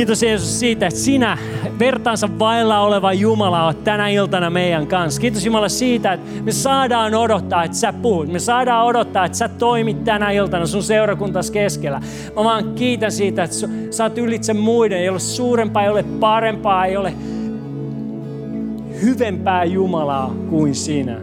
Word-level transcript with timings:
Kiitos 0.00 0.22
Jeesus 0.22 0.60
siitä, 0.60 0.86
että 0.86 1.00
sinä 1.00 1.38
vertaansa 1.78 2.28
vailla 2.38 2.80
oleva 2.80 3.12
Jumala 3.12 3.66
on 3.66 3.76
tänä 3.76 4.08
iltana 4.08 4.50
meidän 4.50 4.86
kanssa. 4.86 5.20
Kiitos 5.20 5.46
Jumala 5.46 5.68
siitä, 5.68 6.12
että 6.12 6.42
me 6.42 6.52
saadaan 6.52 7.14
odottaa, 7.14 7.64
että 7.64 7.76
sä 7.76 7.92
puhut. 7.92 8.28
Me 8.28 8.38
saadaan 8.38 8.86
odottaa, 8.86 9.24
että 9.24 9.38
sä 9.38 9.48
toimit 9.48 10.04
tänä 10.04 10.30
iltana 10.30 10.66
sun 10.66 10.82
seurakuntas 10.82 11.50
keskellä. 11.50 12.00
Mä 12.36 12.44
vaan 12.44 12.74
kiitän 12.74 13.12
siitä, 13.12 13.44
että 13.44 13.56
sä 13.90 14.04
oot 14.04 14.18
ylitse 14.18 14.54
muiden. 14.54 14.98
Ei 14.98 15.08
ole 15.08 15.18
suurempaa, 15.18 15.82
ei 15.82 15.90
ole 15.90 16.02
parempaa, 16.02 16.86
ei 16.86 16.96
ole 16.96 17.14
hyvempää 19.02 19.64
Jumalaa 19.64 20.34
kuin 20.50 20.74
sinä. 20.74 21.16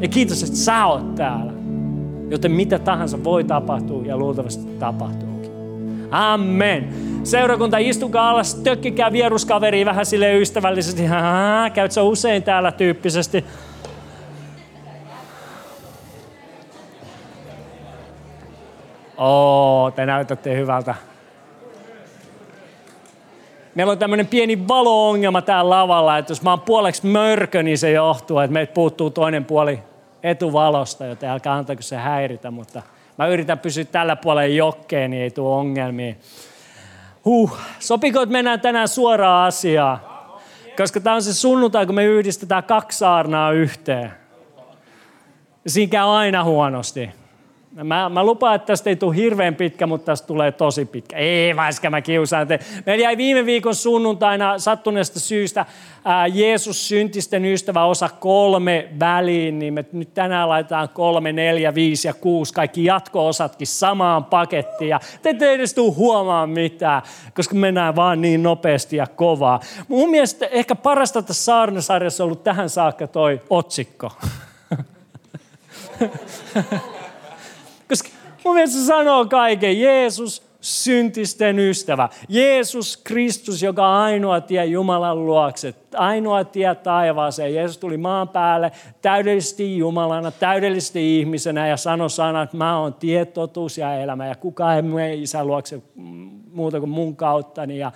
Ja 0.00 0.08
kiitos, 0.08 0.42
että 0.42 0.56
sä 0.56 0.86
oot 0.86 1.14
täällä. 1.14 1.52
Joten 2.30 2.52
mitä 2.52 2.78
tahansa 2.78 3.24
voi 3.24 3.44
tapahtua 3.44 4.02
ja 4.06 4.16
luultavasti 4.16 4.66
tapahtuukin. 4.78 5.31
Amen. 6.12 6.94
Seurakunta, 7.24 7.78
istukaa 7.78 8.30
alas, 8.30 8.54
tökkikää 8.54 9.12
vieruskaveri 9.12 9.84
vähän 9.84 10.06
sille 10.06 10.38
ystävällisesti. 10.38 11.02
Käyt 11.74 11.92
sä 11.92 12.02
usein 12.02 12.42
täällä 12.42 12.72
tyyppisesti. 12.72 13.44
Oo, 19.16 19.92
te 19.96 20.06
näytätte 20.06 20.56
hyvältä. 20.56 20.94
Meillä 23.74 23.90
on 23.90 23.98
tämmöinen 23.98 24.26
pieni 24.26 24.68
valo-ongelma 24.68 25.42
täällä 25.42 25.70
lavalla, 25.70 26.18
että 26.18 26.30
jos 26.30 26.42
mä 26.42 26.50
oon 26.50 26.60
puoleksi 26.60 27.06
mörkö, 27.06 27.62
niin 27.62 27.78
se 27.78 27.90
johtuu, 27.90 28.38
että 28.38 28.52
meitä 28.52 28.72
puuttuu 28.72 29.10
toinen 29.10 29.44
puoli 29.44 29.78
etuvalosta, 30.22 31.06
joten 31.06 31.30
älkää 31.30 31.52
antako 31.52 31.82
se 31.82 31.96
häiritä, 31.96 32.50
mutta 32.50 32.82
mä 33.18 33.26
yritän 33.26 33.58
pysyä 33.58 33.84
tällä 33.84 34.16
puolella 34.16 34.54
jokkeen, 34.54 35.10
niin 35.10 35.22
ei 35.22 35.30
tule 35.30 35.54
ongelmia. 35.54 36.14
Huh, 37.24 37.58
sopiko, 37.78 38.22
että 38.22 38.32
mennään 38.32 38.60
tänään 38.60 38.88
suoraan 38.88 39.46
asiaan? 39.48 40.00
Koska 40.76 41.00
tämä 41.00 41.16
on 41.16 41.22
se 41.22 41.34
sunnuntai, 41.34 41.86
kun 41.86 41.94
me 41.94 42.04
yhdistetään 42.04 42.64
kaksi 42.64 42.98
saarnaa 42.98 43.52
yhteen. 43.52 44.12
Siinä 45.66 45.90
käy 45.90 46.08
aina 46.08 46.44
huonosti. 46.44 47.10
Mä, 47.72 48.08
mä 48.08 48.24
lupaan, 48.24 48.54
että 48.54 48.66
tästä 48.66 48.90
ei 48.90 48.96
tule 48.96 49.16
hirveän 49.16 49.54
pitkä, 49.54 49.86
mutta 49.86 50.04
tästä 50.04 50.26
tulee 50.26 50.52
tosi 50.52 50.84
pitkä. 50.84 51.16
Ei, 51.16 51.56
vaikka 51.56 51.90
mä 51.90 52.00
kiusaan 52.00 52.48
te. 52.48 52.58
Meillä 52.86 53.02
jäi 53.02 53.16
viime 53.16 53.46
viikon 53.46 53.74
sunnuntaina 53.74 54.58
sattuneesta 54.58 55.20
syystä 55.20 55.66
ää, 56.04 56.26
Jeesus 56.26 56.88
syntisten 56.88 57.44
ystävä 57.44 57.84
osa 57.84 58.08
kolme 58.08 58.88
väliin, 59.00 59.58
niin 59.58 59.74
me 59.74 59.84
nyt 59.92 60.14
tänään 60.14 60.48
laitetaan 60.48 60.88
kolme, 60.88 61.32
neljä, 61.32 61.74
viisi 61.74 62.08
ja 62.08 62.14
kuusi, 62.14 62.54
kaikki 62.54 62.84
jatko-osatkin 62.84 63.66
samaan 63.66 64.24
pakettiin. 64.24 64.88
Ja 64.88 65.00
te 65.22 65.30
ette 65.30 65.52
edes 65.52 65.74
tule 65.74 65.94
huomaa 65.94 66.46
mitään, 66.46 67.02
koska 67.34 67.54
mennään 67.54 67.96
vaan 67.96 68.20
niin 68.20 68.42
nopeasti 68.42 68.96
ja 68.96 69.06
kovaa. 69.06 69.60
Mun 69.88 70.10
mielestä 70.10 70.46
ehkä 70.46 70.74
parasta 70.74 71.22
tässä 71.22 71.44
saarnasarjassa 71.44 72.24
on 72.24 72.26
ollut 72.26 72.44
tähän 72.44 72.68
saakka 72.68 73.06
toi 73.06 73.40
otsikko. 73.50 74.12
Se 78.42 78.86
sanoo 78.86 79.26
kaiken. 79.26 79.80
Jeesus, 79.80 80.42
syntisten 80.60 81.58
ystävä. 81.58 82.08
Jeesus 82.28 82.96
Kristus, 82.96 83.62
joka 83.62 83.88
on 83.88 83.94
ainoa 83.94 84.40
tie 84.40 84.64
Jumalan 84.64 85.26
luokse, 85.26 85.74
ainoa 85.94 86.44
tie 86.44 86.74
taivaaseen. 86.74 87.54
Jeesus 87.54 87.78
tuli 87.78 87.96
maan 87.96 88.28
päälle 88.28 88.72
täydellisesti 89.02 89.78
Jumalana, 89.78 90.30
täydellisesti 90.30 91.18
ihmisenä 91.18 91.68
ja 91.68 91.76
sanoi 91.76 92.10
sana, 92.10 92.42
että 92.42 92.56
mä 92.56 92.78
oon 92.78 92.94
tie, 92.94 93.24
totuus 93.24 93.78
ja 93.78 93.94
elämä 93.94 94.26
ja 94.26 94.34
kukaan 94.34 94.76
ei 94.76 94.82
mene 94.82 95.14
isän 95.14 95.46
luokse 95.46 95.82
muuta 96.52 96.80
kuin 96.80 96.90
mun 96.90 97.16
kauttani. 97.16 97.78
Ja 97.78 97.92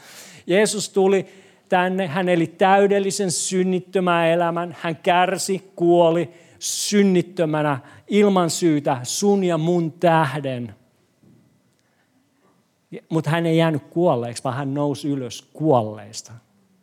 Jeesus 0.47 0.89
tuli 0.89 1.27
tänne, 1.69 2.07
hän 2.07 2.29
eli 2.29 2.47
täydellisen 2.47 3.31
synnittömän 3.31 4.29
elämän, 4.29 4.77
hän 4.81 4.97
kärsi, 4.97 5.71
kuoli, 5.77 6.31
synnittömänä 6.59 7.79
ilman 8.09 8.51
syytä 8.51 9.01
sun 9.03 9.45
ja 9.45 9.59
mun 9.59 9.93
tähden. 9.93 10.75
Mutta 13.09 13.31
hän 13.31 13.47
ei 13.47 13.57
jäänyt 13.57 13.83
kuolleeksi, 13.83 14.45
vaan 14.45 14.57
hän 14.57 14.75
nousi 14.75 15.09
ylös 15.09 15.51
kuolleista. 15.53 16.33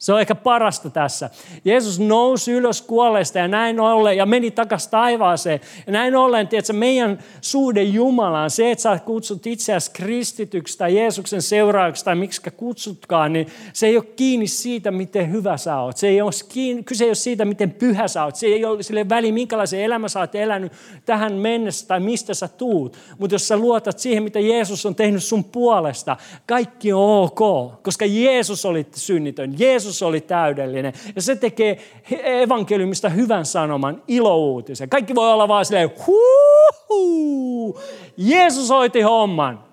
Se 0.04 0.14
on 0.14 0.22
ehkä 0.22 0.36
parasta 0.36 0.90
tässä. 0.90 1.30
Jeesus 1.66 2.00
nousi 2.00 2.52
ylös 2.52 2.82
kuolleista 2.82 3.38
ja 3.38 3.48
näin 3.48 3.80
ollen 3.80 4.18
ja 4.18 4.26
meni 4.26 4.52
takaisin 4.52 4.92
taivaaseen. 4.92 5.60
Ja 5.88 5.94
näin 5.94 6.16
ollen, 6.16 6.48
tiedätkö, 6.48 6.74
meidän 6.74 7.20
suhde 7.42 7.84
Jumalaan, 7.84 8.50
se, 8.50 8.72
että 8.72 8.82
sä 8.82 9.00
kutsut 9.06 9.48
itseäsi 9.48 9.92
kristityksi 9.92 10.78
tai 10.78 10.98
Jeesuksen 10.98 11.42
seuraajaksi 11.42 12.06
tai 12.06 12.16
miksi 12.16 12.42
kutsutkaan, 12.58 13.34
niin 13.34 13.48
se 13.74 13.88
ei 13.88 13.98
ole 13.98 14.06
kiinni 14.06 14.48
siitä, 14.48 14.92
miten 14.92 15.32
hyvä 15.32 15.58
sä 15.58 15.80
oot. 15.80 15.98
Se 15.98 16.08
ei 16.08 16.22
ole 16.22 16.32
kiinni, 16.50 16.84
kyse 16.84 17.04
ei 17.04 17.10
ole 17.10 17.16
siitä, 17.16 17.46
miten 17.46 17.72
pyhä 17.72 18.08
sä 18.08 18.24
oot. 18.24 18.36
Se 18.36 18.48
ei 18.48 18.66
ole 18.66 18.84
sille 18.84 19.10
väli, 19.10 19.32
minkälaisen 19.32 19.82
elämä 19.82 20.10
sä 20.10 20.20
oot 20.20 20.36
elänyt 20.36 20.72
tähän 21.06 21.34
mennessä 21.34 21.88
tai 21.88 22.00
mistä 22.00 22.34
sä 22.34 22.48
tuut. 22.48 22.98
Mutta 23.18 23.36
jos 23.36 23.48
sä 23.48 23.58
luotat 23.58 24.00
siihen, 24.00 24.24
mitä 24.24 24.40
Jeesus 24.40 24.86
on 24.86 24.96
tehnyt 24.96 25.24
sun 25.24 25.44
puolesta, 25.44 26.18
kaikki 26.48 26.94
on 26.94 27.24
ok, 27.24 27.40
koska 27.84 28.06
Jeesus 28.06 28.66
oli 28.66 28.88
synnitön. 28.96 29.56
Jeesus 29.60 29.93
Jeesus 29.94 30.04
oli 30.04 30.22
täydellinen. 30.22 30.94
Ja 31.16 31.22
se 31.22 31.36
tekee 31.36 31.78
evankeliumista 32.24 33.10
hyvän 33.10 33.46
sanoman, 33.46 34.04
ilouutisen. 34.08 34.90
Kaikki 34.90 35.16
voi 35.16 35.34
olla 35.34 35.48
vaan 35.48 35.66
silleen, 35.66 35.92
huuhuu, 36.08 37.80
Jeesus 38.18 38.70
hoiti 38.70 39.02
homman. 39.02 39.64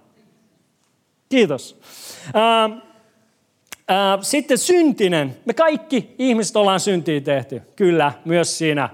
Kiitos. 1.29 1.81
sitten 4.23 4.59
syntinen. 4.59 5.37
Me 5.45 5.55
kaikki 5.55 6.15
ihmiset 6.19 6.57
ollaan 6.57 6.81
syntiä 6.81 7.21
tehty. 7.21 7.63
Kyllä, 7.77 8.13
myös 8.25 8.59
sinä. 8.59 8.89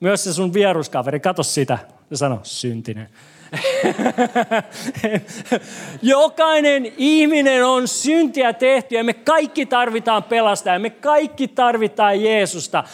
Myös 0.00 0.24
se 0.24 0.32
sun 0.32 0.54
vieruskaveri. 0.54 1.20
Kato 1.20 1.42
sitä. 1.42 1.78
Ja 2.10 2.16
sano, 2.16 2.40
syntinen. 2.42 3.08
Jokainen 6.02 6.92
ihminen 6.96 7.66
on 7.66 7.88
syntiä 7.88 8.52
tehty 8.52 8.94
ja 8.94 9.04
me 9.04 9.14
kaikki 9.14 9.66
tarvitaan 9.66 10.22
pelastajaa. 10.22 10.78
Me 10.78 10.90
kaikki 10.90 11.48
tarvitaan 11.48 12.22
Jeesusta. 12.22 12.84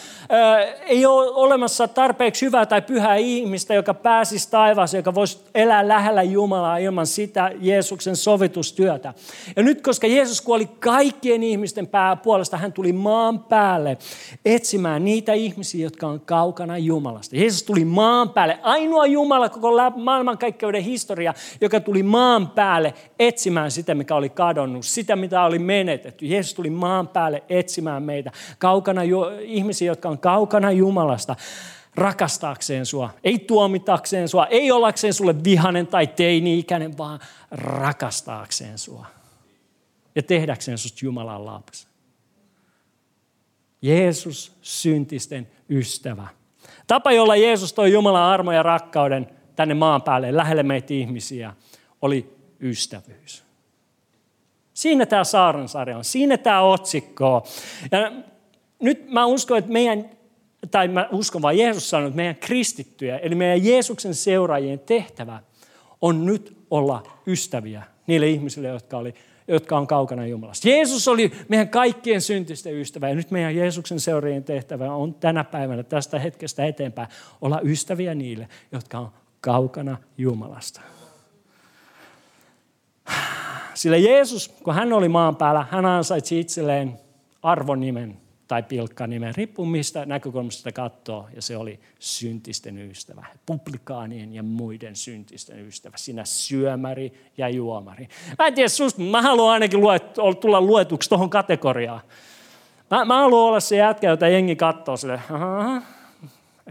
Ei 0.85 1.05
ole 1.05 1.29
olemassa 1.29 1.87
tarpeeksi 1.87 2.45
hyvää 2.45 2.65
tai 2.65 2.81
pyhää 2.81 3.15
ihmistä, 3.15 3.73
joka 3.73 3.93
pääsisi 3.93 4.51
taivaaseen, 4.51 4.99
joka 4.99 5.15
voisi 5.15 5.39
elää 5.55 5.87
lähellä 5.87 6.23
Jumalaa 6.23 6.77
ilman 6.77 7.07
sitä 7.07 7.51
Jeesuksen 7.59 8.15
sovitustyötä. 8.15 9.13
Ja 9.55 9.63
nyt, 9.63 9.81
koska 9.81 10.07
Jeesus 10.07 10.41
kuoli 10.41 10.65
kaikkien 10.65 11.43
ihmisten 11.43 11.89
puolesta, 12.23 12.57
hän 12.57 12.73
tuli 12.73 12.93
maan 12.93 13.39
päälle 13.39 13.97
etsimään 14.45 15.05
niitä 15.05 15.33
ihmisiä, 15.33 15.83
jotka 15.83 16.07
on 16.07 16.19
kaukana 16.19 16.77
Jumalasta. 16.77 17.35
Jeesus 17.35 17.63
tuli 17.63 17.85
maan 17.85 18.29
päälle. 18.29 18.59
Ainoa 18.61 19.05
Jumala 19.05 19.49
koko 19.49 19.71
maailman 19.95 20.37
kaikkeuden 20.47 20.83
historia, 20.83 21.33
joka 21.61 21.79
tuli 21.79 22.03
maan 22.03 22.49
päälle 22.49 22.93
etsimään 23.19 23.71
sitä, 23.71 23.95
mikä 23.95 24.15
oli 24.15 24.29
kadonnut, 24.29 24.85
sitä, 24.85 25.15
mitä 25.15 25.43
oli 25.43 25.59
menetetty. 25.59 26.25
Jeesus 26.25 26.53
tuli 26.53 26.69
maan 26.69 27.07
päälle 27.07 27.43
etsimään 27.49 28.03
meitä, 28.03 28.31
kaukana 28.57 29.01
ihmisiä, 29.41 29.87
jotka 29.87 30.09
on 30.09 30.19
kaukana 30.19 30.71
Jumalasta 30.71 31.35
rakastaakseen 31.95 32.85
sua, 32.85 33.09
ei 33.23 33.39
tuomitakseen 33.39 34.27
sua, 34.27 34.45
ei 34.45 34.71
ollakseen 34.71 35.13
sulle 35.13 35.43
vihanen 35.43 35.87
tai 35.87 36.07
teini-ikäinen, 36.07 36.97
vaan 36.97 37.19
rakastaakseen 37.51 38.77
sua 38.77 39.05
ja 40.15 40.23
tehdäkseen 40.23 40.77
susta 40.77 41.05
Jumalan 41.05 41.45
lapsi. 41.45 41.87
Jeesus, 43.81 44.51
syntisten 44.61 45.47
ystävä. 45.69 46.27
Tapa, 46.87 47.11
jolla 47.11 47.35
Jeesus 47.35 47.73
toi 47.73 47.91
Jumalan 47.91 48.23
armo 48.23 48.51
ja 48.51 48.63
rakkauden 48.63 49.36
tänne 49.57 49.73
maan 49.73 50.01
päälle, 50.01 50.37
lähelle 50.37 50.63
meitä 50.63 50.93
ihmisiä, 50.93 51.53
oli 52.01 52.35
ystävyys. 52.61 53.43
Siinä 54.73 55.05
tämä 55.05 55.23
saarnansarja 55.23 55.97
on, 55.97 56.03
siinä 56.03 56.37
tämä 56.37 56.61
otsikko 56.61 57.35
on. 57.35 57.41
Ja 57.91 58.11
nyt 58.79 59.09
mä 59.09 59.25
uskon, 59.25 59.57
että 59.57 59.71
meidän, 59.71 60.09
tai 60.71 60.87
mä 60.87 61.09
uskon 61.11 61.41
vaan 61.41 61.57
Jeesus 61.57 61.89
sanoi, 61.89 62.07
että 62.07 62.15
meidän 62.15 62.35
kristittyjä, 62.35 63.17
eli 63.17 63.35
meidän 63.35 63.65
Jeesuksen 63.65 64.15
seuraajien 64.15 64.79
tehtävä 64.79 65.39
on 66.01 66.25
nyt 66.25 66.57
olla 66.71 67.03
ystäviä 67.27 67.83
niille 68.07 68.27
ihmisille, 68.27 68.67
jotka 68.67 68.97
oli 68.97 69.13
jotka 69.47 69.77
on 69.77 69.87
kaukana 69.87 70.27
Jumalasta. 70.27 70.69
Jeesus 70.69 71.07
oli 71.07 71.31
meidän 71.49 71.69
kaikkien 71.69 72.21
syntisten 72.21 72.73
ystävä 72.73 73.09
ja 73.09 73.15
nyt 73.15 73.31
meidän 73.31 73.55
Jeesuksen 73.55 73.99
seuraajien 73.99 74.43
tehtävä 74.43 74.93
on 74.93 75.13
tänä 75.13 75.43
päivänä 75.43 75.83
tästä 75.83 76.19
hetkestä 76.19 76.65
eteenpäin 76.65 77.07
olla 77.41 77.61
ystäviä 77.63 78.15
niille, 78.15 78.47
jotka 78.71 78.99
on 78.99 79.11
kaukana 79.41 79.97
Jumalasta. 80.17 80.81
Sillä 83.73 83.97
Jeesus, 83.97 84.47
kun 84.47 84.73
hän 84.73 84.93
oli 84.93 85.09
maan 85.09 85.35
päällä, 85.35 85.65
hän 85.71 85.85
ansaitsi 85.85 86.39
itselleen 86.39 86.99
arvonimen 87.43 88.17
tai 88.47 88.63
pilkkanimen, 88.63 89.35
riippuu 89.35 89.65
mistä 89.65 90.05
näkökulmasta 90.05 90.71
katsoo, 90.71 91.27
ja 91.35 91.41
se 91.41 91.57
oli 91.57 91.79
syntisten 91.99 92.77
ystävä, 92.77 93.25
publikaanien 93.45 94.33
ja 94.33 94.43
muiden 94.43 94.95
syntisten 94.95 95.67
ystävä, 95.67 95.97
sinä 95.97 96.25
syömäri 96.25 97.31
ja 97.37 97.49
juomari. 97.49 98.07
Mä 98.39 98.47
en 98.47 98.53
tiedä 98.53 98.69
susta, 98.69 99.01
mä 99.01 99.21
haluan 99.21 99.53
ainakin 99.53 99.81
luet, 99.81 100.03
tulla 100.41 100.61
luetuksi 100.61 101.09
tuohon 101.09 101.29
kategoriaan. 101.29 102.01
Mä, 102.91 103.05
mä 103.05 103.17
haluan 103.17 103.47
olla 103.47 103.59
se 103.59 103.75
jätkä, 103.75 104.09
jota 104.09 104.27
jengi 104.27 104.55
katsoo 104.55 104.97
sille, 104.97 105.21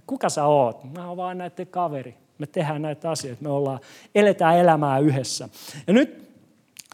kuka 0.06 0.28
sä 0.28 0.44
oot? 0.44 0.92
Mä 0.92 1.08
oon 1.08 1.16
vaan 1.16 1.38
näiden 1.38 1.66
kaveri. 1.66 2.25
Me 2.38 2.46
tehdään 2.46 2.82
näitä 2.82 3.10
asioita, 3.10 3.42
me 3.42 3.48
ollaan, 3.48 3.80
eletään 4.14 4.58
elämää 4.58 4.98
yhdessä. 4.98 5.48
Ja 5.86 5.92
nyt 5.92 6.26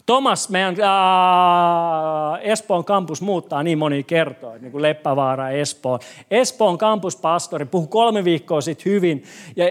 Thomas, 0.07 0.49
meidän 0.49 0.77
ää, 0.81 2.39
Espoon 2.39 2.85
kampus 2.85 3.23
muuttaa 3.23 3.63
niin 3.63 3.79
moni 3.79 4.03
kertoo, 4.03 4.59
niin 4.61 4.73
kuin 4.73 4.83
Leppävaara 4.83 5.51
Espoon. 5.51 5.99
Espoon 6.31 6.79
kampuspastori 6.79 7.65
puhui 7.65 7.89
kolme 7.89 8.25
viikkoa 8.25 8.61
sitten 8.61 8.93
hyvin 8.93 9.25
ja 9.57 9.67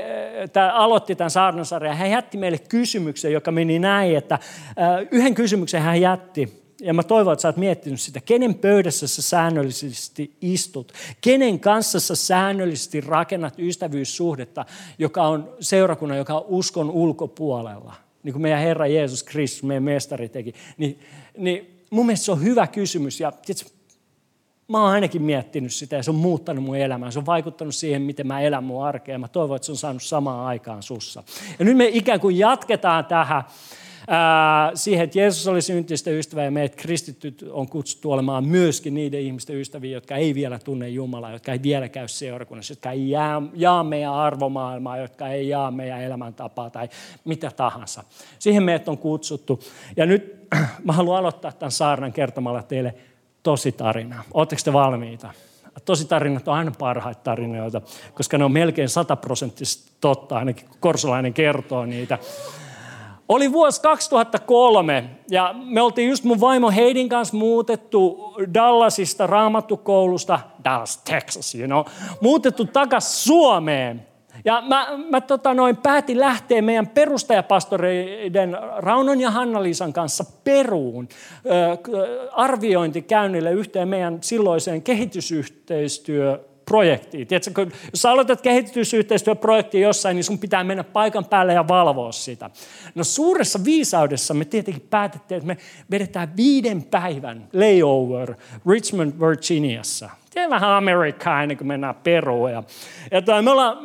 tämä 0.53 0.73
aloitti 0.73 1.15
tämän 1.15 1.31
saarnasarjan. 1.31 1.97
Hän 1.97 2.09
jätti 2.11 2.37
meille 2.37 2.57
kysymyksen, 2.57 3.33
joka 3.33 3.51
meni 3.51 3.79
näin, 3.79 4.17
että 4.17 4.39
ää, 4.77 4.99
yhden 5.11 5.33
kysymyksen 5.33 5.81
hän 5.81 6.01
jätti. 6.01 6.60
Ja 6.81 6.93
mä 6.93 7.03
toivon, 7.03 7.33
että 7.33 7.41
sä 7.41 7.47
oot 7.47 7.57
miettinyt 7.57 8.01
sitä. 8.01 8.21
Kenen 8.21 8.55
pöydässä 8.55 9.07
sä 9.07 9.21
säännöllisesti 9.21 10.37
istut? 10.41 10.93
Kenen 11.21 11.59
kanssa 11.59 11.99
sä 11.99 12.15
säännöllisesti 12.15 13.01
rakennat 13.01 13.59
ystävyyssuhdetta, 13.59 14.65
joka 14.99 15.23
on 15.23 15.53
seurakunnan, 15.59 16.17
joka 16.17 16.33
on 16.33 16.45
uskon 16.47 16.89
ulkopuolella? 16.89 17.93
niin 18.23 18.33
kuin 18.33 18.41
meidän 18.41 18.59
Herra 18.59 18.87
Jeesus 18.87 19.23
Kristus, 19.23 19.63
meidän 19.63 19.83
mestari 19.83 20.29
teki, 20.29 20.53
niin, 20.77 20.99
niin 21.37 21.83
mun 21.89 22.05
mielestä 22.05 22.25
se 22.25 22.31
on 22.31 22.43
hyvä 22.43 22.67
kysymys. 22.67 23.19
Ja 23.19 23.31
tietysti, 23.31 23.71
mä 24.67 24.83
oon 24.83 24.91
ainakin 24.91 25.21
miettinyt 25.21 25.73
sitä 25.73 25.95
ja 25.95 26.03
se 26.03 26.11
on 26.11 26.15
muuttanut 26.15 26.63
mun 26.63 26.77
elämää. 26.77 27.11
Se 27.11 27.19
on 27.19 27.25
vaikuttanut 27.25 27.75
siihen, 27.75 28.01
miten 28.01 28.27
mä 28.27 28.41
elän 28.41 28.63
mun 28.63 28.85
arkea. 28.85 29.19
Mä 29.19 29.27
toivon, 29.27 29.55
että 29.55 29.65
se 29.65 29.71
on 29.71 29.77
saanut 29.77 30.03
samaan 30.03 30.47
aikaan 30.47 30.83
sussa. 30.83 31.23
Ja 31.59 31.65
nyt 31.65 31.77
me 31.77 31.89
ikään 31.93 32.19
kuin 32.19 32.37
jatketaan 32.37 33.05
tähän 33.05 33.43
siihen, 34.75 35.03
että 35.03 35.19
Jeesus 35.19 35.47
oli 35.47 35.61
syntisten 35.61 36.13
ystävä 36.13 36.43
ja 36.43 36.51
meidät 36.51 36.75
kristityt 36.75 37.45
on 37.51 37.67
kutsuttu 37.67 38.11
olemaan 38.11 38.45
myöskin 38.45 38.93
niiden 38.93 39.21
ihmisten 39.21 39.55
ystäviä, 39.55 39.91
jotka 39.91 40.15
ei 40.15 40.35
vielä 40.35 40.59
tunne 40.59 40.89
Jumalaa, 40.89 41.31
jotka 41.31 41.51
ei 41.51 41.59
vielä 41.63 41.89
käy 41.89 42.07
seurakunnassa, 42.07 42.71
jotka 42.71 42.91
ei 42.91 43.09
jaa, 43.09 43.41
jaa 43.53 43.83
meidän 43.83 44.13
arvomaailmaa, 44.13 44.97
jotka 44.97 45.27
ei 45.27 45.49
jaa 45.49 45.71
meidän 45.71 46.01
elämäntapaa 46.01 46.69
tai 46.69 46.89
mitä 47.25 47.51
tahansa. 47.55 48.03
Siihen 48.39 48.63
meidät 48.63 48.87
on 48.87 48.97
kutsuttu. 48.97 49.59
Ja 49.97 50.05
nyt 50.05 50.47
mä 50.85 50.93
haluan 50.93 51.19
aloittaa 51.19 51.51
tämän 51.51 51.71
saarnan 51.71 52.13
kertomalla 52.13 52.63
teille 52.63 52.95
tosi 53.43 53.71
tarina. 53.71 54.23
Oletteko 54.33 54.61
te 54.65 54.73
valmiita? 54.73 55.33
Tosi 55.85 56.05
tarinat 56.05 56.47
on 56.47 56.53
aina 56.53 56.71
parhaita 56.79 57.21
tarinoita, 57.23 57.81
koska 58.13 58.37
ne 58.37 58.45
on 58.45 58.51
melkein 58.51 58.89
sataprosenttisesti 58.89 59.91
totta, 60.01 60.37
ainakin 60.37 60.65
Korsolainen 60.79 61.33
kertoo 61.33 61.85
niitä. 61.85 62.17
Oli 63.31 63.51
vuosi 63.51 63.81
2003 63.81 65.03
ja 65.29 65.55
me 65.63 65.81
oltiin 65.81 66.09
just 66.09 66.23
mun 66.23 66.39
vaimo 66.39 66.71
Heidin 66.71 67.09
kanssa 67.09 67.37
muutettu 67.37 68.33
Dallasista 68.53 69.27
raamattukoulusta, 69.27 70.39
Dallas, 70.63 70.97
Texas, 70.97 71.55
you 71.55 71.67
know, 71.67 71.85
muutettu 72.21 72.65
takas 72.65 73.23
Suomeen. 73.23 74.07
Ja 74.45 74.63
mä, 74.67 74.87
mä 75.09 75.21
tota 75.21 75.53
noin, 75.53 75.77
päätin 75.77 76.19
lähteä 76.19 76.61
meidän 76.61 76.87
perustajapastoreiden 76.87 78.57
Raunon 78.77 79.21
ja 79.21 79.31
Hanna-Liisan 79.31 79.93
kanssa 79.93 80.25
Peruun 80.43 81.07
ö, 81.45 82.29
arviointikäynnille 82.31 83.51
yhteen 83.51 83.87
meidän 83.87 84.17
silloiseen 84.21 84.81
kehitysyhteistyö 84.81 86.50
projektiin. 86.71 87.27
Tiedätkö, 87.27 87.51
kun 87.55 87.71
jos 87.93 88.05
aloitat 88.05 88.41
kehitysyhteistyöprojektia 88.41 89.81
jossain, 89.81 90.15
niin 90.15 90.23
sun 90.23 90.39
pitää 90.39 90.63
mennä 90.63 90.83
paikan 90.83 91.25
päälle 91.25 91.53
ja 91.53 91.67
valvoa 91.67 92.11
sitä. 92.11 92.49
No 92.95 93.03
suuressa 93.03 93.59
viisaudessa 93.65 94.33
me 94.33 94.45
tietenkin 94.45 94.87
päätettiin, 94.89 95.37
että 95.37 95.47
me 95.47 95.57
vedetään 95.91 96.37
viiden 96.37 96.83
päivän 96.83 97.47
layover 97.53 98.33
Richmond, 98.69 99.13
Virginiassa. 99.19 100.09
Tiedän 100.33 100.49
vähän 100.49 100.69
Amerikkaa 100.69 101.43
ennen 101.43 101.57
kuin 101.57 101.67
mennään 101.67 101.95
Peruun. 101.95 102.51
Ja, 102.51 102.63
ja 103.11 103.21
toi, 103.21 103.41
me 103.41 103.51
ollaan, 103.51 103.77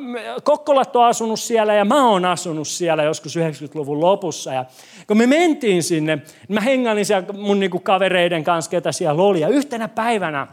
Kokkolat 0.45 0.97
on 0.97 1.05
asunut 1.05 1.41
siellä 1.41 1.75
ja 1.75 1.85
mä 1.85 2.11
oon 2.11 2.25
asunut 2.25 2.69
siellä 2.69 3.03
joskus 3.03 3.37
90-luvun 3.37 4.01
lopussa. 4.01 4.53
Ja 4.53 4.65
kun 5.07 5.17
me 5.17 5.27
mentiin 5.27 5.83
sinne, 5.83 6.17
niin 6.17 6.55
mä 6.55 6.61
hengailin 6.61 7.07
siellä 7.07 7.33
mun 7.33 7.61
niinku 7.61 7.79
kavereiden 7.79 8.45
kanssa, 8.45 8.71
ketä 8.71 8.93
siellä 8.93 9.23
oli. 9.23 9.41
Ja 9.41 9.49
yhtenä 9.49 9.89
päivänä 9.89 10.47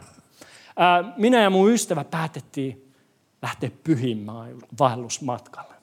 minä 1.16 1.42
ja 1.42 1.50
mun 1.50 1.72
ystävä 1.72 2.04
päätettiin 2.04 2.92
lähteä 3.42 3.70
pyhiinvaellusmatkalle. 3.84 5.74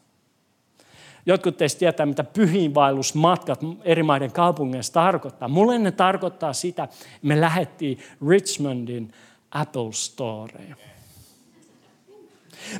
Jotkut 1.25 1.57
teistä 1.57 1.79
tietää, 1.79 2.05
mitä 2.05 2.23
pyhiinvaellusmatkat 2.23 3.59
eri 3.83 4.03
maiden 4.03 4.31
kaupungeissa 4.31 4.93
tarkoittaa. 4.93 5.47
Mulle 5.47 5.79
ne 5.79 5.91
tarkoittaa 5.91 6.53
sitä, 6.53 6.83
että 6.83 6.95
me 7.21 7.41
lähdettiin 7.41 7.97
Richmondin 8.29 9.13
Apple 9.51 9.91
Storeen. 9.91 10.75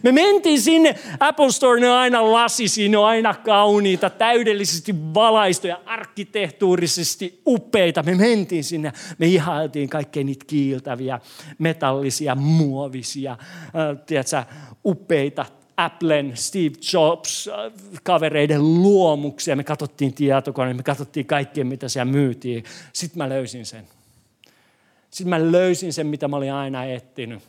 Me 0.03 0.11
mentiin 0.11 0.61
sinne, 0.61 0.95
Apple 1.19 1.51
Store, 1.51 1.79
ne 1.79 1.89
on 1.89 1.97
aina 1.97 2.31
lasisia, 2.31 2.89
ne 2.89 2.97
on 2.97 3.05
aina 3.05 3.33
kauniita, 3.33 4.09
täydellisesti 4.09 4.95
valaistuja, 5.13 5.81
arkkitehtuurisesti 5.85 7.41
upeita. 7.47 8.03
Me 8.03 8.15
mentiin 8.15 8.63
sinne, 8.63 8.93
me 9.17 9.27
ihailtiin 9.27 9.89
kaikkein 9.89 10.25
niitä 10.25 10.45
kiiltäviä, 10.47 11.19
metallisia, 11.57 12.35
muovisia, 12.35 13.31
äh, 13.31 13.37
tiedätkö, 14.05 14.43
upeita 14.85 15.45
Applen, 15.77 16.31
Steve 16.37 16.75
Jobs, 16.93 17.47
äh, 17.47 17.71
kavereiden 18.03 18.81
luomuksia. 18.81 19.55
Me 19.55 19.63
katsottiin 19.63 20.13
tietokoneen, 20.13 20.77
me 20.77 20.83
katsottiin 20.83 21.25
kaikkea, 21.25 21.65
mitä 21.65 21.89
siellä 21.89 22.11
myytiin. 22.11 22.63
Sitten 22.93 23.17
mä 23.17 23.29
löysin 23.29 23.65
sen. 23.65 23.87
Sitten 25.11 25.29
mä 25.29 25.51
löysin 25.51 25.93
sen, 25.93 26.07
mitä 26.07 26.27
mä 26.27 26.37
olin 26.37 26.53
aina 26.53 26.85
etsinyt 26.85 27.43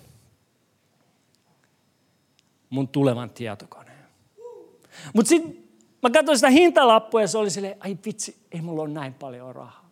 mun 2.73 2.89
tulevan 2.89 3.31
tietokoneen. 3.31 3.99
Mutta 5.15 5.29
sitten 5.29 5.57
mä 6.03 6.11
katsoin 6.11 6.39
sitä 6.39 6.51
hintalappua 6.51 7.21
ja 7.21 7.29
se 7.29 7.39
oli 7.39 7.51
silleen, 7.51 7.77
ai 7.81 7.97
vitsi, 8.07 8.37
ei 8.53 8.61
mulla 8.61 8.83
ole 8.83 8.91
näin 8.91 9.15
paljon 9.15 9.55
rahaa. 9.55 9.91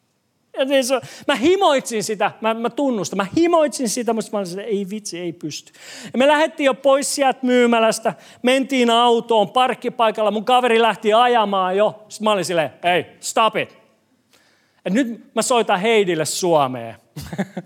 Ja 0.58 0.82
se, 0.82 1.00
mä 1.28 1.34
himoitsin 1.34 2.04
sitä, 2.04 2.32
mä, 2.40 2.54
mä 2.54 2.70
tunnustan, 2.70 3.16
mä 3.16 3.26
himoitsin 3.36 3.88
sitä, 3.88 4.12
mutta 4.12 4.30
mä 4.32 4.38
olin 4.38 4.46
silleen, 4.46 4.68
ei 4.68 4.86
vitsi, 4.90 5.18
ei 5.18 5.32
pysty. 5.32 5.72
Ja 6.12 6.18
me 6.18 6.26
lähdettiin 6.26 6.64
jo 6.64 6.74
pois 6.74 7.14
sieltä 7.14 7.38
myymälästä, 7.42 8.14
mentiin 8.42 8.90
autoon 8.90 9.50
parkkipaikalla, 9.50 10.30
mun 10.30 10.44
kaveri 10.44 10.82
lähti 10.82 11.12
ajamaan 11.12 11.76
jo. 11.76 12.04
Sitten 12.08 12.24
mä 12.24 12.32
olin 12.32 12.44
silleen, 12.44 12.70
ei, 12.82 13.06
stop 13.20 13.56
it. 13.56 13.78
Et 14.84 14.92
nyt 14.92 15.34
mä 15.34 15.42
soitan 15.42 15.80
Heidille 15.80 16.24
Suomeen. 16.24 16.96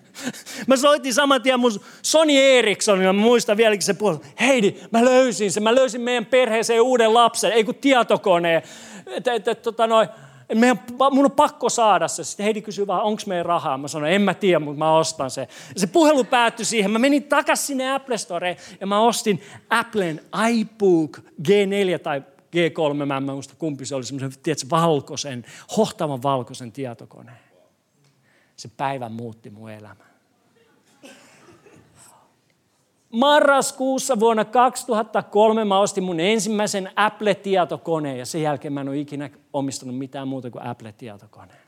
mä 0.66 0.76
soitin 0.76 1.14
saman 1.14 1.42
tien 1.42 1.60
mun 1.60 1.80
Sony 2.02 2.32
Erikssonilla, 2.32 3.12
mä 3.12 3.20
muistan 3.20 3.56
vieläkin 3.56 3.82
se 3.82 3.94
puolella. 3.94 4.24
Heidi, 4.40 4.74
mä 4.90 5.04
löysin 5.04 5.52
sen, 5.52 5.62
mä 5.62 5.74
löysin 5.74 6.00
meidän 6.00 6.26
perheeseen 6.26 6.82
uuden 6.82 7.14
lapsen, 7.14 7.52
ei 7.52 7.64
kun 7.64 7.74
tietokoneen. 7.74 8.62
Et, 9.06 9.28
et, 9.28 9.48
et, 9.48 9.62
tota 9.62 9.86
noin, 9.86 10.08
meidän, 10.54 10.80
mun 11.10 11.24
on 11.24 11.30
pakko 11.30 11.68
saada 11.68 12.08
se. 12.08 12.24
Sitten 12.24 12.44
Heidi 12.44 12.62
kysyy 12.62 12.86
vaan, 12.86 13.02
onko 13.02 13.22
meidän 13.26 13.46
rahaa? 13.46 13.78
Mä 13.78 13.88
sanoin, 13.88 14.12
en 14.12 14.22
mä 14.22 14.34
tiedä, 14.34 14.58
mutta 14.58 14.78
mä 14.78 14.96
ostan 14.96 15.30
se. 15.30 15.48
Se 15.76 15.86
puhelu 15.86 16.24
päättyi 16.24 16.66
siihen. 16.66 16.90
Mä 16.90 16.98
menin 16.98 17.22
takaisin 17.22 17.66
sinne 17.66 17.94
Apple 17.94 18.18
Storeen 18.18 18.56
ja 18.80 18.86
mä 18.86 19.00
ostin 19.00 19.42
Applen 19.70 20.20
iBook 20.50 21.18
G4 21.18 21.98
tai 22.02 22.22
G3, 22.56 23.06
mä 23.06 23.16
en 23.16 23.22
muista 23.22 23.54
kumpi 23.58 23.86
se 23.86 23.94
oli, 23.94 24.04
semmoisen, 24.04 24.42
tiedätkö, 24.42 24.66
valkoisen, 24.70 25.44
hohtavan 25.76 26.22
valkoisen 26.22 26.72
tietokoneen. 26.72 27.43
Se 28.56 28.68
päivä 28.76 29.08
muutti 29.08 29.50
mun 29.50 29.70
elämän. 29.70 30.14
Marraskuussa 33.10 34.20
vuonna 34.20 34.44
2003 34.44 35.64
mä 35.64 35.78
ostin 35.78 36.04
mun 36.04 36.20
ensimmäisen 36.20 36.90
Apple-tietokoneen 36.96 38.18
ja 38.18 38.26
sen 38.26 38.42
jälkeen 38.42 38.72
mä 38.72 38.80
en 38.80 38.88
ole 38.88 38.98
ikinä 38.98 39.30
omistanut 39.52 39.98
mitään 39.98 40.28
muuta 40.28 40.50
kuin 40.50 40.66
Apple-tietokoneen. 40.66 41.64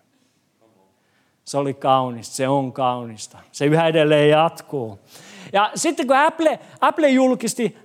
Se 1.44 1.58
oli 1.58 1.74
kaunista, 1.74 2.34
se 2.34 2.48
on 2.48 2.72
kaunista. 2.72 3.38
Se 3.52 3.66
yhä 3.66 3.86
edelleen 3.88 4.30
jatkuu. 4.30 4.98
Ja 5.52 5.70
sitten 5.74 6.06
kun 6.06 6.16
Apple, 6.16 6.58
Apple 6.80 7.08
julkisti 7.08 7.76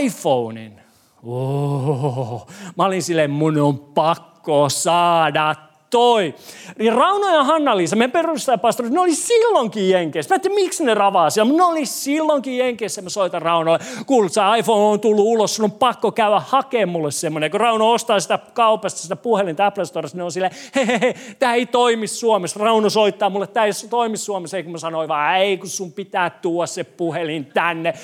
iPhonein, 0.00 0.80
oh, 1.22 2.46
mä 2.76 2.84
olin 2.84 3.02
silleen, 3.02 3.30
mun 3.30 3.58
on 3.58 3.78
pakko 3.78 4.68
saada 4.68 5.54
toi. 5.90 6.34
Niin 6.78 6.92
Rauno 6.92 7.28
ja 7.28 7.44
Hanna-Liisa, 7.44 7.96
me 7.96 8.08
perustajapastorit, 8.08 8.92
ne 8.92 9.00
oli 9.00 9.14
silloinkin 9.14 9.90
Jenkeissä. 9.90 10.34
Mä 10.34 10.40
en 10.44 10.52
miksi 10.52 10.84
ne 10.84 10.94
ravaa 10.94 11.30
siellä, 11.30 11.48
mutta 11.48 11.62
ne 11.62 11.72
oli 11.72 11.86
silloinkin 11.86 12.58
Jenkeissä. 12.58 13.02
Mä 13.02 13.08
soitan 13.08 13.42
Raunolle, 13.42 13.78
kuulut, 14.06 14.32
sä 14.32 14.56
iPhone 14.56 14.84
on 14.84 15.00
tullut 15.00 15.24
ulos, 15.24 15.56
sun 15.56 15.64
on 15.64 15.72
pakko 15.72 16.12
käydä 16.12 16.40
hakemaan 16.46 16.92
mulle 16.92 17.10
semmoinen. 17.10 17.50
Kun 17.50 17.60
Rauno 17.60 17.92
ostaa 17.92 18.20
sitä 18.20 18.38
kaupasta, 18.54 19.00
sitä 19.00 19.16
puhelinta 19.16 19.66
Apple 19.66 19.84
Storesta, 19.84 20.18
ne 20.18 20.24
on 20.24 20.32
silleen, 20.32 20.52
hei 20.74 21.14
tämä 21.38 21.54
ei 21.54 21.66
toimi 21.66 22.06
Suomessa. 22.06 22.60
Rauno 22.60 22.90
soittaa 22.90 23.30
mulle, 23.30 23.46
tämä 23.46 23.66
ei 23.66 23.72
toimi 23.90 24.16
Suomessa. 24.16 24.56
Eikö 24.56 24.70
mä 24.70 24.78
sanoin 24.78 25.08
vaan, 25.08 25.36
ei 25.36 25.58
kun 25.58 25.68
sun 25.68 25.92
pitää 25.92 26.30
tuoda 26.30 26.66
se 26.66 26.84
puhelin 26.84 27.46
tänne 27.46 27.94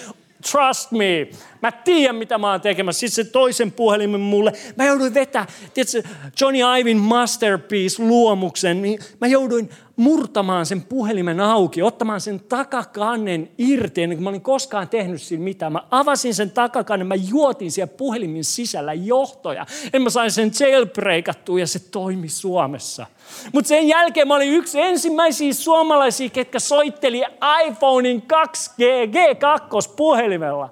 trust 0.51 0.93
me. 0.93 1.29
Mä 1.63 1.73
tiedän, 1.73 2.17
mitä 2.17 2.39
mä 2.39 2.51
oon 2.51 2.61
tekemässä. 2.61 3.01
Sitten 3.01 3.25
se 3.25 3.31
toisen 3.31 3.73
puhelimen 3.73 4.21
mulle. 4.21 4.53
Mä 4.77 4.85
jouduin 4.85 5.15
vetää, 5.15 5.47
tiedätkö, 5.75 6.03
Johnny 6.41 6.61
Ivin 6.81 6.99
Masterpiece-luomuksen. 6.99 8.83
Niin 8.83 8.99
mä 9.21 9.27
jouduin 9.27 9.71
murtamaan 10.03 10.67
sen 10.67 10.83
puhelimen 10.83 11.41
auki, 11.41 11.83
ottamaan 11.83 12.21
sen 12.21 12.41
takakannen 12.41 13.51
irti, 13.59 14.03
ennen 14.03 14.19
kuin 14.19 14.25
mä 14.25 14.31
olin 14.31 14.41
koskaan 14.41 14.89
tehnyt 14.89 15.23
siinä 15.23 15.45
mitään. 15.45 15.73
Mä 15.73 15.83
avasin 15.91 16.35
sen 16.35 16.51
takakannen, 16.51 17.07
mä 17.07 17.15
juotin 17.15 17.73
siellä 17.73 17.93
puhelimin 17.97 18.45
sisällä 18.45 18.93
johtoja. 18.93 19.67
En 19.93 20.03
mä 20.03 20.11
sain 20.11 20.31
sen 20.31 20.51
jailbreakattua 20.61 21.61
ja 21.61 21.67
se 21.67 21.79
toimi 21.79 22.29
Suomessa. 22.29 23.07
Mutta 23.53 23.69
sen 23.69 23.89
jälkeen 23.89 24.29
mä 24.29 24.35
olin 24.35 24.53
yksi 24.53 24.81
ensimmäisiä 24.81 25.53
suomalaisia, 25.53 26.29
ketkä 26.29 26.59
soitteli 26.59 27.23
iPhonein 27.67 28.23
2G, 28.23 28.83
G2-puhelimella. 29.07 30.71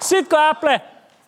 Sitten 0.00 0.26
kun 0.30 0.38
Apple 0.48 0.80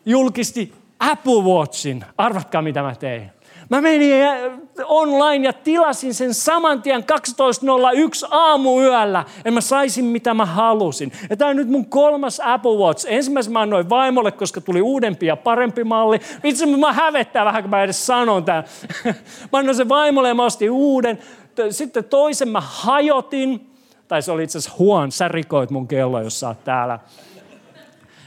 julkisti 0.06 0.72
Apple 0.98 1.42
Watchin, 1.42 2.04
arvatkaa 2.18 2.62
mitä 2.62 2.82
mä 2.82 2.94
tein. 2.94 3.41
Mä 3.72 3.80
menin 3.80 4.12
eh, 4.12 4.52
online 4.84 5.46
ja 5.46 5.52
tilasin 5.52 6.14
sen 6.14 6.34
saman 6.34 6.82
tien 6.82 7.00
12.01 7.00 8.28
aamuyöllä, 8.30 9.24
ja 9.44 9.52
mä 9.52 9.60
saisin 9.60 10.04
mitä 10.04 10.34
mä 10.34 10.46
halusin. 10.46 11.12
Ja 11.30 11.36
tämä 11.36 11.50
on 11.50 11.56
nyt 11.56 11.68
mun 11.68 11.86
kolmas 11.86 12.40
Apple 12.44 12.76
Watch. 12.76 13.06
Ensimmäisen 13.08 13.52
mä 13.52 13.60
annoin 13.60 13.90
vaimolle, 13.90 14.32
koska 14.32 14.60
tuli 14.60 14.82
uudempi 14.82 15.26
ja 15.26 15.36
parempi 15.36 15.84
malli. 15.84 16.20
Itse 16.44 16.66
mä 16.66 16.92
hävettää 16.92 17.44
vähän, 17.44 17.62
kun 17.62 17.70
mä 17.70 17.82
edes 17.82 18.06
sanon 18.06 18.44
tämän. 18.44 18.64
mä 19.52 19.58
annoin 19.58 19.76
sen 19.76 19.88
vaimolle 19.88 20.28
ja 20.28 20.34
mä 20.34 20.44
ostin 20.44 20.70
uuden. 20.70 21.18
Sitten 21.70 22.04
toisen 22.04 22.48
mä 22.48 22.60
hajotin. 22.60 23.70
Tai 24.08 24.22
se 24.22 24.32
oli 24.32 24.42
itse 24.42 24.58
asiassa 24.58 24.78
Huon, 24.78 25.12
sä 25.12 25.28
rikoit 25.28 25.70
mun 25.70 25.88
kello, 25.88 26.22
jos 26.22 26.40
sä 26.40 26.48
oot 26.48 26.64
täällä. 26.64 26.98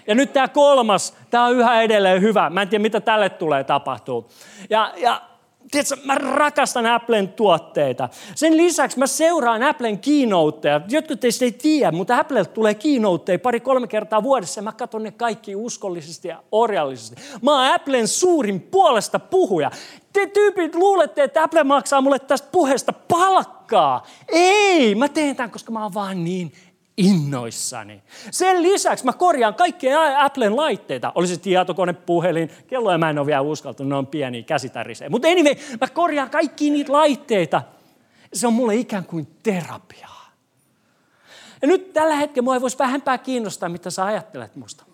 Ja 0.08 0.16
nyt 0.16 0.34
tämä 0.34 0.48
kolmas, 0.48 1.18
tämä 1.30 1.46
on 1.46 1.56
yhä 1.56 1.82
edelleen 1.82 2.22
hyvä. 2.22 2.50
Mä 2.50 2.62
en 2.62 2.70
tiedä, 2.70 2.82
mitä 2.82 3.02
tälle 3.02 3.30
tulee 3.30 3.64
tapahtuu. 3.64 4.30
Ja, 4.70 4.94
ja 4.98 5.22
tiedätkö, 5.72 5.96
mä 6.04 6.16
rakastan 6.16 6.86
Applen 6.86 7.28
tuotteita. 7.28 8.10
Sen 8.36 8.58
lisäksi 8.58 9.00
mä 9.00 9.08
seuraan 9.08 9.64
Applen 9.64 10.00
keynoteja. 10.00 10.82
Jotkut 10.90 11.20
teistä 11.20 11.46
ei 11.46 11.52
tiedä, 11.52 11.92
mutta 11.92 12.18
Applelta 12.18 12.52
tulee 12.52 12.74
keynoteja 12.74 13.40
pari-kolme 13.40 13.88
kertaa 13.88 14.24
vuodessa 14.24 14.60
ja 14.60 14.64
mä 14.64 14.72
katson 14.72 15.04
ne 15.04 15.12
kaikki 15.12 15.56
uskollisesti 15.56 16.28
ja 16.28 16.44
orjallisesti. 16.52 17.16
Mä 17.42 17.52
oon 17.52 17.74
Applen 17.74 18.08
suurin 18.08 18.62
puolesta 18.62 19.20
puhuja. 19.20 19.72
Te 20.14 20.28
tyypit 20.28 20.76
luulette, 20.76 21.24
että 21.24 21.44
Apple 21.44 21.64
maksaa 21.64 22.02
mulle 22.02 22.20
tästä 22.20 22.48
puheesta 22.52 22.94
palkkaa. 22.94 24.06
Ei, 24.28 24.96
mä 24.96 25.10
teen 25.10 25.36
tämän, 25.36 25.52
koska 25.52 25.72
mä 25.72 25.84
oon 25.84 25.94
vaan 25.94 26.24
niin 26.24 26.54
innoissani. 26.98 28.04
Sen 28.32 28.64
lisäksi 28.64 29.06
mä 29.06 29.14
korjaan 29.14 29.56
kaikkia 29.56 30.26
Applen 30.26 30.56
laitteita. 30.56 31.12
Oli 31.16 31.28
se 31.28 31.38
tietokone, 31.38 31.94
puhelin, 31.94 32.52
kelloja 32.68 32.98
mä 32.98 33.10
en 33.10 33.20
ole 33.20 33.28
vielä 33.28 33.42
uskaltanut, 33.42 33.90
ne 33.90 33.96
on 33.96 34.08
pieniä 34.08 34.44
käsitärisejä. 34.44 35.10
Mutta 35.10 35.28
anyway, 35.28 35.56
mä 35.82 35.88
korjaan 35.88 36.30
kaikki 36.30 36.70
niitä 36.70 36.92
laitteita. 36.92 37.62
Se 38.34 38.48
on 38.48 38.54
mulle 38.54 38.76
ikään 38.76 39.06
kuin 39.06 39.28
terapiaa. 39.44 40.32
Ja 41.62 41.68
nyt 41.68 41.94
tällä 41.94 42.16
hetkellä 42.16 42.44
mua 42.44 42.54
ei 42.54 42.62
voisi 42.62 42.80
vähempää 42.80 43.18
kiinnostaa, 43.18 43.70
mitä 43.70 43.90
sä 43.90 44.06
ajattelet 44.06 44.56
musta. 44.56 44.86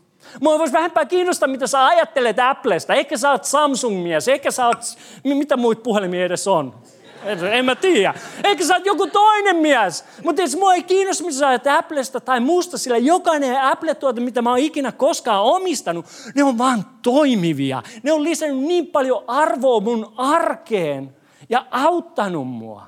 Mua 0.42 0.60
voisi 0.60 0.74
vähempää 0.74 1.06
kiinnostaa, 1.06 1.48
mitä 1.48 1.68
sä 1.68 1.86
ajattelet 1.86 2.40
Applesta. 2.40 2.94
Ehkä 2.94 3.18
sä 3.18 3.32
oot 3.32 3.44
Samsung-mies, 3.44 4.28
ehkä 4.28 4.52
sä 4.52 4.68
oot, 4.68 4.78
mitä 5.24 5.58
muut 5.58 5.84
puhelimia 5.84 6.26
edes 6.26 6.48
on. 6.48 6.76
En, 7.24 7.66
mä 7.66 7.76
tiedä. 7.76 8.14
Ehkä 8.44 8.66
sä 8.66 8.74
oot 8.76 8.86
joku 8.86 9.08
toinen 9.08 9.56
mies. 9.56 10.06
Mutta 10.24 10.42
jos 10.42 10.56
mua 10.56 10.74
ei 10.74 10.84
kiinnosta, 10.84 11.24
mitä 11.24 11.38
sä 11.38 11.48
ajat 11.48 11.68
Applesta 11.68 12.20
tai 12.20 12.40
muusta, 12.40 12.78
sillä 12.78 12.98
jokainen 12.98 13.62
Apple-tuote, 13.62 14.22
mitä 14.22 14.42
mä 14.42 14.50
oon 14.50 14.60
ikinä 14.60 14.92
koskaan 14.92 15.44
omistanut, 15.44 16.06
ne 16.36 16.44
on 16.44 16.58
vaan 16.58 16.86
toimivia. 17.02 17.84
Ne 18.04 18.12
on 18.12 18.24
lisännyt 18.24 18.64
niin 18.64 18.88
paljon 18.88 19.24
arvoa 19.28 19.80
mun 19.80 20.14
arkeen 20.18 21.16
ja 21.50 21.66
auttanut 21.72 22.48
mua. 22.48 22.88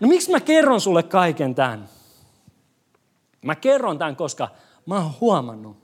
No 0.00 0.08
miksi 0.08 0.30
mä 0.30 0.40
kerron 0.40 0.80
sulle 0.80 1.02
kaiken 1.02 1.54
tämän? 1.54 1.88
Mä 3.42 3.54
kerron 3.54 3.98
tämän, 3.98 4.16
koska 4.16 4.48
mä 4.86 4.94
oon 4.94 5.10
huomannut, 5.20 5.76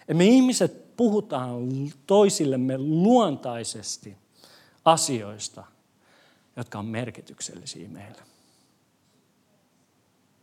että 0.00 0.14
me 0.14 0.24
ihmiset 0.24 0.89
puhutaan 1.00 1.68
toisillemme 2.06 2.78
luontaisesti 2.78 4.16
asioista, 4.84 5.64
jotka 6.56 6.78
on 6.78 6.86
merkityksellisiä 6.86 7.88
meille. 7.88 8.22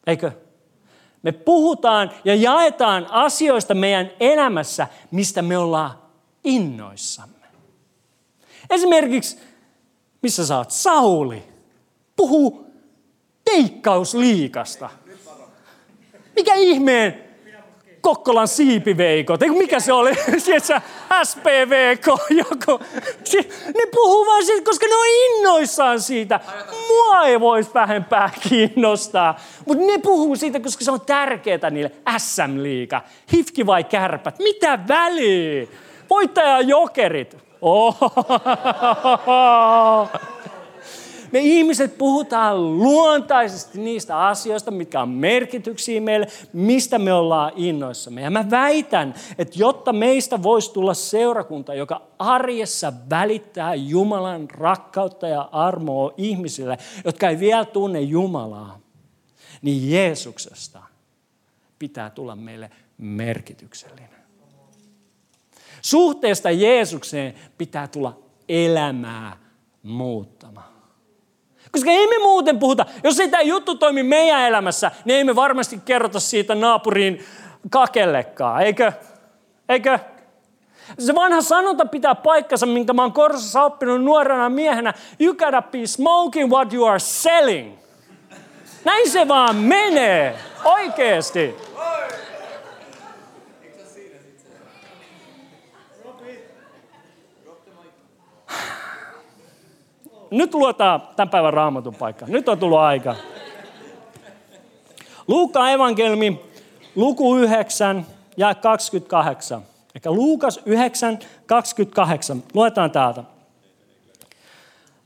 Eikö? 0.07 0.31
Me 1.23 1.31
puhutaan 1.31 2.11
ja 2.25 2.35
jaetaan 2.35 3.07
asioista 3.11 3.73
meidän 3.73 4.11
elämässä, 4.19 4.87
mistä 5.11 5.41
me 5.41 5.57
ollaan 5.57 6.01
innoissamme. 6.43 7.47
Esimerkiksi, 8.69 9.37
missä 10.21 10.45
sä 10.45 10.57
oot 10.57 10.71
Sauli, 10.71 11.43
puhuu 12.15 12.73
teikkausliikasta. 13.45 14.89
Mikä 16.35 16.55
ihmeen 16.55 17.26
Kokkolan 18.07 18.47
siipiveikot, 18.47 19.41
eikö 19.41 19.55
mikä 19.55 19.79
se 19.79 19.93
oli, 19.93 20.11
sieltä 20.37 20.81
SPVK, 21.23 22.07
joku. 22.29 22.79
Ne 23.65 23.85
puhuu 23.93 24.25
vaan 24.25 24.45
siitä, 24.45 24.65
koska 24.65 24.85
ne 24.85 24.95
on 24.95 25.07
innoissaan 25.07 26.01
siitä. 26.01 26.39
Mua 26.87 27.23
ei 27.23 27.39
voisi 27.39 27.69
vähempää 27.73 28.29
kiinnostaa, 28.49 29.39
mutta 29.65 29.83
ne 29.85 29.97
puhuu 29.97 30.35
siitä, 30.35 30.59
koska 30.59 30.85
se 30.85 30.91
on 30.91 31.01
tärkeää 31.01 31.69
niille. 31.69 31.91
SM-liiga, 32.17 33.01
hifki 33.33 33.65
vai 33.65 33.83
kärpät, 33.83 34.39
mitä 34.39 34.79
väliä? 34.87 35.67
Voittaja 36.09 36.61
jokerit. 36.61 37.37
Oh. 37.61 37.97
Me 41.37 41.41
ihmiset 41.43 41.97
puhutaan 41.97 42.77
luontaisesti 42.77 43.79
niistä 43.79 44.27
asioista, 44.27 44.71
mitkä 44.71 45.01
on 45.01 45.09
merkityksiä 45.09 46.01
meille, 46.01 46.27
mistä 46.53 46.99
me 46.99 47.13
ollaan 47.13 47.51
innoissamme. 47.55 48.21
Ja 48.21 48.29
mä 48.29 48.49
väitän, 48.49 49.13
että 49.37 49.55
jotta 49.59 49.93
meistä 49.93 50.43
voisi 50.43 50.73
tulla 50.73 50.93
seurakunta, 50.93 51.73
joka 51.73 52.01
arjessa 52.19 52.93
välittää 53.09 53.75
Jumalan 53.75 54.49
rakkautta 54.49 55.27
ja 55.27 55.49
armoa 55.51 56.13
ihmisille, 56.17 56.77
jotka 57.05 57.29
ei 57.29 57.39
vielä 57.39 57.65
tunne 57.65 58.01
Jumalaa, 58.01 58.79
niin 59.61 59.91
Jeesuksesta 59.91 60.83
pitää 61.79 62.09
tulla 62.09 62.35
meille 62.35 62.71
merkityksellinen. 62.97 64.09
Suhteesta 65.81 66.51
Jeesukseen 66.51 67.33
pitää 67.57 67.87
tulla 67.87 68.19
elämää 68.49 69.37
muuttamaan. 69.83 70.76
Koska 71.71 71.91
ei 71.91 72.07
me 72.07 72.17
muuten 72.17 72.59
puhuta. 72.59 72.85
Jos 73.03 73.19
ei 73.19 73.29
tämä 73.29 73.41
juttu 73.41 73.75
toimi 73.75 74.03
meidän 74.03 74.41
elämässä, 74.41 74.91
niin 75.05 75.17
ei 75.17 75.23
me 75.23 75.35
varmasti 75.35 75.79
kerrota 75.85 76.19
siitä 76.19 76.55
naapuriin 76.55 77.25
kakellekaan, 77.69 78.61
eikö? 78.61 78.91
Eikö? 79.69 79.99
Se 80.99 81.15
vanha 81.15 81.41
sanonta 81.41 81.85
pitää 81.85 82.15
paikkansa, 82.15 82.65
minkä 82.65 82.93
mä 82.93 83.01
oon 83.01 83.13
Korsassa 83.13 83.63
oppinut 83.63 84.03
nuorena 84.03 84.49
miehenä. 84.49 84.93
You 85.19 85.33
gotta 85.33 85.61
be 85.61 85.87
smoking 85.87 86.51
what 86.51 86.73
you 86.73 86.85
are 86.85 86.99
selling. 86.99 87.77
Näin 88.85 89.09
se 89.09 89.27
vaan 89.27 89.55
menee. 89.55 90.35
Oikeesti. 90.63 91.55
Nyt 100.31 100.53
luetaan 100.53 101.01
tämän 101.15 101.29
päivän 101.29 101.53
raamatun 101.53 101.95
paikka. 101.95 102.25
Nyt 102.27 102.49
on 102.49 102.59
tullut 102.59 102.79
aika. 102.79 103.15
Luukkaan 105.27 105.71
evankelmi, 105.71 106.41
luku 106.95 107.35
9 107.35 108.05
ja 108.37 108.55
28. 108.55 109.61
Eli 109.95 110.15
Luukas 110.15 110.59
9, 110.65 111.19
28. 111.45 112.43
Luetaan 112.53 112.91
täältä. 112.91 113.23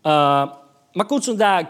Öö, 0.05 0.55
mä 0.95 1.03
kutsun 1.03 1.37
tämä 1.37 1.65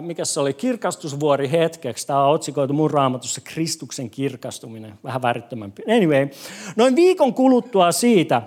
mikä 0.00 0.24
se 0.24 0.40
oli, 0.40 0.54
kirkastusvuori 0.54 1.50
hetkeksi. 1.50 2.06
Tämä 2.06 2.24
on 2.24 2.34
otsikoitu 2.34 2.72
mun 2.72 2.90
raamatussa 2.90 3.40
Kristuksen 3.40 4.10
kirkastuminen, 4.10 4.98
vähän 5.04 5.22
värittömämpi. 5.22 5.82
Anyway, 5.96 6.28
noin 6.76 6.96
viikon 6.96 7.34
kuluttua 7.34 7.92
siitä, 7.92 8.42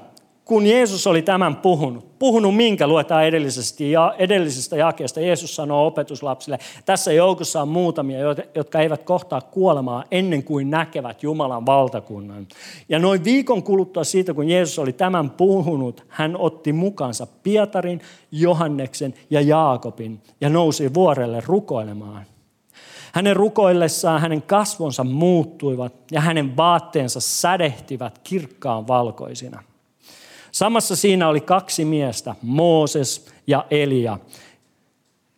kun 0.47 0.65
Jeesus 0.67 1.07
oli 1.07 1.21
tämän 1.21 1.55
puhunut. 1.55 2.19
Puhunut 2.19 2.55
minkä 2.55 2.87
luetaan 2.87 3.25
edellisestä, 3.25 3.83
ja, 3.83 4.15
edellisestä 4.17 4.77
jakeesta. 4.77 5.19
Jeesus 5.19 5.55
sanoo 5.55 5.87
opetuslapsille, 5.87 6.59
tässä 6.85 7.13
joukossa 7.13 7.61
on 7.61 7.67
muutamia, 7.67 8.19
jotka 8.55 8.79
eivät 8.79 9.03
kohtaa 9.03 9.41
kuolemaa 9.41 10.03
ennen 10.11 10.43
kuin 10.43 10.69
näkevät 10.69 11.23
Jumalan 11.23 11.65
valtakunnan. 11.65 12.47
Ja 12.89 12.99
noin 12.99 13.23
viikon 13.23 13.63
kuluttua 13.63 14.03
siitä, 14.03 14.33
kun 14.33 14.49
Jeesus 14.49 14.79
oli 14.79 14.93
tämän 14.93 15.29
puhunut, 15.29 16.03
hän 16.07 16.37
otti 16.37 16.73
mukansa 16.73 17.27
Pietarin, 17.43 18.01
Johanneksen 18.31 19.13
ja 19.29 19.41
Jaakobin 19.41 20.21
ja 20.41 20.49
nousi 20.49 20.93
vuorelle 20.93 21.43
rukoilemaan. 21.45 22.25
Hänen 23.13 23.35
rukoillessaan 23.35 24.21
hänen 24.21 24.41
kasvonsa 24.41 25.03
muuttuivat 25.03 25.93
ja 26.11 26.21
hänen 26.21 26.57
vaatteensa 26.57 27.19
sädehtivät 27.19 28.19
kirkkaan 28.23 28.87
valkoisina. 28.87 29.63
Samassa 30.51 30.95
siinä 30.95 31.27
oli 31.27 31.41
kaksi 31.41 31.85
miestä, 31.85 32.35
Mooses 32.41 33.27
ja 33.47 33.65
Elia. 33.71 34.19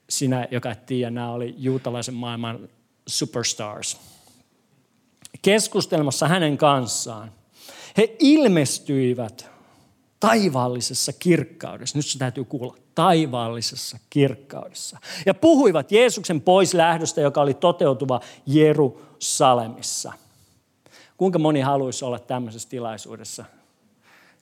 Sinä, 0.10 0.48
joka 0.52 0.72
et 0.72 0.86
tiedä, 0.86 1.12
nämä 1.12 1.32
oli 1.32 1.56
juutalaisen 1.58 2.16
maailman 2.16 2.70
superstars. 3.08 3.98
Keskustelmassa 5.42 6.28
hänen 6.28 6.58
kanssaan. 6.58 7.32
He 7.98 8.16
ilmestyivät 8.20 9.50
taivaallisessa 10.20 11.14
kirkkaudessa. 11.14 11.98
Nyt 11.98 12.06
se 12.06 12.20
täytyy 12.20 12.44
kuulla. 12.44 12.76
Taivaallisessa 12.96 13.98
kirkkaudessa. 14.10 14.98
Ja 15.26 15.34
puhuivat 15.34 15.92
Jeesuksen 15.92 16.42
pois 16.42 16.74
lähdöstä, 16.74 17.22
joka 17.22 17.42
oli 17.42 17.54
toteutuva 17.54 18.20
Jerusalemissa. 18.46 20.14
Kuinka 21.18 21.40
moni 21.40 21.62
haluaisi 21.62 22.06
olla 22.06 22.20
tämmöisessä 22.20 22.70
tilaisuudessa 22.70 23.46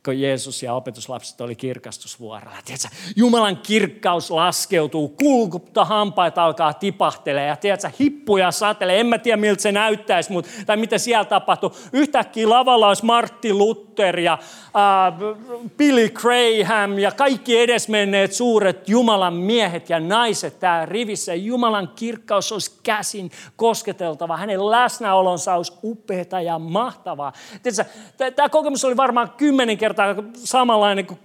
kun 0.08 0.20
Jeesus 0.20 0.64
ja 0.64 0.74
opetuslapset 0.74 1.42
oli 1.42 1.56
kirkastusvuorolla. 1.56 2.58
Tiedätkö, 2.66 2.88
Jumalan 3.16 3.58
kirkkaus 3.58 4.32
laskeutuu, 4.32 5.10
kulkutta 5.10 5.86
hampaat 5.86 6.38
alkaa 6.38 6.74
tipahtelee 6.74 7.48
ja 7.48 7.56
tiedätkö, 7.56 7.92
hippuja 8.00 8.52
satelee. 8.52 9.00
En 9.00 9.08
mä 9.08 9.18
tiedä 9.18 9.38
miltä 9.38 9.62
se 9.62 9.72
näyttäisi, 9.72 10.32
mutta, 10.32 10.52
tai 10.66 10.78
mitä 10.78 10.98
siellä 10.98 11.26
tapahtuu. 11.26 11.76
Yhtäkkiä 11.94 12.50
lavalla 12.50 12.88
olisi 12.88 13.06
Martti 13.06 13.54
Luther 13.54 14.20
ja 14.20 14.34
äh, 14.34 15.38
Billy 15.78 16.10
Graham 16.10 17.00
ja 17.00 17.12
kaikki 17.12 17.58
edesmenneet 17.58 18.34
suuret 18.34 18.90
Jumalan 18.90 19.34
miehet 19.34 19.90
ja 19.90 20.00
naiset 20.00 20.60
täällä 20.60 20.86
rivissä. 20.86 21.34
Jumalan 21.34 21.92
kirkkaus 21.96 22.52
olisi 22.52 22.72
käsin 22.84 23.32
kosketeltava. 23.56 24.38
Hänen 24.38 24.72
läsnäolonsa 24.72 25.56
olisi 25.56 25.74
upeata 25.84 26.42
ja 26.42 26.60
mahtavaa. 26.60 27.34
Tämä 28.36 28.50
kokemus 28.50 28.86
oli 28.86 28.98
varmaan 28.98 29.32
kymmenen 29.38 29.78
kertaa 29.78 29.97
kertaa 29.98 30.24
samanlainen 30.34 31.08
kuin 31.08 31.20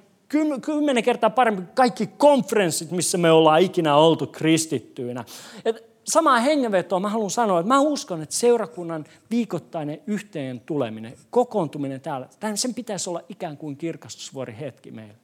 kymmenen 0.60 1.02
kertaa 1.02 1.30
parempi 1.30 1.62
kuin 1.62 1.74
kaikki 1.74 2.06
konferenssit, 2.06 2.90
missä 2.90 3.18
me 3.18 3.30
ollaan 3.30 3.60
ikinä 3.60 3.96
oltu 3.96 4.26
kristittyinä. 4.26 5.24
Et 5.64 5.84
samaa 6.04 6.40
hengenvetoa 6.40 7.00
mä 7.00 7.08
haluan 7.08 7.30
sanoa, 7.30 7.60
että 7.60 7.68
mä 7.68 7.80
uskon, 7.80 8.22
että 8.22 8.34
seurakunnan 8.34 9.04
viikoittainen 9.30 10.00
yhteen 10.06 10.60
tuleminen, 10.60 11.14
kokoontuminen 11.30 12.00
täällä, 12.00 12.28
sen 12.54 12.74
pitäisi 12.74 13.10
olla 13.10 13.22
ikään 13.28 13.56
kuin 13.56 13.76
kirkastusvuori 13.76 14.56
hetki 14.60 14.90
meille. 14.90 15.14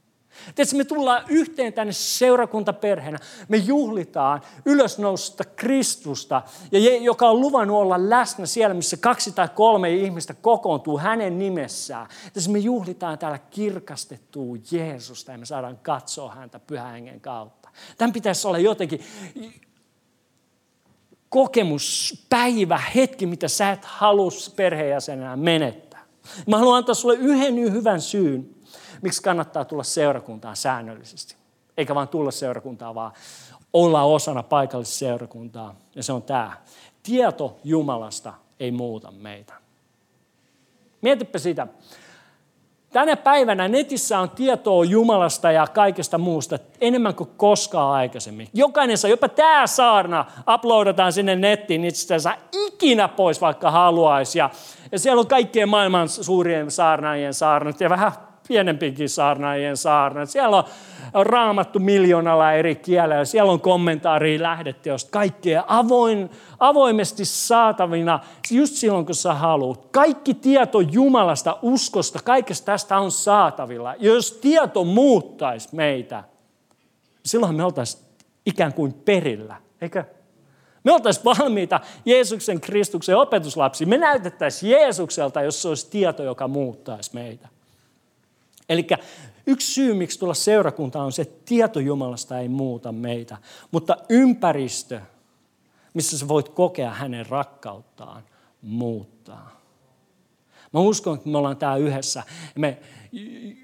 Tiedätkö, 0.54 0.76
me 0.76 0.84
tullaan 0.84 1.24
yhteen 1.28 1.72
tänne 1.72 1.92
seurakuntaperheenä. 1.92 3.18
Me 3.48 3.56
juhlitaan 3.56 4.42
ylösnousta 4.64 5.44
Kristusta, 5.44 6.42
ja 6.72 6.96
joka 6.96 7.30
on 7.30 7.40
luvannut 7.40 7.76
olla 7.76 8.10
läsnä 8.10 8.46
siellä, 8.46 8.74
missä 8.74 8.96
kaksi 8.96 9.32
tai 9.32 9.48
kolme 9.54 9.94
ihmistä 9.94 10.34
kokoontuu 10.34 10.98
hänen 10.98 11.38
nimessään. 11.38 12.06
Tiedätkö, 12.32 12.52
me 12.52 12.58
juhlitaan 12.58 13.18
täällä 13.18 13.38
kirkastettua 13.38 14.56
Jeesusta 14.70 15.32
ja 15.32 15.38
me 15.38 15.46
saadaan 15.46 15.78
katsoa 15.82 16.34
häntä 16.34 16.58
pyhän 16.58 16.92
hengen 16.92 17.20
kautta. 17.20 17.68
Tämän 17.98 18.12
pitäisi 18.12 18.48
olla 18.48 18.58
jotenkin 18.58 19.00
kokemus, 21.28 22.14
päivä, 22.28 22.78
hetki, 22.94 23.26
mitä 23.26 23.48
sä 23.48 23.70
et 23.70 23.84
halua 23.84 24.30
perheenjäsenenä 24.56 25.36
menettää. 25.36 26.04
Mä 26.46 26.58
haluan 26.58 26.78
antaa 26.78 26.94
sulle 26.94 27.14
yhden 27.14 27.72
hyvän 27.72 28.00
syyn, 28.00 28.57
miksi 29.02 29.22
kannattaa 29.22 29.64
tulla 29.64 29.82
seurakuntaan 29.82 30.56
säännöllisesti. 30.56 31.36
Eikä 31.76 31.94
vaan 31.94 32.08
tulla 32.08 32.30
seurakuntaan, 32.30 32.94
vaan 32.94 33.12
olla 33.72 34.02
osana 34.02 34.42
paikallista 34.42 34.94
seurakuntaa. 34.94 35.74
Ja 35.94 36.02
se 36.02 36.12
on 36.12 36.22
tämä. 36.22 36.52
Tieto 37.02 37.58
Jumalasta 37.64 38.34
ei 38.60 38.70
muuta 38.70 39.10
meitä. 39.10 39.54
Mietipä 41.00 41.38
sitä. 41.38 41.66
Tänä 42.92 43.16
päivänä 43.16 43.68
netissä 43.68 44.18
on 44.18 44.30
tietoa 44.30 44.84
Jumalasta 44.84 45.52
ja 45.52 45.66
kaikesta 45.66 46.18
muusta 46.18 46.58
enemmän 46.80 47.14
kuin 47.14 47.30
koskaan 47.36 47.94
aikaisemmin. 47.94 48.48
Jokainen 48.54 48.98
saa, 48.98 49.10
jopa 49.10 49.28
tämä 49.28 49.66
saarna 49.66 50.24
uploadataan 50.54 51.12
sinne 51.12 51.36
nettiin, 51.36 51.80
niin 51.80 51.94
sitä 51.94 52.18
saa 52.18 52.36
ikinä 52.52 53.08
pois 53.08 53.40
vaikka 53.40 53.70
haluaisi. 53.70 54.38
Ja, 54.38 54.50
ja 54.92 54.98
siellä 54.98 55.20
on 55.20 55.26
kaikkien 55.26 55.68
maailman 55.68 56.08
suurien 56.08 56.70
saarnaajien 56.70 57.34
saarnat 57.34 57.80
ja 57.80 57.90
vähän 57.90 58.12
pienempikin 58.48 59.08
saarnaajien 59.08 59.76
saarna. 59.76 60.26
Siellä 60.26 60.64
on 61.14 61.26
raamattu 61.26 61.78
miljoonalla 61.78 62.52
eri 62.52 62.74
kielellä. 62.74 63.24
Siellä 63.24 63.52
on 63.52 63.60
kommentaaria 63.60 64.42
lähdeteosta. 64.42 65.10
Kaikkea 65.10 65.64
avoin, 65.66 66.30
avoimesti 66.58 67.24
saatavina 67.24 68.20
just 68.50 68.74
silloin, 68.74 69.06
kun 69.06 69.14
sä 69.14 69.34
haluat. 69.34 69.86
Kaikki 69.90 70.34
tieto 70.34 70.80
Jumalasta, 70.80 71.58
uskosta, 71.62 72.18
kaikesta 72.24 72.66
tästä 72.66 72.98
on 72.98 73.10
saatavilla. 73.10 73.94
Jos 73.98 74.32
tieto 74.32 74.84
muuttaisi 74.84 75.68
meitä, 75.72 76.24
silloin 77.24 77.56
me 77.56 77.64
oltaisiin 77.64 78.04
ikään 78.46 78.72
kuin 78.72 78.92
perillä. 78.92 79.56
Eikö? 79.80 80.04
Me 80.84 80.92
oltaisiin 80.92 81.24
valmiita 81.24 81.80
Jeesuksen 82.04 82.60
Kristuksen 82.60 83.16
opetuslapsi. 83.16 83.86
Me 83.86 83.98
näytettäisiin 83.98 84.72
Jeesukselta, 84.72 85.42
jos 85.42 85.62
se 85.62 85.68
olisi 85.68 85.90
tieto, 85.90 86.22
joka 86.22 86.48
muuttaisi 86.48 87.10
meitä. 87.14 87.48
Eli 88.68 88.86
yksi 89.46 89.72
syy, 89.72 89.94
miksi 89.94 90.18
tulla 90.18 90.34
seurakuntaan 90.34 91.04
on 91.04 91.12
se, 91.12 91.22
että 91.22 91.42
tieto 91.44 91.80
Jumalasta 91.80 92.38
ei 92.38 92.48
muuta 92.48 92.92
meitä, 92.92 93.36
mutta 93.70 93.96
ympäristö, 94.08 95.00
missä 95.94 96.18
sä 96.18 96.28
voit 96.28 96.48
kokea 96.48 96.90
hänen 96.90 97.26
rakkauttaan, 97.26 98.22
muuttaa. 98.62 99.58
Mä 100.72 100.80
uskon, 100.80 101.16
että 101.16 101.28
me 101.28 101.38
ollaan 101.38 101.56
täällä 101.56 101.86
yhdessä. 101.86 102.22
Me 102.54 102.78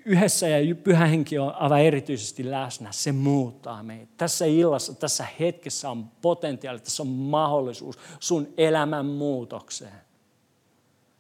yhdessä 0.05 0.49
ja 0.49 0.75
pyhä 0.75 1.07
henki 1.07 1.39
on 1.39 1.55
aivan 1.55 1.81
erityisesti 1.81 2.51
läsnä. 2.51 2.93
Se 2.93 3.13
muuttaa 3.13 3.83
meitä. 3.83 4.13
Tässä 4.17 4.45
illassa, 4.45 4.95
tässä 4.95 5.27
hetkessä 5.41 5.91
on 5.91 6.11
potentiaali, 6.23 6.81
tässä 6.81 7.03
on 7.03 7.09
mahdollisuus 7.09 7.99
sun 8.21 8.49
elämän 8.57 9.07
muutokseen. 9.07 10.05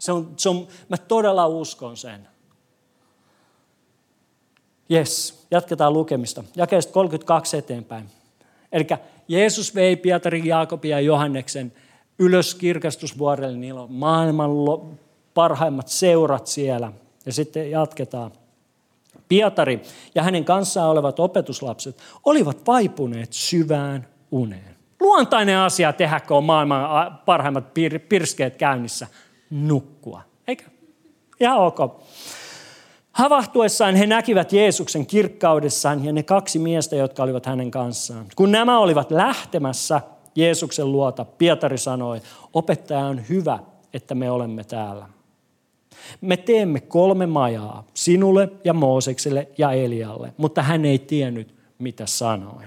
Se 0.01 0.12
on, 0.12 0.35
se 0.37 0.49
on, 0.49 0.68
mä 0.88 0.97
todella 0.97 1.47
uskon 1.47 1.97
sen. 1.97 2.29
Yes, 4.90 5.47
jatketaan 5.51 5.92
lukemista. 5.92 6.44
Jakeesta 6.57 6.92
32 6.92 7.57
eteenpäin. 7.57 8.05
Eli 8.73 8.87
Jeesus 9.29 9.75
vei 9.75 9.97
Pietarin, 9.97 10.47
Jaakobin 10.47 10.90
ja 10.90 11.01
Johanneksen 11.01 11.73
ylös 12.18 12.55
kirkastusvuorelle. 12.55 13.59
Niillä 13.59 13.83
on 13.83 13.92
maailman 13.92 14.51
parhaimmat 15.35 15.88
seurat 15.88 16.47
siellä. 16.47 16.92
Ja 17.27 17.33
sitten 17.33 17.70
jatketaan. 17.70 18.33
Pietari 19.29 19.83
ja 20.14 20.23
hänen 20.23 20.44
kanssaan 20.44 20.90
olevat 20.90 21.20
opetuslapset 21.20 22.03
olivat 22.25 22.66
vaipuneet 22.66 23.33
syvään 23.33 24.07
uneen. 24.31 24.77
Luontainen 25.01 25.59
asia 25.59 25.92
tehdä, 25.92 26.20
kun 26.20 26.37
on 26.37 26.44
maailman 26.44 27.18
parhaimmat 27.25 27.64
pir- 27.64 27.99
pirskeet 28.09 28.57
käynnissä. 28.57 29.07
Nukkua. 29.51 30.23
Eikö? 30.49 30.64
Ja 31.40 31.55
ok. 31.55 31.79
Havahtuessaan 33.14 33.94
he 33.94 34.07
näkivät 34.07 34.53
Jeesuksen 34.53 35.07
kirkkaudessaan 35.07 36.05
ja 36.05 36.12
ne 36.12 36.22
kaksi 36.22 36.59
miestä, 36.59 36.96
jotka 36.96 37.22
olivat 37.22 37.46
hänen 37.46 37.70
kanssaan. 37.70 38.27
Kun 38.37 38.53
nämä 38.53 38.79
olivat 38.79 39.11
lähtemässä 39.11 40.00
Jeesuksen 40.35 40.92
luota, 40.92 41.24
Pietari 41.24 41.79
sanoi, 41.79 42.20
opettaja 42.53 43.00
on 43.00 43.29
hyvä, 43.29 43.59
että 43.92 44.14
me 44.14 44.31
olemme 44.31 44.64
täällä. 44.64 45.07
Me 46.20 46.37
teemme 46.37 46.81
kolme 46.81 47.27
majaa, 47.27 47.85
sinulle 47.94 48.48
ja 48.64 48.72
Moosekselle 48.72 49.48
ja 49.59 49.72
Elialle, 49.72 50.35
mutta 50.37 50.62
hän 50.62 50.85
ei 50.85 50.98
tiennyt, 50.98 51.55
mitä 51.79 52.07
sanoi. 52.07 52.64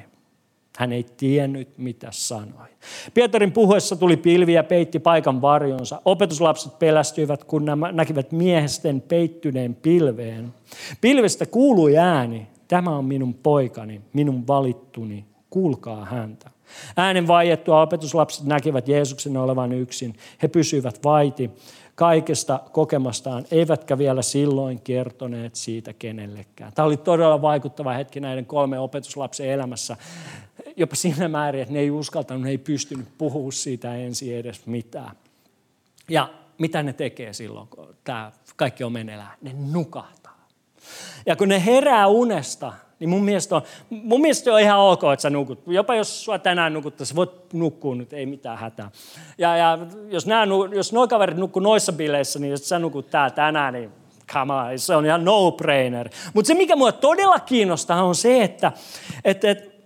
Hän 0.78 0.94
ei 0.94 1.06
tiennyt, 1.18 1.78
mitä 1.78 2.08
sanoi. 2.12 2.68
Pietarin 3.14 3.52
puhuessa 3.52 3.96
tuli 3.96 4.18
pilvi 4.18 4.54
ja 4.54 4.64
peitti 4.64 5.00
paikan 5.00 5.42
varjonsa. 5.42 6.02
Opetuslapset 6.06 6.80
pelästyivät, 6.80 7.44
kun 7.44 7.66
nämä 7.66 7.92
näkivät 7.92 8.32
miehesten 8.32 9.02
peittyneen 9.02 9.76
pilveen. 9.76 10.54
Pilvestä 11.02 11.46
kuului 11.46 11.98
ääni, 11.98 12.48
tämä 12.68 12.96
on 12.98 13.06
minun 13.06 13.34
poikani, 13.34 14.02
minun 14.14 14.48
valittuni, 14.48 15.26
kuulkaa 15.50 16.06
häntä. 16.06 16.50
Äänen 16.98 17.28
vaiettua 17.28 17.82
opetuslapset 17.82 18.46
näkivät 18.46 18.88
Jeesuksen 18.88 19.38
olevan 19.38 19.72
yksin. 19.72 20.16
He 20.42 20.48
pysyivät 20.48 21.00
vaiti 21.04 21.52
kaikesta 21.96 22.60
kokemastaan, 22.72 23.46
eivätkä 23.52 23.98
vielä 23.98 24.22
silloin 24.22 24.82
kertoneet 24.82 25.56
siitä 25.56 25.94
kenellekään. 25.94 26.74
Tämä 26.74 26.86
oli 26.86 26.98
todella 26.98 27.42
vaikuttava 27.42 27.94
hetki 27.94 28.20
näiden 28.20 28.46
kolme 28.46 28.80
opetuslapsen 28.80 29.50
elämässä. 29.50 29.98
Jopa 30.78 30.96
siinä 30.96 31.28
määrin, 31.28 31.62
että 31.62 31.74
ne 31.74 31.80
ei 31.80 31.92
uskaltanut, 31.92 32.44
ne 32.44 32.50
ei 32.50 32.58
pystynyt 32.58 33.08
puhua 33.18 33.52
siitä 33.52 33.96
ensin 33.96 34.38
edes 34.38 34.66
mitään. 34.66 35.16
Ja 36.10 36.30
mitä 36.58 36.84
ne 36.84 36.94
tekee 36.94 37.34
silloin, 37.34 37.68
kun 37.68 37.96
tämä 38.04 38.32
kaikki 38.56 38.84
on 38.84 38.92
meneillään? 38.92 39.38
Ne 39.42 39.56
nukahtaa. 39.72 40.48
Ja 41.26 41.36
kun 41.36 41.48
ne 41.48 41.66
herää 41.66 42.08
unesta, 42.08 42.74
niin 43.00 43.10
mun 43.10 43.24
mielestä, 43.24 43.56
on, 43.56 43.62
mun 43.90 44.22
mielestä 44.22 44.54
on 44.54 44.62
ihan 44.62 44.80
ok, 44.80 45.04
että 45.14 45.22
sä 45.22 45.30
nukut. 45.30 45.60
Jopa 45.68 45.96
jos 45.96 46.26
sua 46.26 46.40
tänään 46.40 46.74
nukuttaisiin, 46.74 47.16
voit 47.16 47.54
nukkua 47.54 47.96
nyt, 47.96 48.14
ei 48.14 48.26
mitään 48.26 48.58
hätää. 48.58 48.92
Ja, 49.38 49.58
ja 49.58 49.78
jos, 50.10 50.26
nämä, 50.26 50.48
jos 50.76 50.94
nuo 50.94 51.08
kaverit 51.08 51.38
nukkuu 51.38 51.62
noissa 51.62 51.94
bileissä, 51.94 52.40
niin 52.40 52.52
jos 52.52 52.70
sä 52.70 52.80
nukut 52.80 53.10
tää 53.10 53.30
tänään, 53.30 53.74
niin 53.74 53.92
come 54.34 54.54
on, 54.54 54.80
se 54.80 54.96
on 54.96 55.06
ihan 55.06 55.26
no-brainer. 55.26 56.10
Mutta 56.34 56.48
se, 56.48 56.54
mikä 56.54 56.76
mua 56.76 56.92
todella 56.92 57.40
kiinnostaa, 57.40 58.04
on 58.04 58.16
se, 58.16 58.44
että 58.44 58.72
et, 59.26 59.44
et, 59.44 59.77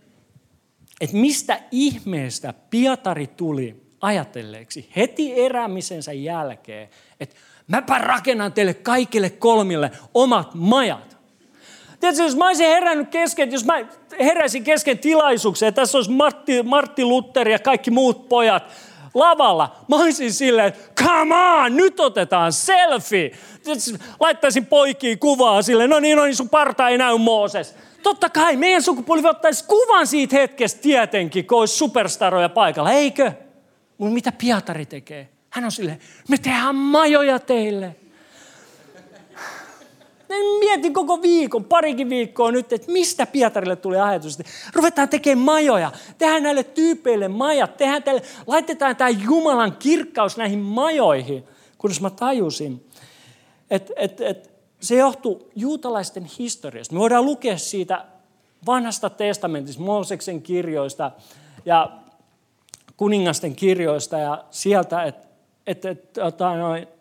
et 1.02 1.14
mistä 1.14 1.60
ihmeestä 1.72 2.54
Pietari 2.70 3.28
tuli 3.28 3.76
ajatelleeksi 4.02 4.90
heti 4.96 5.42
erämisensä 5.42 6.14
jälkeen, 6.14 6.90
että 7.20 7.36
mäpä 7.68 7.98
rakennan 7.98 8.54
teille 8.54 8.74
kaikille 8.74 9.30
kolmille 9.30 9.92
omat 10.14 10.54
majat. 10.54 11.18
Tiedätkö, 12.00 12.24
jos 12.24 12.36
mä 12.36 12.48
olisin 12.48 12.68
herännyt 12.68 13.10
kesken, 13.10 13.52
jos 13.52 13.66
mä 13.66 13.74
heräisin 14.20 14.64
kesken 14.64 15.00
tilaisuuksia, 15.00 15.68
ja 15.68 15.72
tässä 15.72 15.98
olisi 15.98 16.12
Martti, 16.12 16.64
Martti 16.64 17.06
Luther 17.06 17.50
ja 17.50 17.60
kaikki 17.60 17.92
muut 17.92 18.30
pojat 18.30 18.64
lavalla, 19.14 19.76
mä 19.88 19.96
olisin 19.96 20.34
silleen, 20.34 20.68
että 20.68 21.04
come 21.04 21.36
on, 21.36 21.76
nyt 21.76 22.00
otetaan 22.00 22.54
selfie. 22.54 23.32
Tiedätkö, 23.64 24.06
laittaisin 24.20 24.66
poikiin 24.66 25.20
kuvaa 25.20 25.62
silleen, 25.62 25.90
no 25.90 26.00
niin, 26.00 26.18
no 26.18 26.24
niin, 26.24 26.36
sun 26.36 26.50
parta 26.50 26.90
ei 26.90 26.98
näy 26.98 27.18
Mooses. 27.18 27.76
Totta 28.04 28.30
kai 28.30 28.56
meidän 28.56 28.82
sukupuoli 28.82 29.28
ottaisi 29.28 29.66
kuvan 29.68 30.08
siitä 30.08 30.36
hetkestä 30.36 30.82
tietenkin, 30.82 31.48
kun 31.48 31.60
olisi 31.60 31.76
superstaroja 31.76 32.50
paikalla, 32.50 32.92
eikö? 32.92 33.32
Mutta 33.98 34.14
mitä 34.14 34.32
Pietari 34.32 34.86
tekee? 34.86 35.30
Hän 35.50 35.66
on 35.66 35.72
silleen, 35.72 36.00
me 36.30 36.38
tehdään 36.38 36.76
majoja 36.76 37.40
teille. 37.40 37.96
Mietin 40.60 40.94
koko 40.94 41.22
viikon, 41.22 41.66
parikin 41.66 42.10
viikkoa 42.10 42.52
nyt, 42.52 42.74
että 42.74 42.92
mistä 42.92 43.26
Pietarille 43.26 43.76
tuli 43.76 44.00
ajatus, 44.00 44.40
ruvetaan 44.74 45.10
tekemään 45.10 45.46
majoja. 45.46 45.92
Tehdään 46.18 46.44
näille 46.44 46.64
tyypeille 46.64 47.28
majat, 47.28 47.78
tehdään 47.78 48.04
tälle, 48.04 48.22
laitetaan 48.48 48.96
tämä 48.96 49.10
Jumalan 49.10 49.78
kirkkaus 49.78 50.38
näihin 50.38 50.60
majoihin. 50.60 51.44
Kunnes 51.78 52.02
mä 52.02 52.10
tajusin, 52.10 52.86
että, 53.72 53.94
että, 53.96 54.28
että 54.28 54.50
se 54.82 54.96
johtuu 54.96 55.50
juutalaisten 55.56 56.26
historiasta. 56.40 56.94
Me 56.94 57.00
voidaan 57.00 57.26
lukea 57.26 57.58
siitä 57.58 58.06
vanhasta 58.66 59.10
testamentista, 59.10 59.84
Mooseksen 59.84 60.42
kirjoista 60.42 61.12
ja 61.66 61.92
kuningasten 62.98 63.56
kirjoista 63.56 64.18
ja 64.18 64.46
sieltä, 64.52 65.04
että, 65.04 65.28
että, 65.68 65.90
että, 65.90 66.28
että 66.28 66.46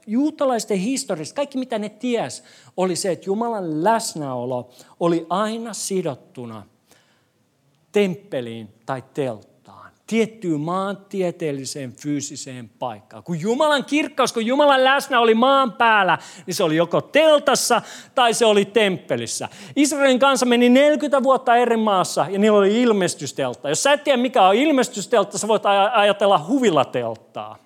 juutalaisten 0.07 0.79
historiasta, 0.79 1.35
kaikki 1.35 1.59
mitä 1.59 1.79
ne 1.79 1.89
ties, 1.89 2.45
oli 2.77 2.97
se, 2.97 3.13
että 3.13 3.27
Jumalan 3.27 3.85
läsnäolo 3.85 4.71
oli 5.01 5.27
aina 5.29 5.75
sidottuna 5.75 6.67
temppeliin 7.93 8.69
tai 8.87 9.03
telttaan, 9.15 9.50
tiettyyn 10.11 10.61
maantieteelliseen 10.61 11.93
fyysiseen 11.93 12.69
paikkaan. 12.69 13.23
Kun 13.23 13.41
Jumalan 13.41 13.85
kirkkaus, 13.85 14.33
kun 14.33 14.47
Jumalan 14.47 14.85
läsnä 14.85 15.21
oli 15.21 15.35
maan 15.35 15.73
päällä, 15.73 16.19
niin 16.47 16.55
se 16.55 16.65
oli 16.65 16.77
joko 16.77 17.01
teltassa 17.01 17.83
tai 18.15 18.35
se 18.35 18.45
oli 18.45 18.65
temppelissä. 18.65 19.49
Israelin 19.77 20.19
kanssa 20.19 20.47
meni 20.47 20.69
40 20.69 21.23
vuotta 21.23 21.57
eri 21.57 21.77
maassa 21.77 22.27
ja 22.31 22.39
niillä 22.39 22.59
oli 22.59 22.83
ilmestysteltta. 22.83 23.69
Jos 23.69 23.83
sä 23.83 23.93
et 23.93 24.05
tiedä 24.05 24.17
mikä 24.17 24.43
on 24.43 24.55
ilmestysteltta, 24.55 25.39
sä 25.39 25.49
voit 25.49 25.63
ajatella 25.93 26.45
huvilatelttaa. 26.49 27.59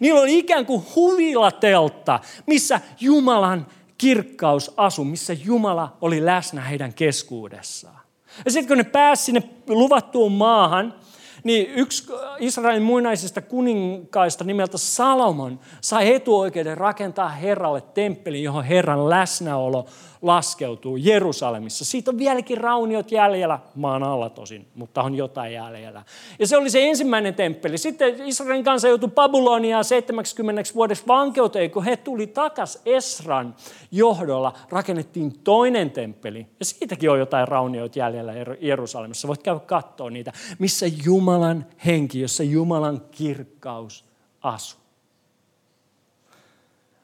Niillä 0.00 0.20
oli 0.20 0.38
ikään 0.38 0.66
kuin 0.66 0.82
huvilateltta, 0.94 2.20
missä 2.46 2.80
Jumalan 3.00 3.66
kirkkaus 3.98 4.74
asui, 4.76 5.04
missä 5.04 5.32
Jumala 5.44 5.96
oli 6.00 6.26
läsnä 6.26 6.60
heidän 6.60 6.94
keskuudessaan. 6.94 8.00
Ja 8.44 8.50
sitten 8.50 8.68
kun 8.68 8.78
ne 8.78 8.84
pääsivät 8.84 9.42
sinne 9.42 9.42
luvattuun 9.68 10.32
maahan, 10.32 10.94
niin 11.44 11.70
yksi 11.74 12.12
Israelin 12.38 12.82
muinaisista 12.82 13.40
kuninkaista 13.40 14.44
nimeltä 14.44 14.78
Salomon 14.78 15.60
sai 15.80 16.14
etuoikeuden 16.14 16.78
rakentaa 16.78 17.28
Herralle 17.28 17.80
temppelin, 17.80 18.42
johon 18.42 18.64
Herran 18.64 19.10
läsnäolo 19.10 19.86
laskeutuu 20.22 20.96
Jerusalemissa. 20.96 21.84
Siitä 21.84 22.10
on 22.10 22.18
vieläkin 22.18 22.58
rauniot 22.58 23.12
jäljellä, 23.12 23.58
maan 23.74 24.02
alla 24.02 24.30
tosin, 24.30 24.66
mutta 24.74 25.02
on 25.02 25.14
jotain 25.14 25.52
jäljellä. 25.52 26.02
Ja 26.38 26.46
se 26.46 26.56
oli 26.56 26.70
se 26.70 26.88
ensimmäinen 26.88 27.34
temppeli. 27.34 27.78
Sitten 27.78 28.26
Israelin 28.26 28.64
kansa 28.64 28.88
joutui 28.88 29.08
Babyloniaan 29.08 29.84
70 29.84 30.62
vuodeksi 30.74 31.04
vankeuteen, 31.06 31.70
kun 31.70 31.84
he 31.84 31.96
tuli 31.96 32.26
takas 32.26 32.82
Esran 32.86 33.54
johdolla, 33.90 34.52
rakennettiin 34.70 35.38
toinen 35.44 35.90
temppeli. 35.90 36.46
Ja 36.58 36.64
siitäkin 36.64 37.10
on 37.10 37.18
jotain 37.18 37.48
rauniot 37.48 37.96
jäljellä 37.96 38.32
Jerusalemissa. 38.60 39.28
Voit 39.28 39.42
käydä 39.42 39.60
katsoa 39.60 40.10
niitä, 40.10 40.32
missä 40.58 40.86
Jumalan 41.32 41.66
henki, 41.86 42.20
jossa 42.20 42.42
Jumalan 42.42 43.02
kirkkaus 43.10 44.04
asuu. 44.42 44.80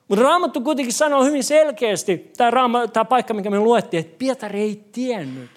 Mutta 0.09 0.25
Raamattu 0.25 0.61
kuitenkin 0.61 0.93
sanoo 0.93 1.25
hyvin 1.25 1.45
selkeästi, 1.45 2.33
tämä, 2.37 2.87
tämä 2.93 3.05
paikka, 3.05 3.35
mikä 3.35 3.51
me 3.51 3.59
luettiin, 3.59 4.01
että 4.01 4.19
Pietari 4.19 4.61
ei 4.61 4.85
tiennyt. 4.93 5.51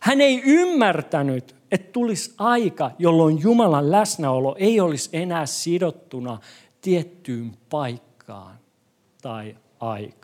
Hän 0.00 0.20
ei 0.20 0.42
ymmärtänyt, 0.44 1.56
että 1.70 1.92
tulisi 1.92 2.34
aika, 2.38 2.90
jolloin 2.98 3.42
Jumalan 3.42 3.90
läsnäolo 3.90 4.56
ei 4.58 4.80
olisi 4.80 5.10
enää 5.12 5.46
sidottuna 5.46 6.38
tiettyyn 6.80 7.52
paikkaan 7.70 8.58
tai 9.22 9.56
aikaan. 9.80 10.17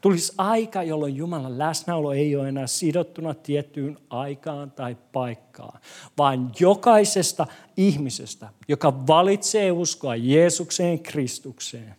Tulisi 0.00 0.32
aika, 0.38 0.82
jolloin 0.82 1.16
Jumalan 1.16 1.58
läsnäolo 1.58 2.12
ei 2.12 2.36
ole 2.36 2.48
enää 2.48 2.66
sidottuna 2.66 3.34
tiettyyn 3.34 3.98
aikaan 4.10 4.70
tai 4.70 4.96
paikkaan, 5.12 5.80
vaan 6.18 6.52
jokaisesta 6.60 7.46
ihmisestä, 7.76 8.48
joka 8.68 9.06
valitsee 9.06 9.72
uskoa 9.72 10.16
Jeesukseen 10.16 11.00
Kristukseen, 11.00 11.96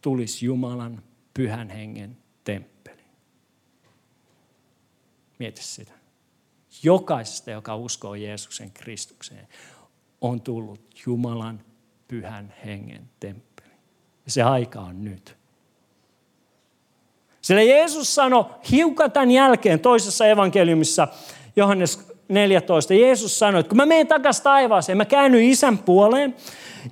tulisi 0.00 0.46
Jumalan 0.46 1.02
pyhän 1.34 1.70
hengen 1.70 2.16
temppeli. 2.44 3.02
Mieti 5.38 5.62
sitä. 5.62 5.92
Jokaisesta, 6.82 7.50
joka 7.50 7.76
uskoo 7.76 8.14
Jeesuksen 8.14 8.70
Kristukseen, 8.70 9.48
on 10.20 10.40
tullut 10.40 10.80
Jumalan 11.06 11.60
pyhän 12.08 12.54
hengen 12.64 13.10
temppeli. 13.20 13.72
Ja 14.24 14.30
se 14.30 14.42
aika 14.42 14.80
on 14.80 15.04
nyt. 15.04 15.41
Sillä 17.42 17.62
Jeesus 17.62 18.14
sanoi 18.14 18.44
hiukan 18.70 19.12
tämän 19.12 19.30
jälkeen 19.30 19.80
toisessa 19.80 20.26
evankeliumissa, 20.26 21.08
Johannes 21.56 22.00
14, 22.28 22.94
Jeesus 22.94 23.38
sanoi, 23.38 23.60
että 23.60 23.68
kun 23.68 23.76
mä 23.76 23.86
menen 23.86 24.06
takaisin 24.06 24.44
taivaaseen, 24.44 24.98
mä 24.98 25.04
käännyn 25.04 25.44
isän 25.44 25.78
puoleen 25.78 26.36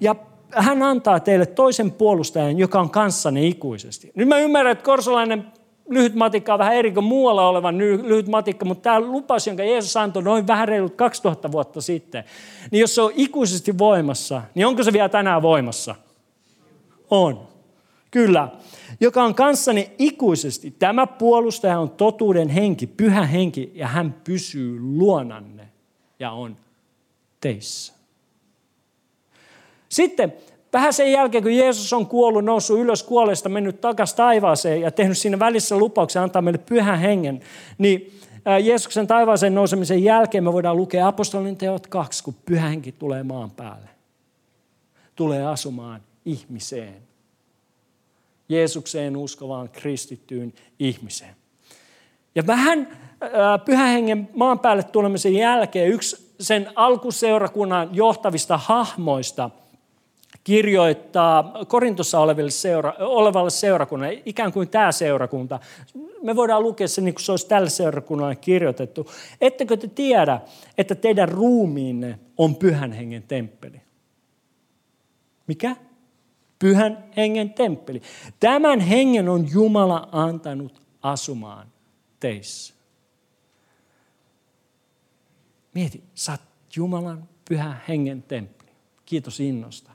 ja 0.01 0.15
hän 0.51 0.83
antaa 0.83 1.21
teille 1.21 1.47
toisen 1.47 1.93
puolustajan, 1.93 2.59
joka 2.59 2.81
on 2.81 2.91
kanssanne 2.91 3.47
ikuisesti. 3.47 4.13
Nyt 4.15 4.29
mä 4.29 4.39
ymmärrän, 4.39 4.73
että 4.73 4.85
korsolainen 4.85 5.45
lyhyt 5.89 6.15
matikka 6.15 6.53
on 6.53 6.59
vähän 6.59 6.75
eri 6.75 6.93
kuin 6.93 7.05
muualla 7.05 7.49
olevan 7.49 7.79
lyhyt 7.79 8.29
matikka, 8.29 8.65
mutta 8.65 8.83
tämä 8.83 9.01
lupaus, 9.01 9.47
jonka 9.47 9.63
Jeesus 9.63 9.97
antoi 9.97 10.23
noin 10.23 10.47
vähän 10.47 10.69
reilut 10.69 10.95
2000 10.95 11.53
vuotta 11.53 11.81
sitten, 11.81 12.25
niin 12.71 12.81
jos 12.81 12.95
se 12.95 13.03
on 13.03 13.13
ikuisesti 13.17 13.79
voimassa, 13.79 14.43
niin 14.55 14.67
onko 14.67 14.83
se 14.83 14.93
vielä 14.93 15.09
tänään 15.09 15.43
voimassa? 15.43 15.95
On. 17.11 17.50
Kyllä 18.11 18.49
joka 19.01 19.23
on 19.23 19.35
kanssani 19.35 19.91
ikuisesti. 19.99 20.71
Tämä 20.79 21.07
puolustaja 21.07 21.79
on 21.79 21.91
totuuden 21.91 22.49
henki, 22.49 22.87
pyhä 22.87 23.27
henki, 23.27 23.73
ja 23.75 23.89
hän 23.89 24.15
pysyy 24.25 24.81
luonanne 24.81 25.69
ja 26.19 26.31
on 26.31 26.57
teissä. 27.41 27.93
Sitten 29.89 30.33
vähän 30.73 30.93
sen 30.93 31.13
jälkeen, 31.13 31.43
kun 31.43 31.57
Jeesus 31.57 31.93
on 31.93 32.07
kuollut, 32.07 32.45
noussut 32.45 32.79
ylös 32.79 33.03
kuolleesta, 33.03 33.49
mennyt 33.49 33.81
takaisin 33.81 34.17
taivaaseen 34.17 34.81
ja 34.81 34.91
tehnyt 34.91 35.19
siinä 35.19 35.39
välissä 35.39 35.79
lupauksen 35.79 36.23
antaa 36.23 36.43
meille 36.43 36.61
pyhän 36.67 36.99
hengen, 36.99 37.41
niin 37.79 38.21
Jeesuksen 38.65 39.07
taivaaseen 39.07 39.55
nousemisen 39.55 40.05
jälkeen 40.05 40.45
me 40.45 40.53
voidaan 40.53 40.77
lukea 40.77 41.07
apostolin 41.07 41.57
teot 41.57 41.87
kaksi, 41.87 42.25
kun 42.25 42.35
pyhä 42.45 42.69
henki 42.69 42.93
tulee 42.93 43.23
maan 43.23 43.51
päälle. 43.51 43.89
Tulee 45.17 45.47
asumaan 45.47 46.01
ihmiseen. 46.25 47.10
Jeesukseen 48.51 49.17
uskovaan 49.17 49.69
kristittyyn 49.69 50.53
ihmiseen. 50.79 51.37
Ja 52.35 52.47
vähän 52.47 52.99
pyhän 53.65 53.89
hengen 53.89 54.29
maan 54.35 54.59
päälle 54.59 54.83
tulemisen 54.83 55.35
jälkeen 55.35 55.89
yksi 55.89 56.35
sen 56.41 56.69
alkuseurakunnan 56.75 57.89
johtavista 57.93 58.59
hahmoista 58.59 59.51
kirjoittaa 60.45 61.53
Korintossa 61.69 62.21
oleville 62.21 62.51
seura, 62.51 62.95
olevalle 62.99 63.51
seurakunnalle, 63.51 64.23
ikään 64.27 64.53
kuin 64.53 64.69
tämä 64.69 64.93
seurakunta. 64.93 65.61
Me 66.23 66.37
voidaan 66.37 66.63
lukea 66.63 66.89
se 66.89 67.01
niin 67.01 67.15
kuin 67.15 67.25
se 67.25 67.33
olisi 67.33 67.49
tälle 67.49 67.71
seurakunnalle 67.71 68.37
kirjoitettu. 68.37 69.11
Ettekö 69.41 69.77
te 69.77 69.89
tiedä, 69.89 70.41
että 70.79 70.95
teidän 70.95 71.29
ruumiinne 71.29 72.19
on 72.39 72.57
pyhän 72.57 72.93
hengen 72.93 73.23
temppeli? 73.23 73.81
Mikä? 75.47 75.77
Pyhän 76.61 77.05
hengen 77.17 77.55
temppeli. 77.55 78.03
Tämän 78.41 78.81
hengen 78.81 79.29
on 79.29 79.49
Jumala 79.53 80.09
antanut 80.13 80.83
asumaan 81.03 81.67
teissä. 82.21 82.75
Mieti, 85.75 86.05
sä 86.15 86.33
oot 86.33 86.41
Jumalan 86.77 87.29
pyhän 87.49 87.83
hengen 87.89 88.23
temppeli. 88.23 88.71
Kiitos 89.07 89.41
innosta. 89.41 89.91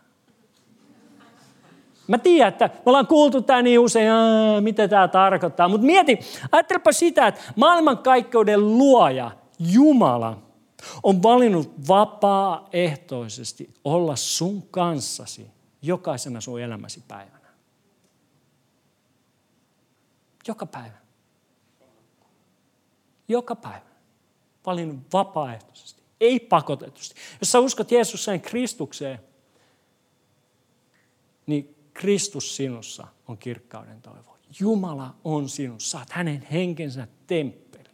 Mä 2.08 2.17
tiedän, 2.17 2.47
että 2.47 2.67
me 2.67 2.82
ollaan 2.86 3.08
kuultu 3.08 3.41
tämä 3.41 3.62
niin 3.62 3.80
usein, 3.80 4.10
mitä 4.62 4.88
tämä 4.88 5.08
tarkoittaa. 5.08 5.67
Mutta 5.67 5.86
mieti, 5.86 6.19
ajattelepa 6.51 6.91
sitä, 6.91 7.28
että 7.28 7.41
maailmankaikkeuden 7.56 8.78
luoja, 8.78 9.32
Jumala, 9.60 10.41
on 11.04 11.23
valinnut 11.23 11.88
vapaaehtoisesti 11.88 13.73
olla 13.84 14.15
sun 14.15 14.63
kanssasi 14.71 15.47
jokaisena 15.88 16.41
sun 16.41 16.62
elämäsi 16.62 17.04
päivänä. 17.08 17.45
Joka 20.48 20.65
päivä. 20.65 20.98
Joka 23.28 23.56
päivä. 23.56 23.95
Valinnut 24.65 24.98
vapaaehtoisesti, 25.13 26.04
ei 26.21 26.39
pakotetusti. 26.39 27.15
Jos 27.41 27.52
sä 27.52 27.60
uskot 27.60 27.91
Jeesukseen 27.91 28.41
Kristukseen, 28.41 29.19
niin 31.45 31.76
Kristus 31.93 32.56
sinussa 32.56 33.08
on 33.28 33.38
kirkkauden 33.38 34.02
toivo. 34.02 34.38
Jumala 34.60 35.15
on 35.24 35.50
sinussa. 35.50 35.98
Saat 35.98 36.10
hänen 36.10 36.48
henkensä 36.52 37.08
temppeli. 37.28 37.89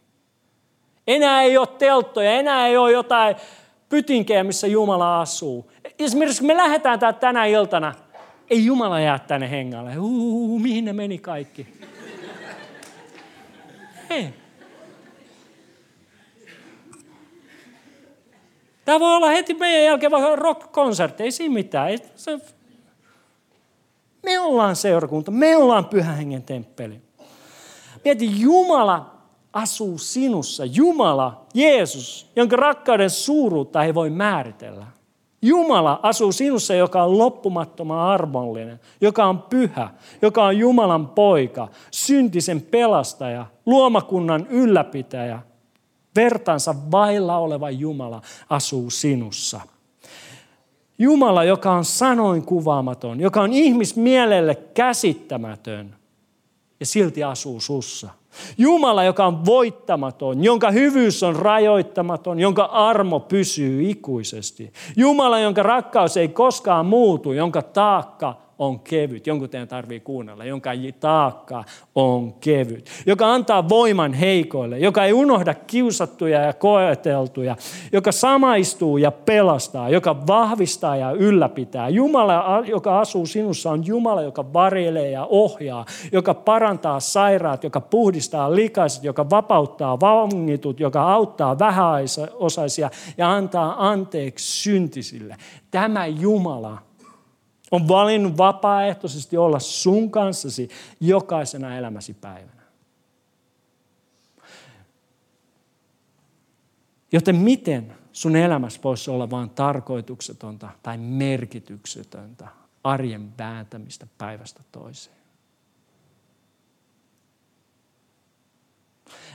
Enää 1.06 1.42
ei 1.42 1.58
ole 1.58 1.66
telttoja, 1.66 2.32
enää 2.32 2.66
ei 2.66 2.76
ole 2.76 2.92
jotain 2.92 3.36
pytinkejä, 3.88 4.44
missä 4.44 4.66
Jumala 4.66 5.20
asuu. 5.20 5.71
Esimerkiksi 5.98 6.44
me 6.44 6.56
lähdetään 6.56 6.98
täältä 6.98 7.20
tänä 7.20 7.44
iltana, 7.44 7.94
ei 8.50 8.64
Jumala 8.64 9.00
jää 9.00 9.18
tänne 9.18 9.50
hengalle. 9.50 9.98
Uu, 9.98 10.58
mihin 10.58 10.84
ne 10.84 10.92
meni 10.92 11.18
kaikki? 11.18 11.66
Hei. 14.10 14.28
Tämä 18.84 19.00
voi 19.00 19.16
olla 19.16 19.28
heti 19.28 19.54
meidän 19.54 19.84
jälkeen 19.84 20.12
vaikka 20.12 20.36
rock-konsertti, 20.36 21.22
ei 21.22 21.30
siinä 21.30 21.54
mitään. 21.54 21.88
Ei, 21.88 21.98
se... 22.16 22.40
Me 24.22 24.38
ollaan 24.38 24.76
seurakunta, 24.76 25.30
me 25.30 25.56
ollaan 25.56 25.84
pyhän 25.84 26.16
hengen 26.16 26.42
temppeli. 26.42 27.00
Mieti, 28.04 28.40
Jumala 28.40 29.14
asuu 29.52 29.98
sinussa. 29.98 30.64
Jumala, 30.64 31.46
Jeesus, 31.54 32.30
jonka 32.36 32.56
rakkauden 32.56 33.10
suuruutta 33.10 33.84
ei 33.84 33.94
voi 33.94 34.10
määritellä. 34.10 34.86
Jumala 35.42 36.00
asuu 36.02 36.32
sinussa, 36.32 36.74
joka 36.74 37.02
on 37.02 37.18
loppumattoman 37.18 37.98
armollinen, 37.98 38.80
joka 39.00 39.24
on 39.24 39.42
pyhä, 39.42 39.90
joka 40.22 40.44
on 40.44 40.58
Jumalan 40.58 41.08
poika, 41.08 41.68
syntisen 41.90 42.62
pelastaja, 42.62 43.46
luomakunnan 43.66 44.46
ylläpitäjä. 44.50 45.38
Vertansa 46.16 46.74
vailla 46.90 47.38
oleva 47.38 47.70
Jumala 47.70 48.22
asuu 48.50 48.90
sinussa. 48.90 49.60
Jumala, 50.98 51.44
joka 51.44 51.72
on 51.72 51.84
sanoin 51.84 52.42
kuvaamaton, 52.42 53.20
joka 53.20 53.42
on 53.42 53.52
ihmismielelle 53.52 54.54
käsittämätön 54.54 55.96
ja 56.80 56.86
silti 56.86 57.24
asuu 57.24 57.60
sussa. 57.60 58.10
Jumala, 58.58 59.04
joka 59.04 59.26
on 59.26 59.44
voittamaton, 59.44 60.44
jonka 60.44 60.70
hyvyys 60.70 61.22
on 61.22 61.36
rajoittamaton, 61.36 62.40
jonka 62.40 62.64
armo 62.64 63.20
pysyy 63.20 63.90
ikuisesti. 63.90 64.72
Jumala, 64.96 65.38
jonka 65.38 65.62
rakkaus 65.62 66.16
ei 66.16 66.28
koskaan 66.28 66.86
muutu, 66.86 67.32
jonka 67.32 67.62
taakka 67.62 68.34
on 68.62 68.80
kevyt. 68.80 69.26
Jonkun 69.26 69.48
teidän 69.48 69.68
tarvii 69.68 70.00
kuunnella, 70.00 70.44
jonka 70.44 70.70
taakka 71.00 71.64
on 71.94 72.32
kevyt. 72.32 72.90
Joka 73.06 73.32
antaa 73.32 73.68
voiman 73.68 74.12
heikoille, 74.12 74.78
joka 74.78 75.04
ei 75.04 75.12
unohda 75.12 75.54
kiusattuja 75.54 76.40
ja 76.40 76.52
koeteltuja, 76.52 77.56
joka 77.92 78.12
samaistuu 78.12 78.98
ja 78.98 79.10
pelastaa, 79.10 79.88
joka 79.88 80.26
vahvistaa 80.26 80.96
ja 80.96 81.10
ylläpitää. 81.10 81.88
Jumala, 81.88 82.62
joka 82.66 83.00
asuu 83.00 83.26
sinussa, 83.26 83.70
on 83.70 83.86
Jumala, 83.86 84.22
joka 84.22 84.52
varjelee 84.52 85.10
ja 85.10 85.26
ohjaa, 85.30 85.86
joka 86.12 86.34
parantaa 86.34 87.00
sairaat, 87.00 87.64
joka 87.64 87.80
puhdistaa 87.80 88.54
likaiset, 88.54 89.04
joka 89.04 89.30
vapauttaa 89.30 90.00
vangitut, 90.00 90.80
joka 90.80 91.12
auttaa 91.12 91.58
vähäosaisia 91.58 92.90
ja 93.18 93.32
antaa 93.32 93.88
anteeksi 93.90 94.62
syntisille. 94.62 95.36
Tämä 95.70 96.06
Jumala 96.06 96.91
on 97.72 97.88
valinnut 97.88 98.38
vapaaehtoisesti 98.38 99.36
olla 99.36 99.58
sun 99.58 100.10
kanssasi 100.10 100.68
jokaisena 101.00 101.76
elämäsi 101.76 102.14
päivänä. 102.14 102.62
Joten 107.12 107.36
miten 107.36 107.94
sun 108.12 108.36
elämässä 108.36 108.80
voisi 108.84 109.10
olla 109.10 109.30
vain 109.30 109.50
tarkoituksetonta 109.50 110.68
tai 110.82 110.98
merkityksetöntä 110.98 112.48
arjen 112.84 113.38
vääntämistä 113.38 114.06
päivästä 114.18 114.62
toiseen? 114.72 115.16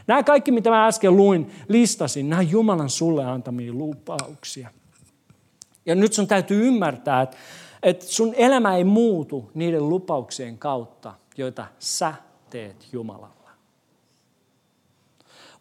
Nämä 0.08 0.23
kaikki, 0.23 0.52
mitä 0.52 0.69
mä 0.69 0.88
äsken 0.88 1.17
luin, 1.17 1.52
listasin, 1.67 2.30
nämä 2.30 2.41
Jumalan 2.41 2.89
sulle 2.89 3.26
antamia 3.26 3.73
lupauksia. 3.73 4.69
Ja 5.86 5.95
nyt 5.95 6.13
sun 6.13 6.28
täytyy 6.28 6.67
ymmärtää, 6.67 7.21
että 7.21 7.38
että 7.84 8.06
sun 8.06 8.34
elämä 8.38 8.76
ei 8.76 8.84
muutu 8.84 9.52
niiden 9.54 9.90
lupauksien 9.90 10.58
kautta, 10.58 11.13
joita 11.38 11.68
sä 11.80 12.13
teet 12.50 12.88
Jumalalla. 12.92 13.50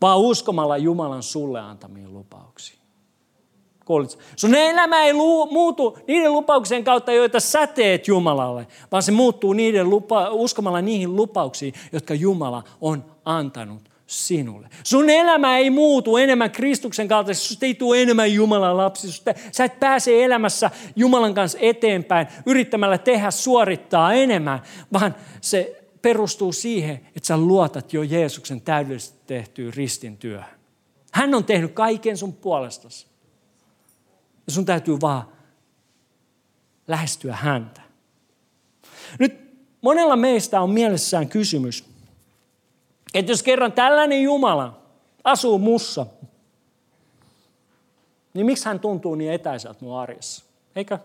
Vaan 0.00 0.18
uskomalla 0.18 0.76
Jumalan 0.76 1.22
sulle 1.22 1.60
antamiin 1.60 2.14
lupauksiin. 2.14 2.78
Kuulitko? 3.84 4.22
Sun 4.36 4.54
elämä 4.54 5.02
ei 5.02 5.12
muutu 5.12 5.98
niiden 6.06 6.32
lupauksien 6.32 6.84
kautta, 6.84 7.12
joita 7.12 7.40
sä 7.40 7.66
teet 7.66 8.08
Jumalalle, 8.08 8.66
vaan 8.92 9.02
se 9.02 9.12
muuttuu 9.12 9.52
niiden 9.52 9.90
lupa- 9.90 10.30
uskomalla 10.30 10.82
niihin 10.82 11.16
lupauksiin, 11.16 11.74
jotka 11.92 12.14
Jumala 12.14 12.62
on 12.80 13.04
antanut 13.24 13.95
sinulle. 14.06 14.68
Sun 14.84 15.10
elämä 15.10 15.58
ei 15.58 15.70
muutu 15.70 16.16
enemmän 16.16 16.50
Kristuksen 16.50 17.08
kautta, 17.08 17.34
susta 17.34 17.66
ei 17.66 17.74
tule 17.74 18.02
enemmän 18.02 18.32
Jumalan 18.32 18.76
lapsi. 18.76 19.06
Susta, 19.06 19.34
sä 19.52 19.64
et 19.64 19.80
pääse 19.80 20.24
elämässä 20.24 20.70
Jumalan 20.96 21.34
kanssa 21.34 21.58
eteenpäin 21.60 22.26
yrittämällä 22.46 22.98
tehdä, 22.98 23.30
suorittaa 23.30 24.12
enemmän, 24.12 24.62
vaan 24.92 25.14
se 25.40 25.82
perustuu 26.02 26.52
siihen, 26.52 26.94
että 27.16 27.26
sä 27.26 27.36
luotat 27.36 27.92
jo 27.92 28.02
Jeesuksen 28.02 28.60
täydellisesti 28.60 29.18
tehtyyn 29.26 29.74
ristin 29.74 30.16
työhön. 30.16 30.56
Hän 31.12 31.34
on 31.34 31.44
tehnyt 31.44 31.72
kaiken 31.72 32.16
sun 32.16 32.32
puolestasi. 32.32 33.06
Ja 34.46 34.52
sun 34.52 34.64
täytyy 34.64 35.00
vaan 35.00 35.28
lähestyä 36.88 37.36
häntä. 37.36 37.80
Nyt 39.18 39.40
monella 39.80 40.16
meistä 40.16 40.60
on 40.60 40.70
mielessään 40.70 41.28
kysymys, 41.28 41.95
että 43.14 43.32
jos 43.32 43.42
kerran 43.42 43.72
tällainen 43.72 44.22
Jumala 44.22 44.82
asuu 45.24 45.58
mussa, 45.58 46.06
niin 48.34 48.46
miksi 48.46 48.64
hän 48.64 48.80
tuntuu 48.80 49.14
niin 49.14 49.32
etäiseltä 49.32 49.78
mun 49.80 49.98
arjessa? 49.98 50.44
Eikö? 50.76 50.98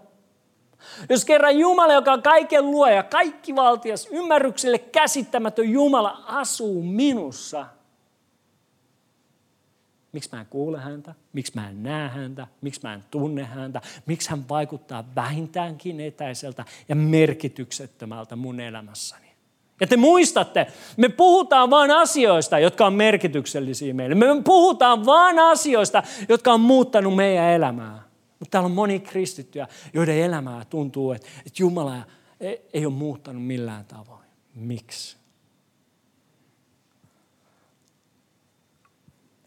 Jos 1.09 1.25
kerran 1.25 1.59
Jumala, 1.59 1.93
joka 1.93 2.13
on 2.13 2.21
kaiken 2.21 2.71
luoja, 2.71 3.03
kaikki 3.03 3.55
valtias, 3.55 4.07
ymmärrykselle 4.11 4.77
käsittämätön 4.77 5.69
Jumala 5.69 6.23
asuu 6.27 6.83
minussa, 6.83 7.65
miksi 10.11 10.29
mä 10.31 10.41
en 10.41 10.47
kuule 10.49 10.79
häntä, 10.79 11.15
miksi 11.33 11.51
mä 11.55 11.69
en 11.69 11.83
näe 11.83 12.09
häntä, 12.09 12.47
miksi 12.61 12.79
mä 12.83 12.93
en 12.93 13.03
tunne 13.11 13.43
häntä, 13.43 13.81
miksi 14.05 14.29
hän 14.29 14.49
vaikuttaa 14.49 15.03
vähintäänkin 15.15 15.99
etäiseltä 15.99 16.65
ja 16.89 16.95
merkityksettömältä 16.95 18.35
mun 18.35 18.59
elämässäni. 18.59 19.30
Ja 19.81 19.87
te 19.87 19.97
muistatte, 19.97 20.67
me 20.97 21.09
puhutaan 21.09 21.69
vain 21.69 21.91
asioista, 21.91 22.59
jotka 22.59 22.85
on 22.85 22.93
merkityksellisiä 22.93 23.93
meille. 23.93 24.15
Me 24.15 24.25
puhutaan 24.43 25.05
vain 25.05 25.39
asioista, 25.39 26.03
jotka 26.29 26.53
on 26.53 26.61
muuttanut 26.61 27.15
meidän 27.15 27.49
elämää. 27.49 28.03
Mutta 28.39 28.51
täällä 28.51 28.65
on 28.65 28.71
moni 28.71 28.99
kristittyjä, 28.99 29.67
joiden 29.93 30.17
elämää 30.17 30.65
tuntuu, 30.65 31.11
että, 31.11 31.27
että 31.37 31.63
Jumala 31.63 31.97
ei 32.73 32.85
ole 32.85 32.93
muuttanut 32.93 33.45
millään 33.45 33.85
tavoin. 33.85 34.25
Miksi? 34.55 35.17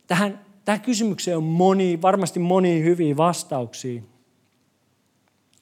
Tähän, 0.06 0.40
tähän 0.64 0.80
kysymykseen 0.80 1.36
on 1.36 1.42
moni, 1.42 2.02
varmasti 2.02 2.40
moni 2.40 2.82
hyviä 2.82 3.16
vastauksia. 3.16 4.02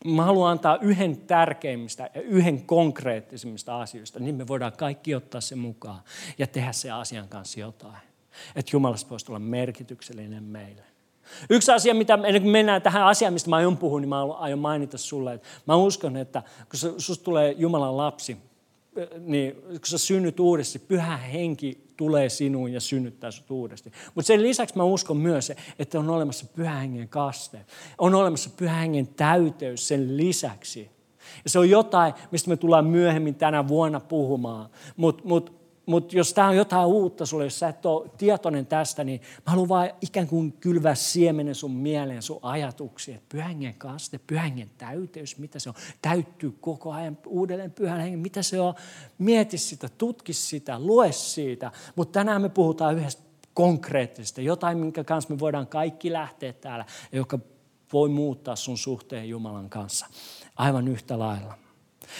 Mä 0.05 0.25
haluan 0.25 0.51
antaa 0.51 0.79
yhden 0.81 1.17
tärkeimmistä 1.17 2.11
ja 2.15 2.21
yhden 2.21 2.63
konkreettisimmista 2.63 3.81
asioista, 3.81 4.21
niin 4.21 4.35
me 4.35 4.47
voidaan 4.47 4.73
kaikki 4.73 5.15
ottaa 5.15 5.41
se 5.41 5.55
mukaan 5.57 6.01
ja 6.39 6.47
tehdä 6.47 6.73
se 6.73 6.91
asian 6.91 7.29
kanssa 7.29 7.61
jotain. 7.61 7.97
Että 8.57 8.71
Jumalasta 8.73 9.11
voisi 9.11 9.27
tulla 9.27 9.39
merkityksellinen 9.39 10.45
meille. 10.45 10.83
Yksi 11.51 11.73
asia, 11.73 11.95
mitä 11.95 12.15
ennen 12.15 12.43
kuin 12.43 12.53
mennään 12.53 12.83
tähän 12.83 13.07
asiaan, 13.07 13.33
mistä 13.33 13.51
mä 13.51 13.57
aion 13.57 13.77
puhua, 13.77 14.01
niin 14.01 14.09
mä 14.09 14.25
aion 14.25 14.59
mainita 14.59 14.99
sulle, 14.99 15.35
että 15.35 15.49
mä 15.67 15.77
uskon, 15.77 16.17
että 16.17 16.43
kun 16.71 17.01
susta 17.01 17.25
tulee 17.25 17.55
Jumalan 17.59 17.97
lapsi, 17.97 18.37
niin 19.19 19.55
kun 19.55 19.81
sä 19.85 19.99
synnyt 19.99 20.41
uudesti, 20.41 20.79
pyhä 20.79 21.17
henki 21.17 21.82
tulee 22.03 22.29
sinuun 22.29 22.73
ja 22.73 22.81
synnyttää 22.81 23.31
sut 23.31 23.51
uudesti. 23.51 23.93
Mutta 24.15 24.27
sen 24.27 24.43
lisäksi 24.43 24.77
mä 24.77 24.85
uskon 24.85 25.17
myös, 25.17 25.53
että 25.79 25.99
on 25.99 26.11
olemassa 26.11 26.47
pyhä 26.57 26.75
hengen 26.75 27.09
kaste. 27.09 27.67
On 27.99 28.15
olemassa 28.15 28.51
pyhä 28.57 28.75
hengen 28.75 29.07
täyteys 29.09 29.89
sen 29.89 30.17
lisäksi. 30.17 30.91
Ja 31.45 31.51
se 31.51 31.59
on 31.59 31.71
jotain, 31.71 32.15
mistä 32.31 32.51
me 32.51 32.57
tullaan 32.57 32.87
myöhemmin 32.87 33.35
tänä 33.35 33.69
vuonna 33.69 34.01
puhumaan. 34.01 34.71
Mutta 34.97 35.23
mut, 35.27 35.62
mutta 35.87 36.17
jos 36.17 36.35
tämä 36.35 36.49
on 36.49 36.57
jotain 36.57 36.87
uutta 36.87 37.27
sulle, 37.27 37.45
jos 37.45 37.59
sä 37.59 37.69
et 37.69 37.87
ole 37.87 38.11
tietoinen 38.19 38.67
tästä, 38.67 39.05
niin 39.05 39.21
mä 39.21 39.51
haluan 39.51 39.69
vaan 39.69 39.91
ikään 40.01 40.27
kuin 40.27 40.53
kylvää 40.53 40.95
siemenen 40.95 41.55
sun 41.55 41.71
mieleen, 41.71 42.23
sun 42.23 42.39
ajatuksia. 42.43 43.19
Pyhängen 43.29 43.75
kaste, 43.75 44.21
pyhängen 44.27 44.71
täyteys, 44.79 45.39
mitä 45.39 45.59
se 45.59 45.69
on. 45.69 45.75
Täyttyy 46.03 46.57
koko 46.61 46.93
ajan 46.93 47.19
uudelleen 47.27 47.71
pyhän 47.71 48.01
hengen, 48.01 48.19
mitä 48.19 48.43
se 48.43 48.61
on. 48.61 48.75
Mieti 49.19 49.59
sitä, 49.59 49.89
tutki 49.99 50.33
sitä, 50.33 50.79
lue 50.79 51.13
siitä. 51.13 51.73
Mutta 51.97 52.13
tänään 52.13 52.43
me 52.43 52.49
puhutaan 52.49 52.97
yhdestä 52.97 53.23
konkreettisesta, 53.55 54.41
jotain, 54.41 54.79
minkä 54.79 55.05
kanssa 55.05 55.35
me 55.35 55.39
voidaan 55.39 55.67
kaikki 55.67 56.13
lähteä 56.13 56.53
täällä, 56.53 56.85
joka 57.13 57.39
voi 57.93 58.09
muuttaa 58.09 58.57
sun 58.57 58.79
suhteen 58.79 59.29
Jumalan 59.29 59.71
kanssa 59.71 60.07
aivan 60.57 60.89
yhtä 60.89 61.19
lailla. 61.19 61.55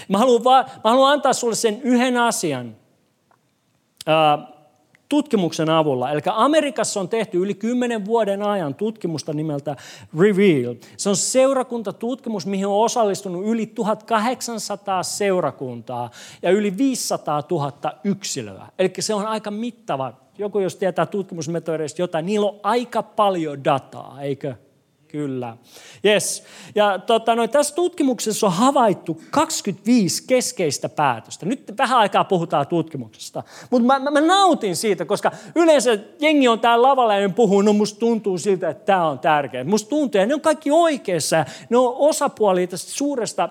Mä 0.09 0.19
haluan, 0.19 0.45
vaan, 0.45 0.65
mä 0.85 0.91
haluan 0.91 1.13
antaa 1.13 1.33
sulle 1.33 1.55
sen 1.55 1.83
yhden 1.83 2.17
asian, 2.17 2.77
tutkimuksen 5.13 5.71
avulla. 5.71 6.11
Eli 6.11 6.21
Amerikassa 6.27 7.01
on 7.01 7.09
tehty 7.09 7.39
yli 7.39 7.55
10 7.55 8.05
vuoden 8.05 8.43
ajan 8.43 8.75
tutkimusta 8.75 9.33
nimeltä 9.33 9.77
Reveal. 10.19 10.75
Se 10.97 11.09
on 11.09 11.17
seurakuntatutkimus, 11.17 12.47
mihin 12.47 12.67
on 12.67 12.85
osallistunut 12.85 13.47
yli 13.47 13.67
1800 13.67 15.03
seurakuntaa 15.03 16.11
ja 16.43 16.51
yli 16.51 16.77
500 16.77 17.43
000 17.51 17.73
yksilöä. 18.05 18.67
Eli 18.79 18.93
se 18.99 19.15
on 19.15 19.27
aika 19.27 19.51
mittava. 19.51 20.13
Joku 20.39 20.59
jos 20.59 20.77
tietää 20.77 21.07
tutkimusmetodeista 21.07 22.03
jotain, 22.03 22.27
niillä 22.27 22.47
on 22.47 22.61
aika 22.63 23.03
paljon 23.03 23.65
dataa, 23.65 24.23
eikö? 24.23 24.55
Kyllä. 25.13 25.57
Yes. 26.05 26.45
Ja 26.75 26.99
tota, 26.99 27.35
no, 27.35 27.49
tässä 27.49 27.75
tutkimuksessa 27.75 28.47
on 28.47 28.53
havaittu 28.53 29.23
25 29.31 30.25
keskeistä 30.27 30.89
päätöstä. 30.89 31.47
Nyt 31.47 31.75
vähän 31.79 31.99
aikaa 31.99 32.25
puhutaan 32.25 32.67
tutkimuksesta. 32.67 33.43
Mutta 33.71 33.87
mä, 33.87 33.99
mä, 33.99 34.11
mä, 34.11 34.21
nautin 34.21 34.77
siitä, 34.77 35.05
koska 35.05 35.33
yleensä 35.55 35.99
jengi 36.21 36.49
on 36.49 36.61
täällä 36.61 36.89
lavalla 36.89 37.17
ja 37.17 37.29
puhuu, 37.29 37.63
no 37.63 37.73
musta 37.73 37.99
tuntuu 37.99 38.39
siltä, 38.39 38.69
että 38.69 38.85
tämä 38.85 39.09
on 39.09 39.19
tärkeää. 39.19 39.65
Musta 39.65 39.89
tuntuu, 39.89 40.21
ja 40.21 40.27
ne 40.27 40.35
on 40.35 40.41
kaikki 40.41 40.71
oikeassa. 40.71 41.45
Ne 41.71 41.77
on 41.77 41.95
osapuolia 41.97 42.67
tästä 42.67 42.91
suuresta 42.91 43.49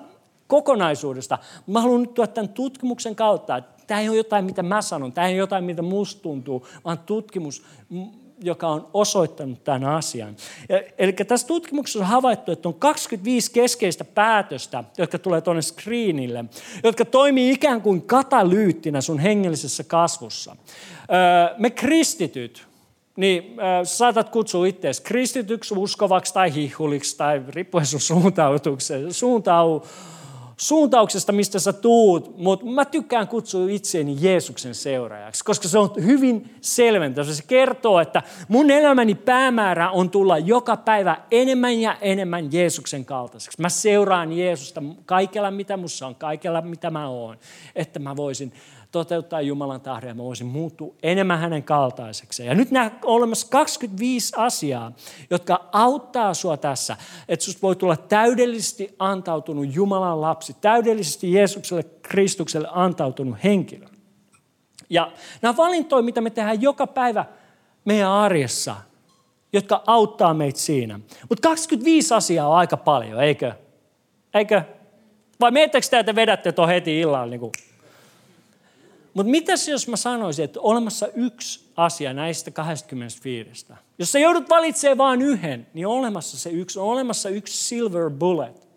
kokonaisuudesta. 0.47 1.37
Mä 1.67 1.81
haluan 1.81 2.01
nyt 2.01 2.13
tuoda 2.13 2.31
tämän 2.31 2.49
tutkimuksen 2.49 3.15
kautta, 3.15 3.57
että 3.57 3.83
tämä 3.87 4.01
ei 4.01 4.09
ole 4.09 4.17
jotain, 4.17 4.45
mitä 4.45 4.63
mä 4.63 4.81
sanon, 4.81 5.11
tämä 5.11 5.27
ei 5.27 5.33
ole 5.33 5.37
jotain, 5.37 5.63
mitä 5.63 5.81
musta 5.81 6.21
tuntuu, 6.21 6.67
vaan 6.85 6.99
tutkimus 6.99 7.63
joka 8.41 8.67
on 8.67 8.87
osoittanut 8.93 9.63
tämän 9.63 9.83
asian. 9.83 10.35
Eli 10.97 11.13
tässä 11.13 11.47
tutkimuksessa 11.47 11.99
on 11.99 12.05
havaittu, 12.05 12.51
että 12.51 12.69
on 12.69 12.73
25 12.73 13.51
keskeistä 13.51 14.03
päätöstä, 14.03 14.83
jotka 14.97 15.19
tulee 15.19 15.41
tuonne 15.41 15.61
screenille, 15.61 16.45
jotka 16.83 17.05
toimii 17.05 17.51
ikään 17.51 17.81
kuin 17.81 18.01
katalyyttinä 18.01 19.01
sun 19.01 19.19
hengellisessä 19.19 19.83
kasvussa. 19.83 20.55
Me 21.57 21.69
kristityt, 21.69 22.67
niin 23.15 23.57
saatat 23.83 24.29
kutsua 24.29 24.65
itseäsi 24.65 25.01
kristityksi, 25.01 25.73
uskovaksi 25.77 26.33
tai 26.33 26.53
hihuliksi 26.53 27.17
tai 27.17 27.41
riippuen 27.49 27.85
sun 27.85 27.99
suuntautuksesta, 27.99 29.13
suuntau, 29.13 29.81
suuntauksesta, 30.61 31.31
mistä 31.31 31.59
sä 31.59 31.73
tuut, 31.73 32.37
mutta 32.37 32.65
mä 32.65 32.85
tykkään 32.85 33.27
kutsua 33.27 33.69
itseäni 33.69 34.17
Jeesuksen 34.19 34.75
seuraajaksi, 34.75 35.43
koska 35.43 35.67
se 35.67 35.77
on 35.77 35.89
hyvin 36.05 36.55
selventävä. 36.61 37.33
Se 37.33 37.43
kertoo, 37.47 37.99
että 37.99 38.23
mun 38.47 38.71
elämäni 38.71 39.15
päämäärä 39.15 39.91
on 39.91 40.09
tulla 40.09 40.37
joka 40.37 40.77
päivä 40.77 41.17
enemmän 41.31 41.79
ja 41.79 41.97
enemmän 42.01 42.53
Jeesuksen 42.53 43.05
kaltaiseksi. 43.05 43.61
Mä 43.61 43.69
seuraan 43.69 44.33
Jeesusta 44.33 44.83
kaikella, 45.05 45.51
mitä 45.51 45.77
mussa 45.77 46.07
on, 46.07 46.15
kaikella, 46.15 46.61
mitä 46.61 46.89
mä 46.89 47.07
oon, 47.07 47.37
että 47.75 47.99
mä 47.99 48.15
voisin 48.15 48.53
toteuttaa 48.91 49.41
Jumalan 49.41 49.81
tahdon 49.81 50.07
ja 50.07 50.13
mä 50.13 50.23
voisin 50.23 50.47
muuttua 50.47 50.95
enemmän 51.03 51.39
hänen 51.39 51.63
kaltaiseksi. 51.63 52.45
Ja 52.45 52.55
nyt 52.55 52.71
nämä 52.71 52.85
on 52.85 53.15
olemassa 53.15 53.47
25 53.49 54.33
asiaa, 54.37 54.91
jotka 55.29 55.69
auttaa 55.71 56.33
sua 56.33 56.57
tässä, 56.57 56.97
että 57.27 57.45
susta 57.45 57.61
voi 57.61 57.75
tulla 57.75 57.97
täydellisesti 57.97 58.95
antautunut 58.99 59.75
Jumalan 59.75 60.21
lapsi, 60.21 60.55
täydellisesti 60.61 61.33
Jeesukselle, 61.33 61.83
Kristukselle 62.01 62.67
antautunut 62.71 63.37
henkilö. 63.43 63.85
Ja 64.89 65.11
nämä 65.41 65.57
valintoja, 65.57 66.03
mitä 66.03 66.21
me 66.21 66.29
tehdään 66.29 66.61
joka 66.61 66.87
päivä 66.87 67.25
meidän 67.85 68.11
arjessa, 68.11 68.75
jotka 69.53 69.83
auttaa 69.87 70.33
meitä 70.33 70.59
siinä. 70.59 70.99
Mutta 71.29 71.47
25 71.49 72.13
asiaa 72.13 72.47
on 72.47 72.55
aika 72.55 72.77
paljon, 72.77 73.23
eikö? 73.23 73.53
Eikö? 74.33 74.61
Vai 75.39 75.51
miettekö 75.51 75.87
te, 75.89 75.99
että 75.99 76.15
vedätte 76.15 76.51
tuon 76.51 76.67
heti 76.67 76.99
illalla 76.99 77.25
niin 77.25 77.39
kuin 77.39 77.51
mutta 79.13 79.31
mitäs 79.31 79.67
jos 79.67 79.87
mä 79.87 79.95
sanoisin, 79.95 80.45
että 80.45 80.59
olemassa 80.59 81.07
yksi 81.07 81.71
asia 81.77 82.13
näistä 82.13 82.51
25. 82.51 83.65
Jos 83.99 84.11
sä 84.11 84.19
joudut 84.19 84.49
valitsemaan 84.49 84.97
vain 84.97 85.21
yhden, 85.21 85.67
niin 85.73 85.87
on 85.87 85.93
olemassa 85.93 86.37
se 86.37 86.49
yksi, 86.49 86.79
on 86.79 86.85
olemassa 86.85 87.29
yksi 87.29 87.57
silver 87.57 88.09
bullet, 88.09 88.67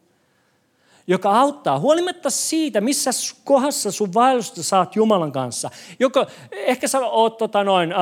joka 1.06 1.40
auttaa 1.40 1.78
huolimatta 1.78 2.30
siitä, 2.30 2.80
missä 2.80 3.10
kohdassa 3.44 3.92
sun 3.92 4.14
vaellusta 4.14 4.62
saat 4.62 4.96
Jumalan 4.96 5.32
kanssa. 5.32 5.70
Joko, 5.98 6.26
ehkä 6.52 6.88
sä 6.88 7.00
oot, 7.00 7.38
tota 7.38 7.64
noin, 7.64 7.92
äh, 7.92 7.98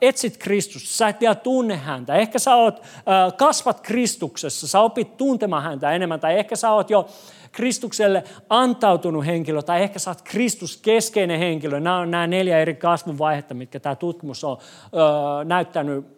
etsit 0.00 0.36
Kristusta, 0.36 0.88
sä 0.88 1.08
et 1.08 1.20
vielä 1.20 1.34
tunne 1.34 1.76
häntä. 1.76 2.14
Ehkä 2.14 2.38
sä 2.38 2.54
oot, 2.54 2.80
äh, 2.80 3.36
kasvat 3.36 3.80
Kristuksessa, 3.80 4.68
sä 4.68 4.80
opit 4.80 5.16
tuntemaan 5.16 5.62
häntä 5.62 5.92
enemmän. 5.92 6.20
Tai 6.20 6.38
ehkä 6.38 6.56
sä 6.56 6.70
oot 6.70 6.90
jo 6.90 7.08
Kristukselle 7.56 8.24
antautunut 8.48 9.26
henkilö, 9.26 9.62
tai 9.62 9.82
ehkä 9.82 9.98
sä 9.98 10.10
oot 10.10 10.22
Kristus 10.22 10.76
keskeinen 10.76 11.38
henkilö. 11.38 11.80
Nämä 11.80 11.98
on 11.98 12.10
nämä 12.10 12.26
neljä 12.26 12.58
eri 12.58 12.74
kasvuvaihetta, 12.74 13.54
mitkä 13.54 13.80
tämä 13.80 13.94
tutkimus 13.94 14.44
on 14.44 14.58
ö, 14.60 15.44
näyttänyt 15.44 16.16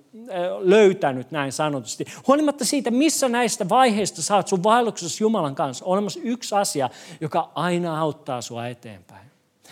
löytänyt 0.58 1.30
näin 1.30 1.52
sanotusti. 1.52 2.04
Huolimatta 2.26 2.64
siitä, 2.64 2.90
missä 2.90 3.28
näistä 3.28 3.68
vaiheista 3.68 4.22
saat 4.22 4.48
sun 4.48 4.62
vaelluksessa 4.62 5.24
Jumalan 5.24 5.54
kanssa, 5.54 5.84
on 5.84 5.92
olemassa 5.92 6.20
yksi 6.22 6.54
asia, 6.54 6.90
joka 7.20 7.50
aina 7.54 8.00
auttaa 8.00 8.42
sua 8.42 8.66
eteenpäin. 8.66 9.30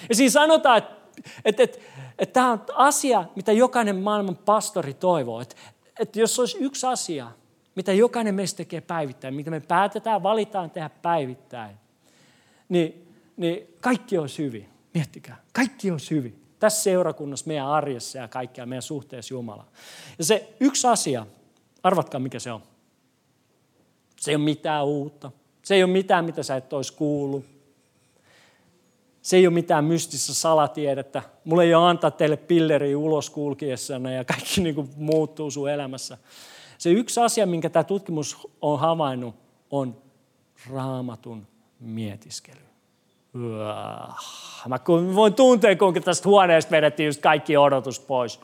Ja 0.09 0.15
siinä 0.15 0.31
sanotaan, 0.31 0.79
että, 0.79 0.93
että, 1.45 1.63
että, 1.63 1.79
että 2.19 2.33
tämä 2.33 2.53
on 2.53 2.61
asia, 2.75 3.25
mitä 3.37 3.53
jokainen 3.53 3.97
maailman 3.97 4.37
pastori 4.37 4.95
toivoo. 4.95 5.41
Että, 5.41 5.57
että 6.01 6.21
jos 6.21 6.39
olisi 6.39 6.57
yksi 6.61 6.87
asia, 6.87 7.31
mitä 7.77 7.93
jokainen 7.93 8.35
meistä 8.35 8.57
tekee 8.57 8.81
päivittäin, 8.81 9.35
mitä 9.35 9.51
me 9.51 9.61
päätetään, 9.61 10.23
valitaan 10.23 10.71
tehdä 10.71 10.91
päivittäin, 11.03 11.77
niin, 12.69 13.09
niin 13.37 13.75
kaikki 13.81 14.19
on 14.19 14.29
hyvin. 14.39 14.69
Miettikää, 14.95 15.37
kaikki 15.53 15.91
on 15.91 15.99
hyvin. 16.11 16.43
Tässä 16.59 16.83
seurakunnassa, 16.83 17.47
meidän 17.47 17.67
arjessa 17.67 18.19
ja 18.19 18.29
kaikkea 18.29 18.67
meidän 18.67 18.83
suhteessa 18.83 19.35
Jumalaan. 19.35 19.69
Ja 20.19 20.25
se 20.25 20.55
yksi 20.61 20.87
asia, 20.87 21.27
arvatkaa 21.83 22.21
mikä 22.21 22.39
se 22.39 22.53
on. 22.53 22.63
Se 24.21 24.31
ei 24.31 24.35
ole 24.35 24.45
mitään 24.45 24.85
uutta. 24.85 25.33
Se 25.63 25.75
ei 25.75 25.85
ole 25.85 25.93
mitään, 25.93 26.25
mitä 26.25 26.43
sä 26.43 26.57
et 26.57 26.73
olisi 26.73 26.93
kuullut. 26.93 27.45
Se 29.23 29.37
ei 29.37 29.47
ole 29.47 29.55
mitään 29.55 29.85
mystistä 29.85 30.35
salatiedettä. 30.35 31.23
Mulla 31.45 31.63
ei 31.63 31.75
ole 31.75 31.89
antaa 31.89 32.11
teille 32.11 32.37
pilleriä 32.37 32.99
ulos 32.99 33.31
kulkiessanne 33.31 34.15
ja 34.15 34.25
kaikki 34.25 34.61
niin 34.61 34.75
kuin 34.75 34.91
muuttuu 34.97 35.51
sun 35.51 35.71
elämässä. 35.71 36.19
Se 36.79 36.91
yksi 36.91 37.21
asia, 37.21 37.47
minkä 37.47 37.71
tämä 37.71 37.85
tutkimus 37.85 38.49
on 38.61 38.79
havainnut, 38.79 39.35
on 39.71 39.97
raamatun 40.73 41.47
mietiskely. 41.81 42.61
Mä 44.69 44.79
voin 45.15 45.35
tuntea, 45.35 45.77
kuinka 45.77 46.01
tästä 46.01 46.29
huoneesta 46.29 46.71
vedettiin 46.71 47.07
just 47.07 47.21
kaikki 47.21 47.57
odotus 47.57 48.01
pois. 48.01 48.41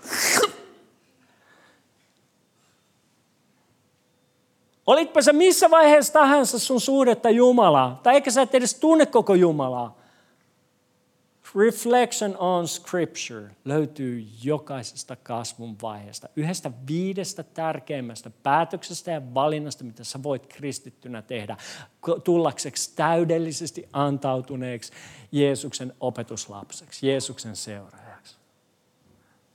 Olitpa 4.86 5.22
se 5.22 5.32
missä 5.32 5.70
vaiheessa 5.70 6.12
tahansa 6.12 6.58
sun 6.58 6.80
suhdetta 6.80 7.30
Jumalaa, 7.30 8.00
tai 8.02 8.16
ehkä 8.16 8.30
sä 8.30 8.42
et 8.42 8.54
edes 8.54 8.74
tunne 8.74 9.06
koko 9.06 9.34
Jumalaa. 9.34 10.01
Reflection 11.54 12.36
on 12.36 12.68
Scripture 12.68 13.50
löytyy 13.64 14.26
jokaisesta 14.42 15.16
kasvun 15.16 15.76
vaiheesta. 15.82 16.28
Yhdestä 16.36 16.70
viidestä 16.86 17.42
tärkeimmästä 17.42 18.30
päätöksestä 18.42 19.10
ja 19.10 19.34
valinnasta, 19.34 19.84
mitä 19.84 20.04
sä 20.04 20.22
voit 20.22 20.46
kristittynä 20.46 21.22
tehdä, 21.22 21.56
tullakseksi 22.24 22.92
täydellisesti 22.96 23.88
antautuneeksi 23.92 24.92
Jeesuksen 25.32 25.92
opetuslapseksi, 26.00 27.06
Jeesuksen 27.06 27.56
seuraajaksi. 27.56 28.36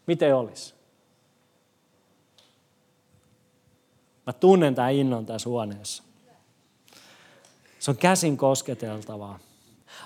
Miten 0.07 0.35
olisi? 0.35 0.73
Mä 4.25 4.33
tunnen 4.33 4.75
tämän 4.75 4.93
innon 4.93 5.25
tässä 5.25 5.49
huoneessa. 5.49 6.03
Se 7.79 7.91
on 7.91 7.97
käsin 7.97 8.37
kosketeltavaa. 8.37 9.39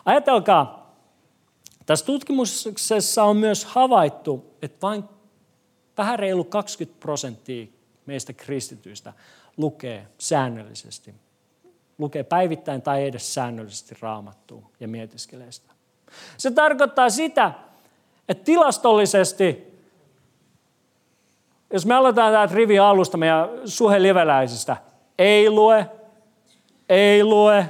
Ajatelkaa, 0.06 0.81
tässä 1.86 2.06
tutkimuksessa 2.06 3.24
on 3.24 3.38
myös 3.38 3.66
havaittu, 3.66 4.56
että 4.62 4.78
vain 4.82 5.04
vähän 5.98 6.20
reilu 6.20 6.44
20 6.44 7.00
prosenttia 7.00 7.68
meistä 8.06 8.34
kristityistä 8.34 9.14
lukee 9.58 10.08
säännöllisesti. 10.18 11.16
Lukee 11.98 12.24
päivittäin 12.24 12.82
tai 12.82 13.08
edes 13.08 13.34
säännöllisesti 13.34 13.96
raamattua 14.02 14.70
ja 14.80 14.88
mietiskelee 14.88 15.52
sitä. 15.52 15.72
Se 16.38 16.52
tarkoittaa 16.52 17.10
sitä, 17.10 17.52
että 18.30 18.44
tilastollisesti, 18.44 19.72
jos 21.74 21.86
me 21.86 21.94
aloitetaan 21.94 22.34
tämä 22.34 22.56
rivi 22.56 22.80
alusta 22.80 23.18
meidän 23.18 23.50
suheliveläisistä, 23.66 24.78
ei 25.18 25.50
lue, 25.50 25.90
ei 26.90 27.24
lue, 27.24 27.70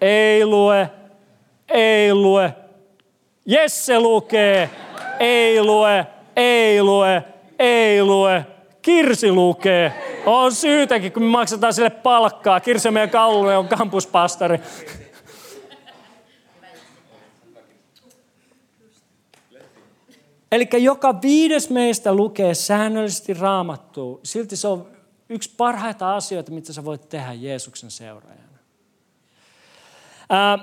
ei 0.00 0.46
lue, 0.46 0.90
ei 1.68 2.14
lue, 2.14 2.54
Jesse 3.46 4.00
lukee, 4.00 4.70
ei 5.20 5.62
lue, 5.62 6.06
ei 6.36 6.82
lue, 6.82 7.24
ei 7.58 8.02
lue. 8.02 8.46
Kirsi 8.82 9.32
lukee. 9.32 9.92
On 10.26 10.52
syytäkin, 10.52 11.12
kun 11.12 11.22
me 11.22 11.28
maksetaan 11.28 11.74
sille 11.74 11.90
palkkaa. 11.90 12.60
Kirsi 12.60 12.88
on 12.88 12.94
meidän 12.94 13.10
kauluja, 13.10 13.58
on 13.58 13.68
kampuspastari. 13.68 14.60
Eli 20.52 20.68
joka 20.78 21.22
viides 21.22 21.70
meistä 21.70 22.14
lukee 22.14 22.54
säännöllisesti 22.54 23.34
raamattua. 23.34 24.20
Silti 24.22 24.56
se 24.56 24.68
on 24.68 24.88
yksi 25.28 25.50
parhaita 25.56 26.16
asioita, 26.16 26.52
mitä 26.52 26.72
sä 26.72 26.84
voit 26.84 27.08
tehdä 27.08 27.32
Jeesuksen 27.32 27.90
seuraajana. 27.90 28.58
Ää, 30.30 30.58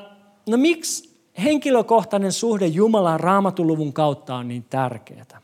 no 0.47 0.57
miksi 0.57 1.12
henkilökohtainen 1.43 2.31
suhde 2.31 2.67
Jumalaan 2.67 3.19
raamatuluvun 3.19 3.93
kautta 3.93 4.36
on 4.36 4.47
niin 4.47 4.65
tärkeää. 4.69 5.41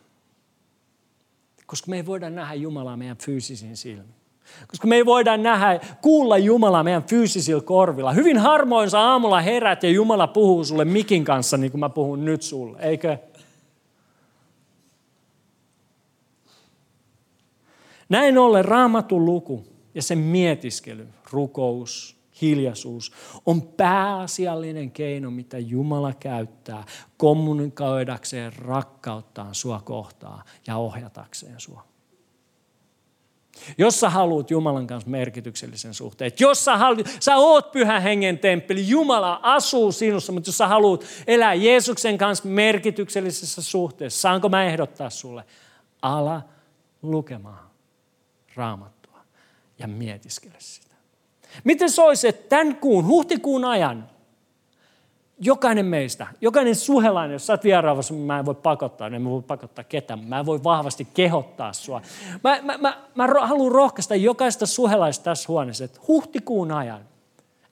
Koska 1.66 1.90
me 1.90 1.96
ei 1.96 2.06
voida 2.06 2.30
nähdä 2.30 2.54
Jumalaa 2.54 2.98
meidän 2.98 3.18
fyysisiin 3.18 3.78
silmiin. 3.78 4.20
Koska 4.68 4.88
me 4.88 4.96
ei 4.96 5.06
voida 5.06 5.38
nähdä, 5.38 5.80
kuulla 6.02 6.38
Jumalaa 6.38 6.84
meidän 6.84 7.04
fyysisillä 7.04 7.62
korvilla. 7.62 8.14
Hyvin 8.14 8.38
harmoin 8.38 8.90
sä 8.90 9.00
aamulla 9.00 9.42
herät 9.42 9.84
ja 9.84 9.90
Jumala 9.90 10.28
puhuu 10.28 10.64
sulle 10.64 10.86
mikin 10.86 11.26
kanssa, 11.26 11.58
niin 11.58 11.72
kuin 11.72 11.80
mä 11.80 11.90
puhun 11.90 12.26
nyt 12.26 12.42
sulle, 12.42 12.80
eikö? 12.80 13.18
Näin 18.10 18.38
ollen 18.38 18.66
raamatun 18.66 19.26
luku 19.26 19.64
ja 19.96 20.02
sen 20.02 20.18
mietiskely, 20.18 21.08
rukous, 21.32 22.19
hiljaisuus 22.42 23.12
on 23.46 23.62
pääasiallinen 23.62 24.92
keino, 24.92 25.32
mitä 25.32 25.60
Jumala 25.60 26.14
käyttää 26.14 26.84
kommunikoidakseen 27.18 28.54
rakkauttaan 28.54 29.56
sua 29.56 29.82
kohtaan 29.82 30.44
ja 30.68 30.78
ohjatakseen 30.78 31.60
sua. 31.60 31.90
Jos 33.78 34.00
sä 34.00 34.10
haluat 34.10 34.52
Jumalan 34.52 34.88
kanssa 34.88 35.10
merkityksellisen 35.10 35.94
suhteen, 35.94 36.32
jos 36.40 36.66
sä, 36.66 36.78
haluat, 36.78 37.08
sä 37.20 37.38
oot 37.38 37.72
pyhän 37.72 38.02
hengen 38.02 38.40
temppeli, 38.40 38.90
Jumala 38.90 39.40
asuu 39.44 39.92
sinussa, 39.92 40.32
mutta 40.32 40.48
jos 40.48 40.58
sä 40.58 40.68
haluat 40.68 41.06
elää 41.28 41.54
Jeesuksen 41.54 42.18
kanssa 42.18 42.48
merkityksellisessä 42.48 43.62
suhteessa, 43.62 44.22
saanko 44.22 44.50
mä 44.50 44.64
ehdottaa 44.64 45.10
sulle, 45.10 45.46
ala 46.02 46.42
lukemaan 47.02 47.70
raamattua 48.56 49.20
ja 49.80 49.88
mietiskele 49.88 50.56
sitä. 50.58 50.89
Miten 51.64 51.90
se 51.90 52.02
olisi, 52.02 52.28
että 52.28 52.50
tämän 52.50 52.76
kuun, 52.76 53.08
huhtikuun 53.08 53.66
ajan, 53.66 54.10
jokainen 55.40 55.86
meistä, 55.86 56.28
jokainen 56.42 56.76
suhelainen, 56.76 57.34
jos 57.34 57.48
sä 57.48 57.54
oot 57.54 57.64
vieraavassa, 57.64 58.14
mä 58.14 58.40
en 58.40 58.46
voi 58.46 58.56
pakottaa, 58.56 59.08
en 59.08 59.26
voi 59.26 59.42
pakottaa 59.42 59.84
ketään, 59.84 60.26
mä 60.26 60.46
voi 60.46 60.64
vahvasti 60.64 61.08
kehottaa 61.14 61.74
sua. 61.74 62.02
Mä, 62.44 62.60
mä, 62.62 62.78
mä, 62.78 62.98
mä 63.16 63.28
haluan 63.42 63.72
rohkaista 63.72 64.16
jokaista 64.16 64.66
suhelaista 64.66 65.24
tässä 65.24 65.46
huoneessa, 65.48 65.86
että 65.86 66.00
huhtikuun 66.08 66.72
ajan, 66.72 67.02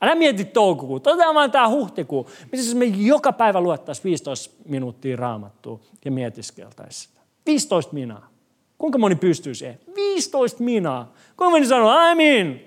älä 0.02 0.16
mieti 0.16 0.46
toukokuuta, 0.46 1.10
otetaan 1.10 1.36
vain 1.36 1.52
tämä 1.52 1.70
huhtikuu. 1.70 2.30
Miten 2.44 2.64
siis 2.64 2.76
me 2.76 2.86
joka 2.86 3.34
päivä 3.34 3.62
luettaisiin 3.62 4.04
15 4.04 4.56
minuuttia 4.66 5.18
raamattua 5.18 5.80
ja 6.06 6.12
mietiskeltäisiin 6.12 7.10
sitä. 7.10 7.22
15 7.46 7.94
minaa. 7.94 8.30
Kuinka 8.78 8.98
moni 8.98 9.16
pystyy 9.16 9.56
siihen? 9.56 9.80
15 9.96 10.64
minaa. 10.64 11.14
Kuinka 11.38 11.50
moni 11.50 11.66
sanoo, 11.66 11.94
I'm 11.94 12.22
in. 12.22 12.67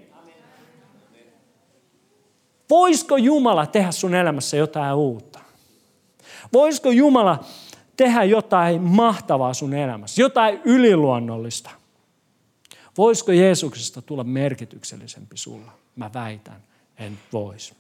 Voisiko 2.71 3.17
Jumala 3.17 3.67
tehdä 3.67 3.93
sun 3.93 4.15
elämässä 4.15 4.57
jotain 4.57 4.95
uutta? 4.95 5.39
Voisiko 6.53 6.91
Jumala 6.91 7.45
tehdä 7.97 8.25
jotain 8.25 8.83
mahtavaa 8.83 9.55
sun 9.55 9.75
elämässä, 9.75 10.23
jotain 10.23 10.61
yliluonnollista? 10.65 11.71
Voisiko 12.99 13.33
Jeesuksesta 13.33 14.03
tulla 14.03 14.25
merkityksellisempi 14.25 15.37
sulla? 15.37 15.73
Mä 15.97 16.11
väitän, 16.15 16.63
en 16.99 17.19
vois. 17.33 17.75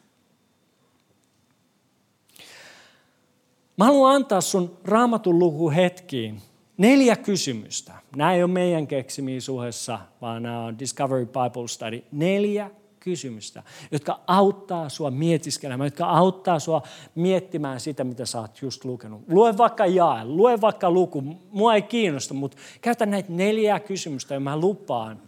Mä 3.76 3.84
haluan 3.84 4.14
antaa 4.14 4.40
sun 4.40 4.76
raamatun 4.84 5.38
luku 5.38 5.70
hetkiin 5.70 6.42
neljä 6.76 7.16
kysymystä. 7.16 7.92
Nämä 8.16 8.34
ei 8.34 8.42
ole 8.42 8.50
meidän 8.50 8.86
keksimiä 8.86 9.40
suhessa, 9.40 9.98
vaan 10.20 10.42
nämä 10.42 10.64
on 10.64 10.78
Discovery 10.78 11.26
Bible 11.26 11.68
Study. 11.68 12.04
Neljä 12.12 12.70
kysymystä, 13.00 13.62
jotka 13.90 14.20
auttaa 14.26 14.88
sua 14.88 15.10
mietiskelemään, 15.10 15.86
jotka 15.86 16.06
auttaa 16.06 16.58
sua 16.58 16.82
miettimään 17.14 17.80
sitä, 17.80 18.04
mitä 18.04 18.26
sä 18.26 18.40
oot 18.40 18.62
just 18.62 18.84
lukenut. 18.84 19.22
Lue 19.28 19.56
vaikka 19.58 19.86
jae, 19.86 20.24
lue 20.24 20.60
vaikka 20.60 20.90
luku. 20.90 21.22
Mua 21.50 21.74
ei 21.74 21.82
kiinnosta, 21.82 22.34
mutta 22.34 22.56
käytä 22.80 23.06
näitä 23.06 23.32
neljää 23.32 23.80
kysymystä 23.80 24.34
ja 24.34 24.40
mä 24.40 24.56
lupaan, 24.56 25.22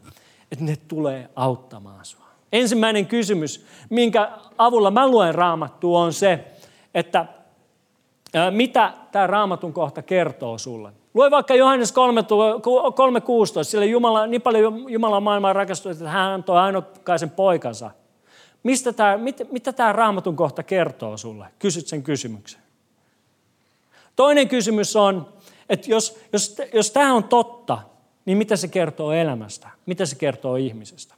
että 0.53 0.64
ne 0.64 0.77
tulee 0.89 1.31
auttamaan 1.37 2.05
sua. 2.05 2.27
Ensimmäinen 2.53 3.07
kysymys, 3.07 3.66
minkä 3.91 4.33
avulla 4.59 4.91
mä 4.91 5.09
luen 5.09 5.35
raamattua, 5.35 6.01
on 6.01 6.12
se, 6.12 6.45
että 6.95 7.27
mitä 8.51 8.93
tämä 9.12 9.27
raamatun 9.27 9.73
kohta 9.73 10.03
kertoo 10.03 10.59
sulle. 10.59 10.93
Lue 11.15 11.31
vaikka 11.31 11.55
Johannes 11.55 11.95
3.16, 11.95 13.65
sillä 13.65 13.85
Jumala, 13.85 14.27
niin 14.27 14.43
paljon 14.43 14.93
Jumala 14.93 15.21
maailmaa 15.21 15.53
rakastunut, 15.53 15.99
että 15.99 16.11
hän 16.11 16.31
antoi 16.31 16.59
ainokaisen 16.59 17.31
poikansa. 17.31 17.91
Mistä 18.63 18.93
tämä, 18.93 19.17
mit, 19.17 19.53
mitä 19.53 19.73
tämä 19.73 19.93
raamatun 19.93 20.37
kohta 20.37 20.63
kertoo 20.63 21.17
sulle? 21.17 21.47
Kysyt 21.59 21.87
sen 21.87 22.03
kysymyksen. 22.03 22.61
Toinen 24.17 24.49
kysymys 24.49 24.97
on, 24.97 25.29
että 25.69 25.91
jos, 25.91 26.19
jos, 26.33 26.57
jos 26.75 26.91
tämä 26.91 27.15
on 27.15 27.25
totta, 27.25 27.79
niin 28.25 28.39
mitä 28.39 28.57
se 28.57 28.69
kertoo 28.69 29.13
elämästä? 29.13 29.71
Mitä 29.87 30.07
se 30.07 30.17
kertoo 30.17 30.57
ihmisestä? 30.57 31.15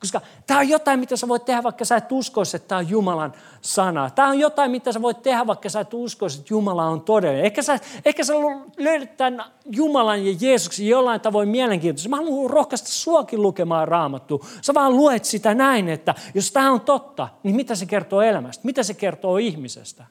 Koska 0.00 0.20
tämä 0.46 0.60
on 0.60 0.68
jotain, 0.68 1.00
mitä 1.00 1.16
sä 1.16 1.28
voit 1.28 1.44
tehdä, 1.44 1.62
vaikka 1.62 1.84
sä 1.84 1.96
et 1.96 2.12
uskoisi, 2.12 2.56
että 2.56 2.68
tämä 2.68 2.78
on 2.78 2.88
Jumalan 2.88 3.32
sana. 3.60 4.10
Tämä 4.10 4.28
on 4.28 4.38
jotain, 4.38 4.70
mitä 4.70 4.92
sä 4.92 5.02
voit 5.02 5.22
tehdä, 5.22 5.46
vaikka 5.46 5.68
sä 5.68 5.80
et 5.80 5.94
uskoisi, 5.94 6.38
että 6.38 6.54
Jumala 6.54 6.84
on 6.84 7.00
todellinen. 7.00 7.44
Ehkä 7.44 7.62
sä, 7.62 7.78
ehkä 8.04 8.24
sä 8.24 8.32
löydät 8.76 9.16
tämän 9.16 9.44
Jumalan 9.66 10.26
ja 10.26 10.36
Jeesuksen 10.40 10.86
jollain 10.86 11.20
tavoin 11.20 11.48
mielenkiintoista. 11.48 12.08
Mä 12.08 12.16
haluan 12.16 12.50
rohkaista 12.50 12.88
suokin 12.88 13.42
lukemaan 13.42 13.88
raamattua. 13.88 14.46
Sä 14.62 14.74
vaan 14.74 14.96
luet 14.96 15.24
sitä 15.24 15.54
näin, 15.54 15.88
että 15.88 16.14
jos 16.34 16.52
tämä 16.52 16.72
on 16.72 16.80
totta, 16.80 17.28
niin 17.42 17.56
mitä 17.56 17.74
se 17.74 17.86
kertoo 17.86 18.22
elämästä? 18.22 18.64
Mitä 18.64 18.82
se 18.82 18.94
kertoo 18.94 19.36
ihmisestä? 19.36 20.04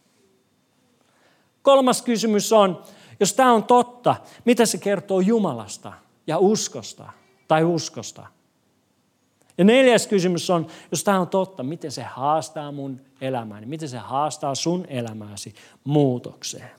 Kolmas 1.62 2.02
kysymys 2.02 2.54
on, 2.54 2.84
jos 3.20 3.34
tämä 3.34 3.54
on 3.54 3.64
totta, 3.64 4.16
mitä 4.46 4.66
se 4.66 4.78
kertoo 4.78 5.20
Jumalasta 5.20 5.94
ja 6.28 6.38
uskosta 6.38 7.12
tai 7.48 7.64
uskosta? 7.64 8.37
Ja 9.58 9.64
neljäs 9.64 10.08
kysymys 10.08 10.50
on, 10.50 10.68
jos 10.92 11.04
tämä 11.04 11.20
on 11.20 11.28
totta, 11.28 11.64
miten 11.64 11.92
se 11.92 12.04
haastaa 12.04 12.72
mun 12.72 13.02
elämääni, 13.22 13.66
miten 13.66 13.90
se 13.90 13.98
haastaa 13.98 14.56
sun 14.56 14.86
elämääsi 14.90 15.54
muutokseen. 15.84 16.70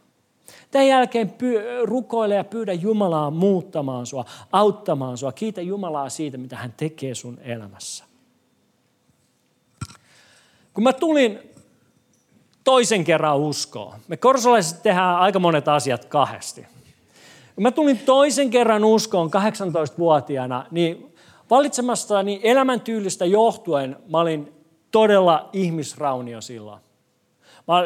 Tämän 0.70 0.86
jälkeen 0.86 1.30
py- 1.30 1.84
rukoile 1.86 2.34
ja 2.34 2.44
pyydä 2.44 2.72
Jumalaa 2.72 3.30
muuttamaan 3.30 4.06
sua, 4.06 4.24
auttamaan 4.52 5.18
sua. 5.18 5.32
Kiitä 5.32 5.60
Jumalaa 5.60 6.08
siitä, 6.08 6.38
mitä 6.38 6.56
hän 6.56 6.74
tekee 6.76 7.14
sun 7.14 7.38
elämässä. 7.42 8.04
Kun 10.74 10.84
mä 10.84 10.92
tulin 10.92 11.38
toisen 12.64 13.04
kerran 13.04 13.36
uskoa. 13.36 13.98
Me 14.08 14.16
korsolaiset 14.16 14.82
tehdään 14.82 15.16
aika 15.16 15.38
monet 15.38 15.68
asiat 15.68 16.04
kahdesti. 16.04 16.66
Kun 17.54 17.62
mä 17.62 17.70
tulin 17.70 17.98
toisen 17.98 18.50
kerran 18.50 18.84
uskoon 18.84 19.30
18-vuotiaana, 19.30 20.66
niin 20.70 21.07
valitsemastani 21.50 22.40
elämäntyylistä 22.42 23.24
johtuen 23.24 23.96
mä 24.08 24.20
olin 24.20 24.52
todella 24.90 25.48
ihmisraunio 25.52 26.40
silloin. 26.40 26.80
Mä, 27.68 27.82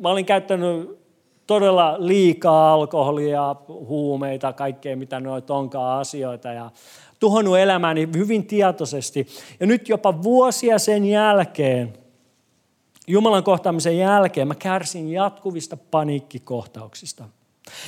mä 0.00 0.08
olin 0.08 0.26
käyttänyt 0.26 0.98
todella 1.46 1.96
liikaa 1.98 2.72
alkoholia, 2.72 3.56
huumeita, 3.68 4.52
kaikkea 4.52 4.96
mitä 4.96 5.20
noita 5.20 5.54
onkaan 5.54 6.00
asioita 6.00 6.48
ja 6.48 6.70
tuhonnut 7.18 7.58
elämäni 7.58 8.08
hyvin 8.14 8.46
tietoisesti. 8.46 9.26
Ja 9.60 9.66
nyt 9.66 9.88
jopa 9.88 10.22
vuosia 10.22 10.78
sen 10.78 11.04
jälkeen, 11.04 11.92
Jumalan 13.06 13.44
kohtaamisen 13.44 13.98
jälkeen, 13.98 14.48
mä 14.48 14.54
kärsin 14.54 15.12
jatkuvista 15.12 15.76
paniikkikohtauksista. 15.76 17.24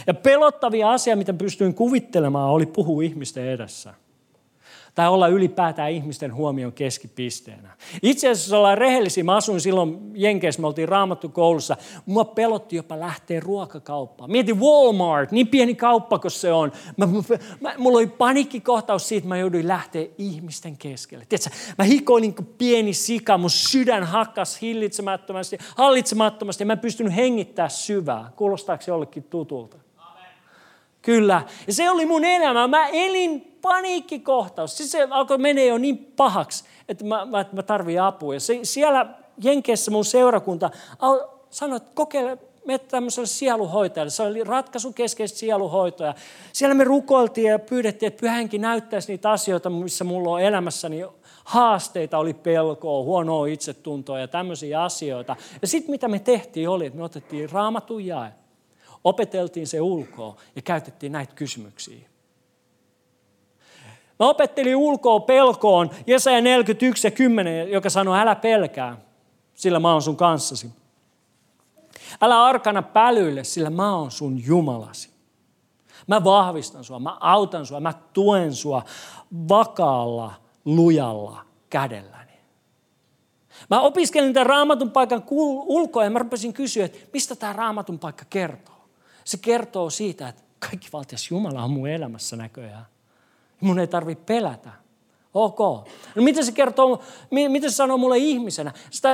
Ja 0.07 0.15
pelottavia 0.15 0.91
asia, 0.91 1.17
mitä 1.17 1.33
pystyin 1.33 1.75
kuvittelemaan, 1.75 2.51
oli 2.51 2.67
puhua 2.67 3.03
ihmisten 3.03 3.49
edessä 3.49 3.95
tai 4.95 5.09
olla 5.09 5.29
ylipäätään 5.29 5.91
ihmisten 5.91 6.35
huomion 6.35 6.73
keskipisteenä. 6.73 7.77
Itse 8.03 8.29
asiassa, 8.29 8.51
jos 8.51 8.59
ollaan 8.59 8.79
rehellisiä, 8.79 9.25
mä 9.25 9.37
asuin 9.37 9.61
silloin 9.61 9.99
Jenkeissä, 10.15 10.61
me 10.61 10.67
oltiin 10.67 10.89
raamattu 10.89 11.29
koulussa, 11.29 11.77
mua 12.07 12.25
pelotti 12.25 12.77
jopa 12.77 13.01
lähteä 13.01 13.41
ruokakauppaan. 13.41 14.31
Mietin 14.31 14.61
Walmart, 14.61 15.33
niin 15.33 15.49
pieni 15.49 15.75
kauppa 15.75 16.19
kuin 16.19 16.31
se 16.31 16.53
on. 16.53 16.73
Mä, 16.97 17.07
mä, 17.07 17.23
mä, 17.61 17.75
mulla 17.79 17.99
oli 17.99 18.07
paniikkikohtaus 18.07 19.09
siitä, 19.09 19.29
mä 19.29 19.37
jouduin 19.37 19.69
lähteä 19.69 20.07
ihmisten 20.19 20.77
keskelle. 20.77 21.27
Tiedätkö, 21.29 21.51
mä 21.79 21.85
hikoin 21.85 22.23
niin 22.23 22.35
kuin 22.35 22.47
pieni 22.59 22.93
sika, 22.93 23.39
mun 23.39 23.51
sydän 23.51 24.05
hakkas 24.05 24.63
hillitsemättömästi, 24.63 25.59
hallitsemattomasti 25.77 26.63
ja 26.63 26.67
mä 26.67 26.73
en 26.73 26.79
pystynyt 26.79 27.17
hengittämään 27.17 27.71
syvää. 27.71 28.31
Kuulostaako 28.37 28.83
se 28.83 28.91
jollekin 28.91 29.23
tutulta? 29.23 29.77
Kyllä. 31.03 31.43
Ja 31.67 31.73
se 31.73 31.91
oli 31.91 32.07
mun 32.07 32.25
elämä. 32.25 32.69
Mä 32.69 32.87
elin 32.87 33.50
paniikkikohtaus. 33.63 34.77
Siis 34.77 34.91
se 34.91 35.09
alkoi 35.11 35.39
menee 35.39 35.67
jo 35.67 35.79
niin 35.79 35.99
pahaksi, 36.17 36.65
että 36.89 37.05
mä, 37.05 37.25
mä, 37.25 37.45
mä 37.53 37.63
tarvitsen 37.63 38.03
apua. 38.03 38.35
Ja 38.35 38.41
se, 38.41 38.61
siellä 38.63 39.07
Jenkeissä 39.43 39.91
mun 39.91 40.05
seurakunta 40.05 40.71
sanoi, 41.51 41.77
että 41.77 41.91
kokeile, 41.95 42.39
me 42.67 42.79
tämmöiselle 42.79 43.27
sieluhoitajalle. 43.27 44.11
Se 44.11 44.23
oli 44.23 44.45
ratkaisukeskeistä 44.45 45.39
sieluhoitoja. 45.39 46.15
Siellä 46.53 46.75
me 46.75 46.85
rukoiltiin 46.85 47.51
ja 47.51 47.59
pyydettiin, 47.59 48.09
että 48.09 48.21
pyhänkin 48.21 48.61
näyttäisi 48.61 49.13
niitä 49.13 49.31
asioita, 49.31 49.71
missä 49.71 50.05
mulla 50.05 50.31
on 50.31 50.41
elämässäni 50.41 51.05
haasteita, 51.45 52.19
oli 52.19 52.35
pelkoa, 52.35 53.03
huonoa 53.03 53.47
itsetuntoa 53.47 54.19
ja 54.19 54.29
tämmöisiä 54.29 54.83
asioita. 54.83 55.37
Ja 55.63 55.69
sitten 55.69 55.91
mitä 55.91 56.09
me 56.09 56.19
tehtiin 56.19 56.69
oli, 56.69 56.87
että 56.87 56.99
me 56.99 57.05
otettiin 57.05 57.51
raamatun 57.51 58.07
jae 58.07 58.33
Opeteltiin 59.05 59.67
se 59.67 59.81
ulkoa 59.81 60.37
ja 60.57 60.63
käytettiin 60.63 61.13
näitä 61.13 61.35
kysymyksiä. 61.35 62.10
Mä 64.21 64.29
opettelin 64.29 64.77
ulkoa 64.77 65.21
pelkoon 65.21 65.91
Jesaja 66.07 66.41
41 66.41 67.07
ja 67.07 67.11
10, 67.11 67.71
joka 67.71 67.91
sanoo, 67.91 68.15
älä 68.15 68.35
pelkää, 68.35 68.97
sillä 69.55 69.81
mä 69.81 69.93
oon 69.93 70.03
sun 70.03 70.17
kanssasi. 70.17 70.71
Älä 72.21 72.45
arkana 72.45 72.83
pälyille, 72.83 73.45
sillä 73.45 73.71
mä 73.71 73.97
oon 73.97 74.11
sun 74.11 74.45
Jumalasi. 74.47 75.11
Mä 76.07 76.25
vahvistan 76.25 76.85
sua, 76.85 76.99
mä 76.99 77.17
autan 77.21 77.67
sua, 77.67 77.81
mä 77.81 77.95
tuen 78.13 78.55
sua 78.55 78.83
vakaalla, 79.49 80.33
lujalla 80.65 81.45
kädelläni. 81.71 82.33
Mä 83.71 83.81
opiskelin 83.81 84.35
tämän 84.35 84.47
raamatun 84.47 84.91
paikan 84.91 85.23
ulkoa 85.67 86.05
ja 86.05 86.11
mä 86.11 86.19
rupesin 86.19 86.53
kysyä, 86.53 86.85
että 86.85 86.99
mistä 87.13 87.37
tämä 87.37 87.53
raamatun 87.53 87.99
paikka 87.99 88.25
kertoo. 88.31 88.89
Se 89.25 89.39
kertoo 89.39 89.91
siitä, 89.91 90.29
että 90.29 90.43
kaikki 90.59 90.89
valtias 90.93 91.31
Jumala 91.31 91.65
on 91.65 91.71
mun 91.71 91.89
elämässä 91.89 92.37
näköjään. 92.37 92.87
Mun 93.61 93.79
ei 93.79 93.87
tarvitse 93.87 94.25
pelätä. 94.25 94.81
Ok. 95.35 95.59
No 96.15 96.23
miten 96.23 96.45
se 96.45 96.53
kertoo, 96.53 97.03
miten 97.31 97.71
se 97.71 97.77
sanoo 97.77 97.99
mulle 97.99 98.19
ihmisenä? 98.19 98.73
Sitä 98.91 99.09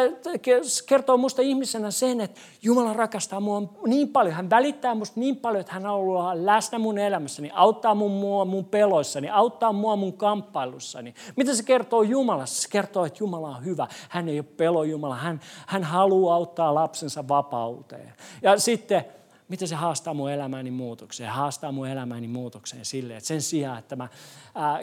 kertoo 0.86 1.16
musta 1.16 1.42
ihmisenä 1.42 1.90
sen, 1.90 2.20
että 2.20 2.40
Jumala 2.62 2.92
rakastaa 2.92 3.40
mua 3.40 3.62
niin 3.86 4.08
paljon. 4.08 4.34
Hän 4.34 4.50
välittää 4.50 4.94
musta 4.94 5.20
niin 5.20 5.36
paljon, 5.36 5.60
että 5.60 5.72
hän 5.72 5.86
ollut 5.86 6.20
läsnä 6.34 6.78
mun 6.78 6.98
elämässäni, 6.98 7.50
auttaa 7.54 7.94
mun, 7.94 8.10
mua 8.10 8.44
mun 8.44 8.64
peloissani, 8.64 9.30
auttaa 9.30 9.72
mua 9.72 9.96
mun 9.96 10.12
kamppailussani. 10.12 11.14
Mitä 11.36 11.54
se 11.54 11.62
kertoo 11.62 12.02
Jumalassa? 12.02 12.62
Se 12.62 12.68
kertoo, 12.68 13.04
että 13.04 13.18
Jumala 13.22 13.48
on 13.48 13.64
hyvä. 13.64 13.86
Hän 14.08 14.28
ei 14.28 14.38
ole 14.38 14.46
pelo 14.56 14.84
Jumala. 14.84 15.16
Hän, 15.16 15.40
hän 15.66 15.84
haluaa 15.84 16.34
auttaa 16.34 16.74
lapsensa 16.74 17.28
vapauteen. 17.28 18.12
Ja 18.42 18.58
sitten 18.58 19.04
miten 19.48 19.68
se 19.68 19.74
haastaa 19.74 20.14
mun 20.14 20.30
elämäni 20.30 20.70
muutokseen. 20.70 21.30
Haastaa 21.30 21.72
mun 21.72 21.88
elämäni 21.88 22.28
muutokseen 22.28 22.84
silleen, 22.84 23.18
että 23.18 23.28
sen 23.28 23.42
sijaan, 23.42 23.78
että 23.78 23.96
mä 23.96 24.08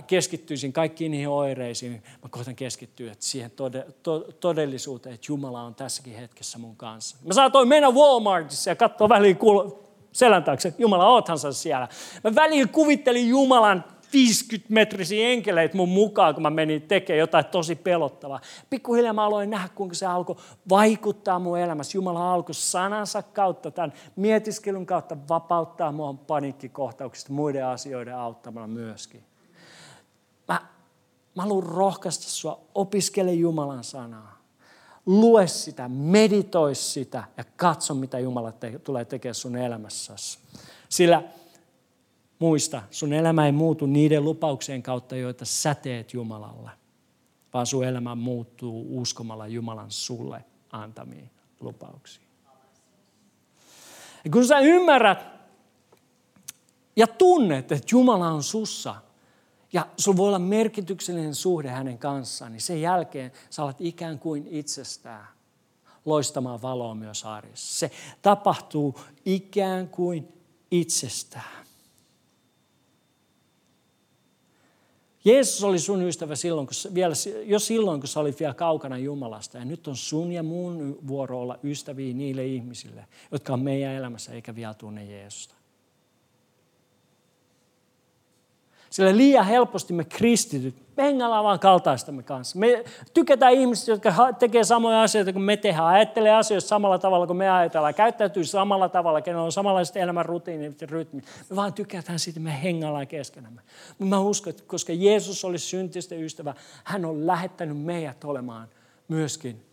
keskittyisin 0.07 0.73
kaikkiin 0.73 1.11
niihin 1.11 1.29
oireisiin, 1.29 2.03
mä 2.23 2.29
kohtan 2.29 2.55
keskittyä 2.55 3.15
siihen 3.19 3.51
tode, 3.51 3.85
to, 4.03 4.19
todellisuuteen, 4.19 5.15
että 5.15 5.25
Jumala 5.29 5.61
on 5.61 5.75
tässäkin 5.75 6.15
hetkessä 6.15 6.57
mun 6.57 6.75
kanssa. 6.75 7.17
Mä 7.25 7.33
saatoin 7.33 7.67
mennä 7.67 7.91
Walmartissa 7.91 8.69
ja 8.69 8.75
katsoa 8.75 9.09
väliin 9.09 9.37
kuul- 9.37 9.83
selän 10.11 10.43
taakse, 10.43 10.73
Jumala, 10.77 11.09
oothan 11.09 11.39
sä 11.39 11.53
siellä. 11.53 11.87
Mä 12.23 12.35
väliin 12.35 12.69
kuvittelin 12.69 13.29
Jumalan 13.29 13.83
50-metrisiä 14.13 15.27
enkeleitä 15.27 15.77
mun 15.77 15.89
mukaan, 15.89 16.33
kun 16.33 16.43
mä 16.43 16.49
menin 16.49 16.81
tekemään 16.81 17.19
jotain 17.19 17.45
tosi 17.45 17.75
pelottavaa. 17.75 18.41
Pikkuhiljaa 18.69 19.13
mä 19.13 19.25
aloin 19.25 19.49
nähdä, 19.49 19.69
kuinka 19.75 19.95
se 19.95 20.05
alkoi 20.05 20.35
vaikuttaa 20.69 21.39
mun 21.39 21.59
elämässä. 21.59 21.97
Jumala 21.97 22.33
alkoi 22.33 22.55
sanansa 22.55 23.21
kautta, 23.23 23.71
tämän 23.71 23.93
mietiskelun 24.15 24.85
kautta 24.85 25.17
vapauttaa 25.29 25.91
mua 25.91 26.13
paniikkikohtauksista 26.13 27.33
muiden 27.33 27.65
asioiden 27.65 28.15
auttamalla 28.15 28.67
myöskin. 28.67 29.23
Mä, 30.47 30.61
mä 31.35 31.41
haluan 31.41 31.63
rohkaista 31.63 32.23
sua, 32.23 32.59
opiskele 32.75 33.33
Jumalan 33.33 33.83
sanaa. 33.83 34.43
Lue 35.05 35.47
sitä, 35.47 35.89
meditoi 35.89 36.75
sitä 36.75 37.23
ja 37.37 37.43
katso, 37.55 37.93
mitä 37.93 38.19
Jumala 38.19 38.51
te- 38.51 38.79
tulee 38.79 39.05
tekemään 39.05 39.35
sun 39.35 39.55
elämässäsi. 39.55 40.39
Sillä 40.89 41.23
Muista, 42.43 42.83
sun 42.91 43.13
elämä 43.13 43.45
ei 43.45 43.51
muutu 43.51 43.85
niiden 43.85 44.23
lupauksien 44.23 44.83
kautta, 44.83 45.15
joita 45.15 45.45
sä 45.45 45.75
teet 45.75 46.13
Jumalalle, 46.13 46.71
vaan 47.53 47.65
sun 47.65 47.85
elämä 47.85 48.15
muuttuu 48.15 49.01
uskomalla 49.01 49.47
Jumalan 49.47 49.91
sulle 49.91 50.45
antamiin 50.71 51.29
lupauksiin. 51.59 52.27
Ja 54.25 54.31
kun 54.31 54.47
sä 54.47 54.59
ymmärrät 54.59 55.25
ja 56.95 57.07
tunnet, 57.07 57.71
että 57.71 57.87
Jumala 57.91 58.29
on 58.29 58.43
sussa, 58.43 58.95
ja 59.73 59.87
sulla 59.97 60.17
voi 60.17 60.27
olla 60.27 60.39
merkityksellinen 60.39 61.35
suhde 61.35 61.69
hänen 61.69 61.97
kanssaan, 61.97 62.51
niin 62.51 62.61
sen 62.61 62.81
jälkeen 62.81 63.31
sä 63.49 63.63
olet 63.63 63.77
ikään 63.81 64.19
kuin 64.19 64.47
itsestään 64.47 65.27
loistamaan 66.05 66.61
valoa 66.61 66.95
myös 66.95 67.25
arjessa. 67.25 67.79
Se 67.79 67.91
tapahtuu 68.21 68.99
ikään 69.25 69.87
kuin 69.87 70.27
itsestään. 70.71 71.62
Jeesus 75.25 75.63
oli 75.63 75.79
sun 75.79 76.01
ystävä 76.01 76.35
silloin, 76.35 76.67
kun, 76.67 76.93
vielä, 76.93 77.13
jo 77.45 77.59
silloin, 77.59 77.99
kun 77.99 78.07
sä 78.07 78.19
olit 78.19 78.39
vielä 78.39 78.53
kaukana 78.53 78.97
Jumalasta. 78.97 79.57
Ja 79.57 79.65
nyt 79.65 79.87
on 79.87 79.95
sun 79.95 80.31
ja 80.31 80.43
mun 80.43 80.99
vuoro 81.07 81.41
olla 81.41 81.59
ystäviä 81.63 82.13
niille 82.13 82.45
ihmisille, 82.45 83.05
jotka 83.31 83.53
on 83.53 83.59
meidän 83.59 83.93
elämässä 83.93 84.31
eikä 84.31 84.55
vielä 84.55 84.73
tunne 84.73 85.05
Jeesusta. 85.05 85.55
Sillä 88.89 89.17
liian 89.17 89.45
helposti 89.45 89.93
me 89.93 90.03
kristityt, 90.03 90.75
me 90.97 91.03
hengaillaan 91.03 91.43
vaan 91.43 91.59
kaltaistamme 91.59 92.23
kanssa. 92.23 92.59
Me 92.59 92.83
tykätään 93.13 93.53
ihmisistä, 93.53 93.91
jotka 93.91 94.33
tekee 94.39 94.63
samoja 94.63 95.01
asioita 95.01 95.33
kuin 95.33 95.43
me 95.43 95.57
tehdään, 95.57 95.87
ajattelee 95.87 96.31
asioista 96.31 96.67
samalla 96.67 96.99
tavalla 96.99 97.27
kuin 97.27 97.37
me 97.37 97.49
ajatellaan, 97.49 97.93
käyttäytyy 97.93 98.43
samalla 98.43 98.89
tavalla, 98.89 99.21
kenellä 99.21 99.43
on 99.43 99.51
samanlaiset 99.51 99.97
elämän 99.97 100.25
rutiinit 100.25 100.81
ja 100.81 100.87
rytmit. 100.87 101.25
Me 101.49 101.55
vaan 101.55 101.73
tykätään 101.73 102.19
siitä, 102.19 102.39
me 102.39 102.63
hengaillaan 102.63 103.07
keskenämme. 103.07 103.61
Mutta 103.89 104.05
mä 104.15 104.19
uskon, 104.19 104.51
että 104.51 104.63
koska 104.67 104.93
Jeesus 104.93 105.45
oli 105.45 105.57
syntisten 105.57 106.23
ystävä, 106.23 106.53
hän 106.83 107.05
on 107.05 107.27
lähettänyt 107.27 107.77
meidät 107.77 108.23
olemaan 108.23 108.67
myöskin 109.07 109.65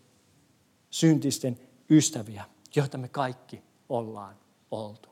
syntisten 0.89 1.59
ystäviä, 1.89 2.43
joita 2.75 2.97
me 2.97 3.07
kaikki 3.07 3.63
ollaan 3.89 4.35
oltu. 4.71 5.09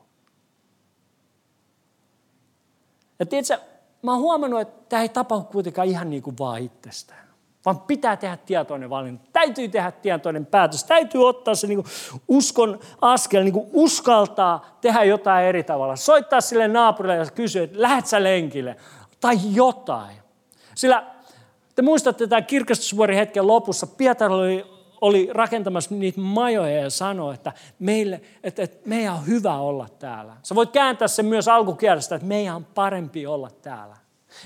Ja 3.18 3.26
tiedätkö, 3.26 3.58
mä 4.02 4.12
oon 4.12 4.20
huomannut, 4.20 4.60
että 4.60 4.88
tämä 4.88 5.02
ei 5.02 5.08
tapahdu 5.08 5.44
kuitenkaan 5.44 5.88
ihan 5.88 6.10
niin 6.10 6.22
kuin 6.22 6.38
vaan 6.38 6.62
itsestään. 6.62 7.30
Vaan 7.64 7.80
pitää 7.80 8.16
tehdä 8.16 8.36
tietoinen 8.36 8.90
valinta. 8.90 9.24
Täytyy 9.32 9.68
tehdä 9.68 9.90
tietoinen 9.90 10.46
päätös. 10.46 10.84
Täytyy 10.84 11.28
ottaa 11.28 11.54
se 11.54 11.66
niin 11.66 11.82
kuin 11.82 11.92
uskon 12.28 12.80
askel, 13.00 13.44
niin 13.44 13.52
kuin 13.52 13.70
uskaltaa 13.72 14.78
tehdä 14.80 15.04
jotain 15.04 15.46
eri 15.46 15.62
tavalla. 15.62 15.96
Soittaa 15.96 16.40
sille 16.40 16.68
naapurille 16.68 17.16
ja 17.16 17.26
kysyä, 17.26 17.62
että 17.62 17.82
lähet 17.82 18.06
sä 18.06 18.22
lenkille? 18.22 18.76
Tai 19.20 19.36
jotain. 19.52 20.16
Sillä 20.74 21.06
te 21.74 21.82
muistatte 21.82 22.26
tämän 22.26 22.46
kirkastusvuorin 22.46 23.18
hetken 23.18 23.46
lopussa, 23.46 23.86
Pietari 23.86 24.34
oli 24.34 24.79
oli 25.00 25.28
rakentamassa 25.32 25.94
niitä 25.94 26.20
majoja 26.20 26.80
ja 26.80 26.90
sanoi, 26.90 27.34
että, 27.34 27.52
meille, 27.78 28.20
että, 28.44 28.62
että 28.62 28.88
meidän 28.88 29.14
on 29.14 29.26
hyvä 29.26 29.56
olla 29.56 29.88
täällä. 29.98 30.36
Sä 30.42 30.54
voit 30.54 30.70
kääntää 30.70 31.08
sen 31.08 31.26
myös 31.26 31.48
alkukielestä, 31.48 32.14
että 32.14 32.28
meidän 32.28 32.56
on 32.56 32.64
parempi 32.64 33.26
olla 33.26 33.50
täällä. 33.62 33.96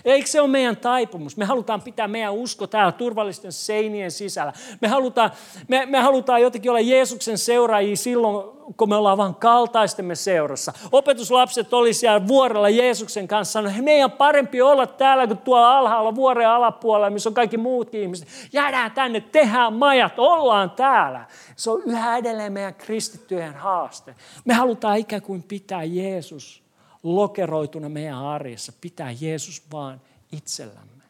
Eikö 0.04 0.26
se 0.28 0.40
ole 0.40 0.48
meidän 0.48 0.76
taipumus? 0.76 1.36
Me 1.36 1.44
halutaan 1.44 1.82
pitää 1.82 2.08
meidän 2.08 2.32
usko 2.32 2.66
täällä 2.66 2.92
turvallisten 2.92 3.52
seinien 3.52 4.10
sisällä. 4.10 4.52
Me 4.80 4.88
halutaan, 4.88 5.30
me, 5.68 5.86
me 5.86 6.00
halutaan 6.00 6.42
jotenkin 6.42 6.70
olla 6.70 6.80
Jeesuksen 6.80 7.38
seuraajia 7.38 7.96
silloin, 7.96 8.54
kun 8.76 8.88
me 8.88 8.96
ollaan 8.96 9.18
vain 9.18 9.34
kaltaistemme 9.34 10.14
seurassa. 10.14 10.72
Opetuslapset 10.92 11.74
oli 11.74 11.92
siellä 11.92 12.28
vuorella 12.28 12.68
Jeesuksen 12.68 13.28
kanssa 13.28 13.60
että 13.60 13.82
meidän 13.82 14.10
parempi 14.10 14.62
olla 14.62 14.86
täällä 14.86 15.26
kuin 15.26 15.38
tuolla 15.38 15.78
alhaalla 15.78 16.14
vuoren 16.14 16.48
alapuolella, 16.48 17.10
missä 17.10 17.30
on 17.30 17.34
kaikki 17.34 17.56
muutkin 17.56 18.00
ihmiset. 18.00 18.28
Jäädään 18.52 18.90
tänne, 18.90 19.20
tehdään 19.20 19.72
majat, 19.72 20.18
ollaan 20.18 20.70
täällä. 20.70 21.24
Se 21.56 21.70
on 21.70 21.82
yhä 21.86 22.16
edelleen 22.16 22.52
meidän 22.52 22.74
kristittyjen 22.74 23.54
haaste. 23.54 24.14
Me 24.44 24.54
halutaan 24.54 24.98
ikään 24.98 25.22
kuin 25.22 25.42
pitää 25.42 25.84
Jeesus 25.84 26.63
lokeroituna 27.04 27.88
meidän 27.88 28.18
arjessa, 28.18 28.72
pitää 28.80 29.14
Jeesus 29.20 29.62
vaan 29.72 30.00
itsellämme. 30.32 31.04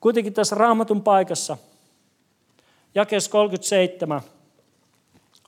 Kuitenkin 0.00 0.32
tässä 0.32 0.56
raamatun 0.56 1.02
paikassa, 1.02 1.58
jakeessa 2.94 3.30
37, 3.30 4.20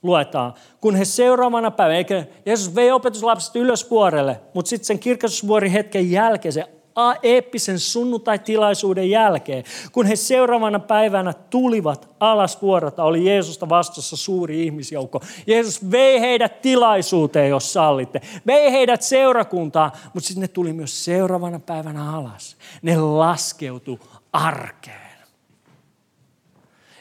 luetaan, 0.03 0.53
kun 0.81 0.95
he 0.95 1.05
seuraavana 1.05 1.71
päivänä, 1.71 1.97
eikä 1.97 2.25
Jeesus 2.45 2.75
vei 2.75 2.91
opetuslapset 2.91 3.55
ylös 3.55 3.89
vuorelle, 3.89 4.41
mutta 4.53 4.69
sitten 4.69 4.85
sen 4.85 4.99
kirkastusvuorin 4.99 5.71
hetken 5.71 6.11
jälkeen 6.11 6.53
se 6.53 6.80
eeppisen 7.23 7.79
sunnuntai-tilaisuuden 7.79 9.09
jälkeen, 9.09 9.63
kun 9.91 10.05
he 10.05 10.15
seuraavana 10.15 10.79
päivänä 10.79 11.33
tulivat 11.33 12.09
alas 12.19 12.61
vuorota, 12.61 13.03
oli 13.03 13.25
Jeesusta 13.25 13.69
vastassa 13.69 14.17
suuri 14.17 14.63
ihmisjoukko. 14.63 15.21
Jeesus 15.47 15.91
vei 15.91 16.19
heidät 16.19 16.61
tilaisuuteen, 16.61 17.49
jos 17.49 17.73
sallitte. 17.73 18.21
Vei 18.47 18.71
heidät 18.71 19.01
seurakuntaan, 19.01 19.91
mutta 20.13 20.27
sitten 20.27 20.41
ne 20.41 20.47
tuli 20.47 20.73
myös 20.73 21.05
seuraavana 21.05 21.59
päivänä 21.59 22.17
alas. 22.17 22.57
Ne 22.81 22.97
laskeutui 22.97 23.99
arkeen. 24.33 25.10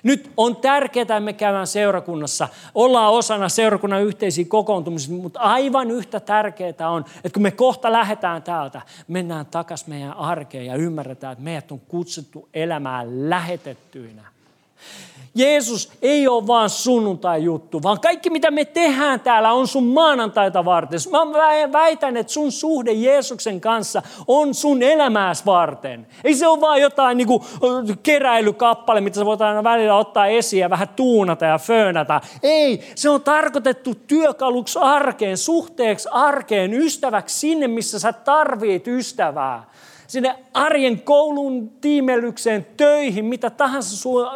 Nyt 0.02 0.30
on 0.36 0.56
tärkeää, 0.56 1.02
että 1.02 1.20
me 1.20 1.32
käydään 1.32 1.66
seurakunnassa, 1.66 2.48
ollaan 2.74 3.12
osana 3.12 3.48
seurakunnan 3.48 4.02
yhteisiä 4.02 4.44
kokoontumisia, 4.48 5.14
mutta 5.16 5.40
aivan 5.40 5.90
yhtä 5.90 6.20
tärkeää 6.20 6.90
on, 6.90 7.04
että 7.24 7.34
kun 7.34 7.42
me 7.42 7.50
kohta 7.50 7.92
lähdetään 7.92 8.42
täältä, 8.42 8.82
mennään 9.08 9.46
takaisin 9.46 9.90
meidän 9.90 10.16
arkeen 10.16 10.66
ja 10.66 10.74
ymmärretään, 10.74 11.32
että 11.32 11.44
meidät 11.44 11.72
on 11.72 11.80
kutsuttu 11.80 12.48
elämään 12.54 13.30
lähetettyinä. 13.30 14.22
Jeesus 15.34 15.92
ei 16.02 16.28
ole 16.28 16.46
vaan 16.46 16.70
sunnuntai-juttu, 16.70 17.82
vaan 17.82 18.00
kaikki 18.00 18.30
mitä 18.30 18.50
me 18.50 18.64
tehdään 18.64 19.20
täällä 19.20 19.52
on 19.52 19.68
sun 19.68 19.84
maanantaita 19.84 20.64
varten. 20.64 21.00
Mä 21.10 21.72
väitän, 21.72 22.16
että 22.16 22.32
sun 22.32 22.52
suhde 22.52 22.92
Jeesuksen 22.92 23.60
kanssa 23.60 24.02
on 24.26 24.54
sun 24.54 24.82
elämääs 24.82 25.46
varten. 25.46 26.06
Ei 26.24 26.34
se 26.34 26.46
ole 26.46 26.60
vaan 26.60 26.80
jotain 26.80 27.16
niin 27.16 27.26
kuin 27.26 27.42
keräilykappale, 28.02 29.00
mitä 29.00 29.18
sä 29.18 29.24
voit 29.24 29.42
aina 29.42 29.64
välillä 29.64 29.96
ottaa 29.96 30.26
esiin 30.26 30.60
ja 30.60 30.70
vähän 30.70 30.88
tuunata 30.88 31.44
ja 31.44 31.58
föönätä. 31.58 32.20
Ei, 32.42 32.92
se 32.94 33.08
on 33.08 33.22
tarkoitettu 33.22 33.94
työkaluksi 33.94 34.78
arkeen, 34.82 35.36
suhteeksi 35.36 36.08
arkeen, 36.12 36.74
ystäväksi 36.74 37.38
sinne, 37.38 37.68
missä 37.68 37.98
sä 37.98 38.12
tarvit 38.12 38.88
ystävää 38.88 39.64
sinne 40.10 40.44
arjen 40.54 41.02
koulun 41.02 41.70
tiimelykseen, 41.80 42.66
töihin, 42.76 43.24
mitä 43.24 43.50
tahansa 43.50 43.96
sun 43.96 44.26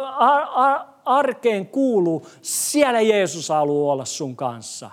arkeen 1.05 1.67
kuuluu, 1.67 2.27
siellä 2.41 3.01
Jeesus 3.01 3.49
haluaa 3.49 3.93
olla 3.93 4.05
sun 4.05 4.35
kanssa. 4.35 4.91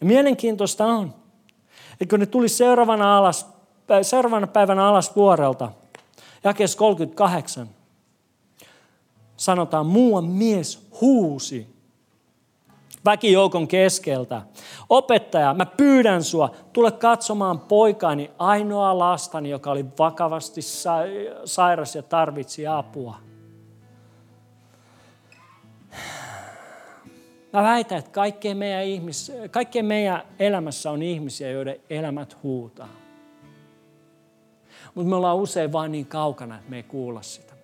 Ja 0.00 0.06
mielenkiintoista 0.06 0.86
on, 0.86 1.14
että 1.92 2.10
kun 2.10 2.20
ne 2.20 2.26
tuli 2.26 2.48
seuraavana, 2.48 3.18
alas, 3.18 3.46
seuraavana 4.02 4.46
päivänä 4.46 4.88
alas 4.88 5.16
vuorelta, 5.16 5.72
jakes 6.44 6.76
38, 6.76 7.68
sanotaan, 9.36 9.86
muuan 9.86 10.24
mies 10.24 10.88
huusi 11.00 11.75
väkijoukon 13.06 13.68
keskeltä. 13.68 14.42
Opettaja, 14.88 15.54
mä 15.54 15.66
pyydän 15.66 16.24
sua, 16.24 16.50
tule 16.72 16.92
katsomaan 16.92 17.60
poikaani, 17.60 18.30
ainoa 18.38 18.98
lastani, 18.98 19.50
joka 19.50 19.70
oli 19.70 19.84
vakavasti 19.98 20.60
sairas 21.44 21.94
ja 21.94 22.02
tarvitsi 22.02 22.66
apua. 22.66 23.16
Mä 27.52 27.62
väitän, 27.62 27.98
että 27.98 28.10
kaikkeen 28.10 28.56
meidän, 28.56 28.84
ihmis, 28.84 29.32
kaikkeen 29.50 29.84
meidän 29.84 30.22
elämässä 30.38 30.90
on 30.90 31.02
ihmisiä, 31.02 31.50
joiden 31.50 31.80
elämät 31.90 32.36
huutaa. 32.42 32.88
Mutta 34.94 35.10
me 35.10 35.16
ollaan 35.16 35.36
usein 35.36 35.72
vain 35.72 35.92
niin 35.92 36.06
kaukana, 36.06 36.56
että 36.56 36.70
me 36.70 36.76
ei 36.76 36.82
kuulla 36.82 37.22
sitä. 37.22 37.54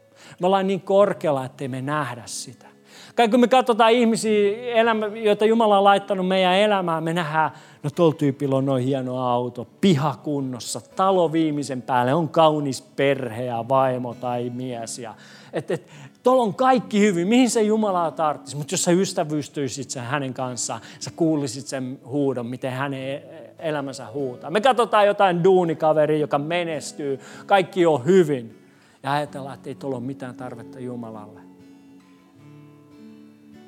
Me 0.40 0.46
ollaan 0.46 0.66
niin 0.66 0.80
korkealla, 0.80 1.44
ettei 1.44 1.68
me 1.68 1.82
nähdä 1.82 2.22
sitä. 2.26 2.71
Kai 3.14 3.28
kun 3.28 3.40
me 3.40 3.48
katsotaan 3.48 3.92
ihmisiä, 3.92 4.72
elämä, 4.74 5.06
joita 5.06 5.44
Jumala 5.44 5.78
on 5.78 5.84
laittanut 5.84 6.28
meidän 6.28 6.54
elämään, 6.54 7.04
me 7.04 7.12
nähdään, 7.12 7.50
no 7.82 7.90
tuolla 7.90 8.14
tyypillä 8.14 8.56
on 8.56 8.66
noin 8.66 8.84
hieno 8.84 9.18
auto, 9.18 9.66
piha 9.80 10.14
kunnossa, 10.22 10.80
talo 10.96 11.32
viimeisen 11.32 11.82
päälle, 11.82 12.14
on 12.14 12.28
kaunis 12.28 12.82
perhe 12.82 13.44
ja 13.44 13.64
vaimo 13.68 14.14
tai 14.14 14.50
mies. 14.50 14.98
Ja, 14.98 15.14
et, 15.52 15.70
et, 15.70 15.86
tuolla 16.22 16.42
on 16.42 16.54
kaikki 16.54 17.00
hyvin, 17.00 17.28
mihin 17.28 17.50
se 17.50 17.62
Jumalaa 17.62 18.10
tarttisi. 18.10 18.56
Mutta 18.56 18.74
jos 18.74 18.84
sä 18.84 18.90
ystävystyisit 18.90 19.90
sen 19.90 20.02
hänen 20.02 20.34
kanssaan, 20.34 20.80
sä 21.00 21.10
kuulisit 21.16 21.66
sen 21.66 21.98
huudon, 22.04 22.46
miten 22.46 22.72
hänen 22.72 23.22
elämänsä 23.58 24.06
huutaa. 24.12 24.50
Me 24.50 24.60
katsotaan 24.60 25.06
jotain 25.06 25.44
duunikaveria, 25.44 26.18
joka 26.18 26.38
menestyy, 26.38 27.20
kaikki 27.46 27.86
on 27.86 28.04
hyvin. 28.04 28.58
Ja 29.02 29.12
ajatellaan, 29.12 29.54
että 29.54 29.70
ei 29.70 29.74
tuolla 29.74 29.96
ole 29.96 30.04
mitään 30.04 30.34
tarvetta 30.34 30.80
Jumalalle. 30.80 31.41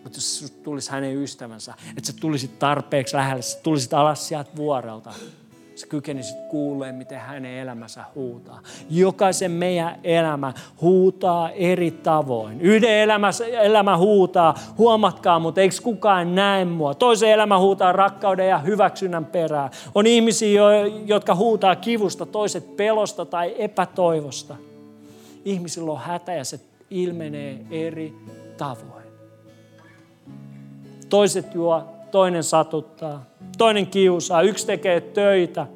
Mutta 0.05 0.17
jos 0.17 0.55
tulisi 0.63 0.91
hänen 0.91 1.17
ystävänsä, 1.17 1.75
että 1.89 2.13
sä 2.13 2.13
tulisit 2.21 2.59
tarpeeksi 2.59 3.17
lähelle, 3.17 3.43
sä 3.43 3.59
tulisit 3.63 3.95
alas 3.95 4.29
sieltä 4.29 4.51
vuorelta, 4.57 5.13
sä 5.75 5.87
kykenisit 5.87 6.37
kuulemaan, 6.49 6.95
miten 6.95 7.21
hänen 7.21 7.59
elämänsä 7.59 8.05
huutaa. 8.15 8.61
Jokaisen 8.91 9.51
meidän 9.51 9.99
elämä 10.05 10.53
huutaa 10.81 11.51
eri 11.51 11.91
tavoin. 11.91 12.61
Yhden 12.61 12.91
elämä, 12.91 13.31
elämä 13.63 13.97
huutaa, 13.97 14.55
huomatkaa, 14.79 15.39
mutta 15.39 15.61
eikö 15.61 15.75
kukaan 15.83 16.35
näe 16.35 16.65
mua? 16.65 16.95
Toisen 16.95 17.31
elämä 17.31 17.59
huutaa 17.59 17.93
rakkauden 17.93 18.49
ja 18.49 18.59
hyväksynnän 18.59 19.25
perään. 19.25 19.71
On 19.95 20.07
ihmisiä, 20.07 20.63
jotka 21.07 21.35
huutaa 21.35 21.77
kivusta, 21.77 22.27
toiset 22.27 22.77
pelosta 22.77 23.25
tai 23.25 23.55
epätoivosta. 23.59 24.57
Ihmisillä 25.45 25.93
on 25.93 25.99
hätä 25.99 26.33
ja 26.33 26.45
se 26.45 26.61
ilmenee 26.91 27.67
eri 27.71 28.15
tavoin. 28.57 29.04
Toiset 31.15 31.55
juo, 31.55 31.83
toinen 32.11 32.43
satuttaa, 32.43 33.25
toinen 33.59 33.87
kiusaa, 33.87 34.43
yksi 34.43 34.67
tekee 34.67 35.01
töitä 35.01 35.67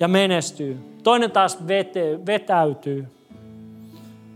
ja 0.00 0.08
menestyy. 0.08 0.78
Toinen 1.02 1.30
taas 1.30 1.68
vete, 1.68 2.26
vetäytyy, 2.26 3.06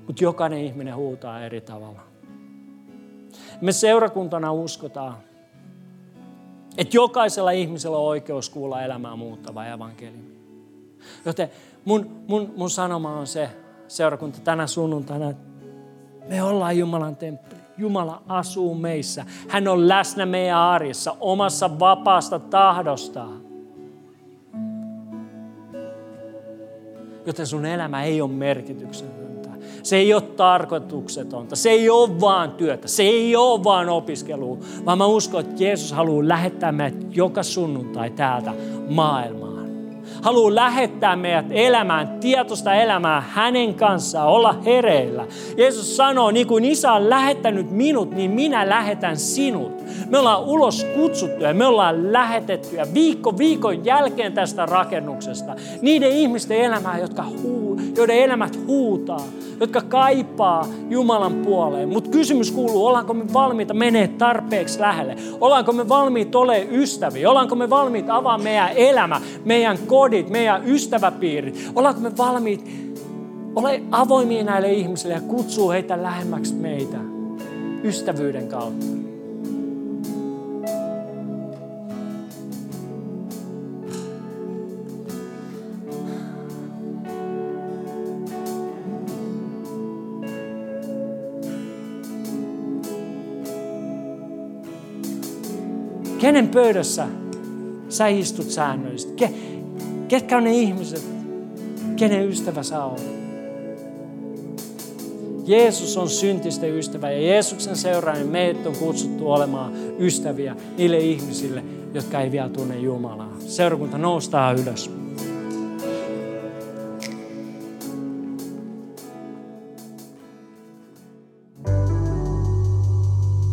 mutta 0.06 0.24
jokainen 0.24 0.58
ihminen 0.58 0.96
huutaa 0.96 1.44
eri 1.44 1.60
tavalla. 1.60 2.00
Me 3.60 3.72
seurakuntana 3.72 4.52
uskotaan, 4.52 5.16
että 6.78 6.96
jokaisella 6.96 7.50
ihmisellä 7.50 7.96
on 7.96 8.06
oikeus 8.06 8.50
kuulla 8.50 8.82
elämää 8.82 9.16
muuttava 9.16 9.66
evankeliumi. 9.66 10.38
Joten 11.24 11.50
mun, 11.84 12.10
mun, 12.26 12.52
mun 12.56 12.70
sanoma 12.70 13.16
on 13.16 13.26
se, 13.26 13.50
seurakunta 13.86 14.38
tänä 14.40 14.66
sunnuntaina, 14.66 15.30
että 15.30 15.42
me 16.28 16.42
ollaan 16.42 16.78
Jumalan 16.78 17.16
temppeli. 17.16 17.57
Jumala 17.78 18.22
asuu 18.28 18.74
meissä. 18.74 19.24
Hän 19.48 19.68
on 19.68 19.88
läsnä 19.88 20.26
meidän 20.26 20.58
arjessa 20.58 21.16
omassa 21.20 21.78
vapaasta 21.78 22.38
tahdostaan. 22.38 23.40
Joten 27.26 27.46
sun 27.46 27.66
elämä 27.66 28.02
ei 28.02 28.20
ole 28.20 28.30
merkityksetöntä. 28.30 29.48
Se 29.82 29.96
ei 29.96 30.14
ole 30.14 30.22
tarkoituksetonta. 30.22 31.56
Se 31.56 31.70
ei 31.70 31.90
ole 31.90 32.20
vaan 32.20 32.52
työtä. 32.52 32.88
Se 32.88 33.02
ei 33.02 33.36
ole 33.36 33.64
vaan 33.64 33.88
opiskelua. 33.88 34.58
Vaan 34.84 34.98
mä 34.98 35.06
uskon, 35.06 35.40
että 35.40 35.64
Jeesus 35.64 35.92
haluaa 35.92 36.28
lähettää 36.28 36.72
meidät 36.72 37.16
joka 37.16 37.42
sunnuntai 37.42 38.10
täältä 38.10 38.54
maailmaan 38.88 39.47
haluaa 40.22 40.54
lähettää 40.54 41.16
meidät 41.16 41.46
elämään, 41.50 42.08
tietoista 42.20 42.74
elämää 42.74 43.20
hänen 43.20 43.74
kanssaan, 43.74 44.28
olla 44.28 44.54
hereillä. 44.64 45.26
Jeesus 45.56 45.96
sanoo, 45.96 46.30
niin 46.30 46.46
kuin 46.46 46.64
isä 46.64 46.92
on 46.92 47.10
lähettänyt 47.10 47.70
minut, 47.70 48.10
niin 48.10 48.30
minä 48.30 48.68
lähetän 48.68 49.16
sinut. 49.16 49.72
Me 50.08 50.18
ollaan 50.18 50.44
ulos 50.44 50.86
kutsuttuja, 50.94 51.54
me 51.54 51.66
ollaan 51.66 52.12
lähetettyjä 52.12 52.86
viikko 52.94 53.38
viikon 53.38 53.84
jälkeen 53.84 54.32
tästä 54.32 54.66
rakennuksesta. 54.66 55.56
Niiden 55.82 56.10
ihmisten 56.10 56.58
elämää, 56.58 56.98
jotka 56.98 57.24
huu, 57.42 57.80
joiden 57.96 58.16
elämät 58.16 58.58
huutaa, 58.66 59.22
jotka 59.60 59.80
kaipaa 59.80 60.66
Jumalan 60.90 61.34
puoleen. 61.34 61.88
Mutta 61.88 62.10
kysymys 62.10 62.50
kuuluu, 62.50 62.86
ollaanko 62.86 63.14
me 63.14 63.24
valmiita 63.32 63.74
menee 63.74 64.08
tarpeeksi 64.08 64.80
lähelle? 64.80 65.16
Ollaanko 65.40 65.72
me 65.72 65.88
valmiit 65.88 66.34
olemaan 66.34 66.74
ystäviä? 66.74 67.30
Ollaanko 67.30 67.54
me 67.54 67.70
valmiit 67.70 68.10
avaa 68.10 68.38
meidän 68.38 68.70
elämä, 68.76 69.20
meidän 69.44 69.78
kodit, 69.86 70.30
meidän 70.30 70.68
ystäväpiirit? 70.68 71.70
Ollaanko 71.74 72.00
me 72.00 72.16
valmiit 72.16 72.64
ole 73.54 73.82
avoimia 73.90 74.44
näille 74.44 74.72
ihmisille 74.72 75.14
ja 75.14 75.20
kutsuu 75.20 75.70
heitä 75.70 76.02
lähemmäksi 76.02 76.54
meitä 76.54 76.98
ystävyyden 77.84 78.48
kautta. 78.48 79.07
Kenen 96.38 96.50
pöydässä 96.50 97.06
sä 97.88 98.06
istut 98.06 98.50
säännöllisesti? 98.50 99.12
Ke, 99.12 99.30
ketkä 100.08 100.36
on 100.36 100.44
ne 100.44 100.52
ihmiset, 100.52 101.04
kenen 101.96 102.28
ystävä 102.28 102.62
sä 102.62 102.84
olet? 102.84 103.10
Jeesus 105.46 105.96
on 105.96 106.08
syntisten 106.08 106.74
ystävä 106.74 107.10
ja 107.10 107.20
Jeesuksen 107.20 107.76
seuraajien 107.76 108.28
meidät 108.28 108.66
on 108.66 108.76
kutsuttu 108.76 109.32
olemaan 109.32 109.72
ystäviä 109.98 110.56
niille 110.76 110.98
ihmisille, 110.98 111.64
jotka 111.94 112.20
ei 112.20 112.30
vielä 112.30 112.48
tunne 112.48 112.78
Jumalaa. 112.78 113.32
Seurakunta 113.38 113.98
noustaa 113.98 114.52
ylös. 114.52 114.90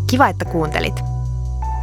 Kiva, 0.08 0.28
että 0.28 0.46
kuuntelit. 0.46 1.15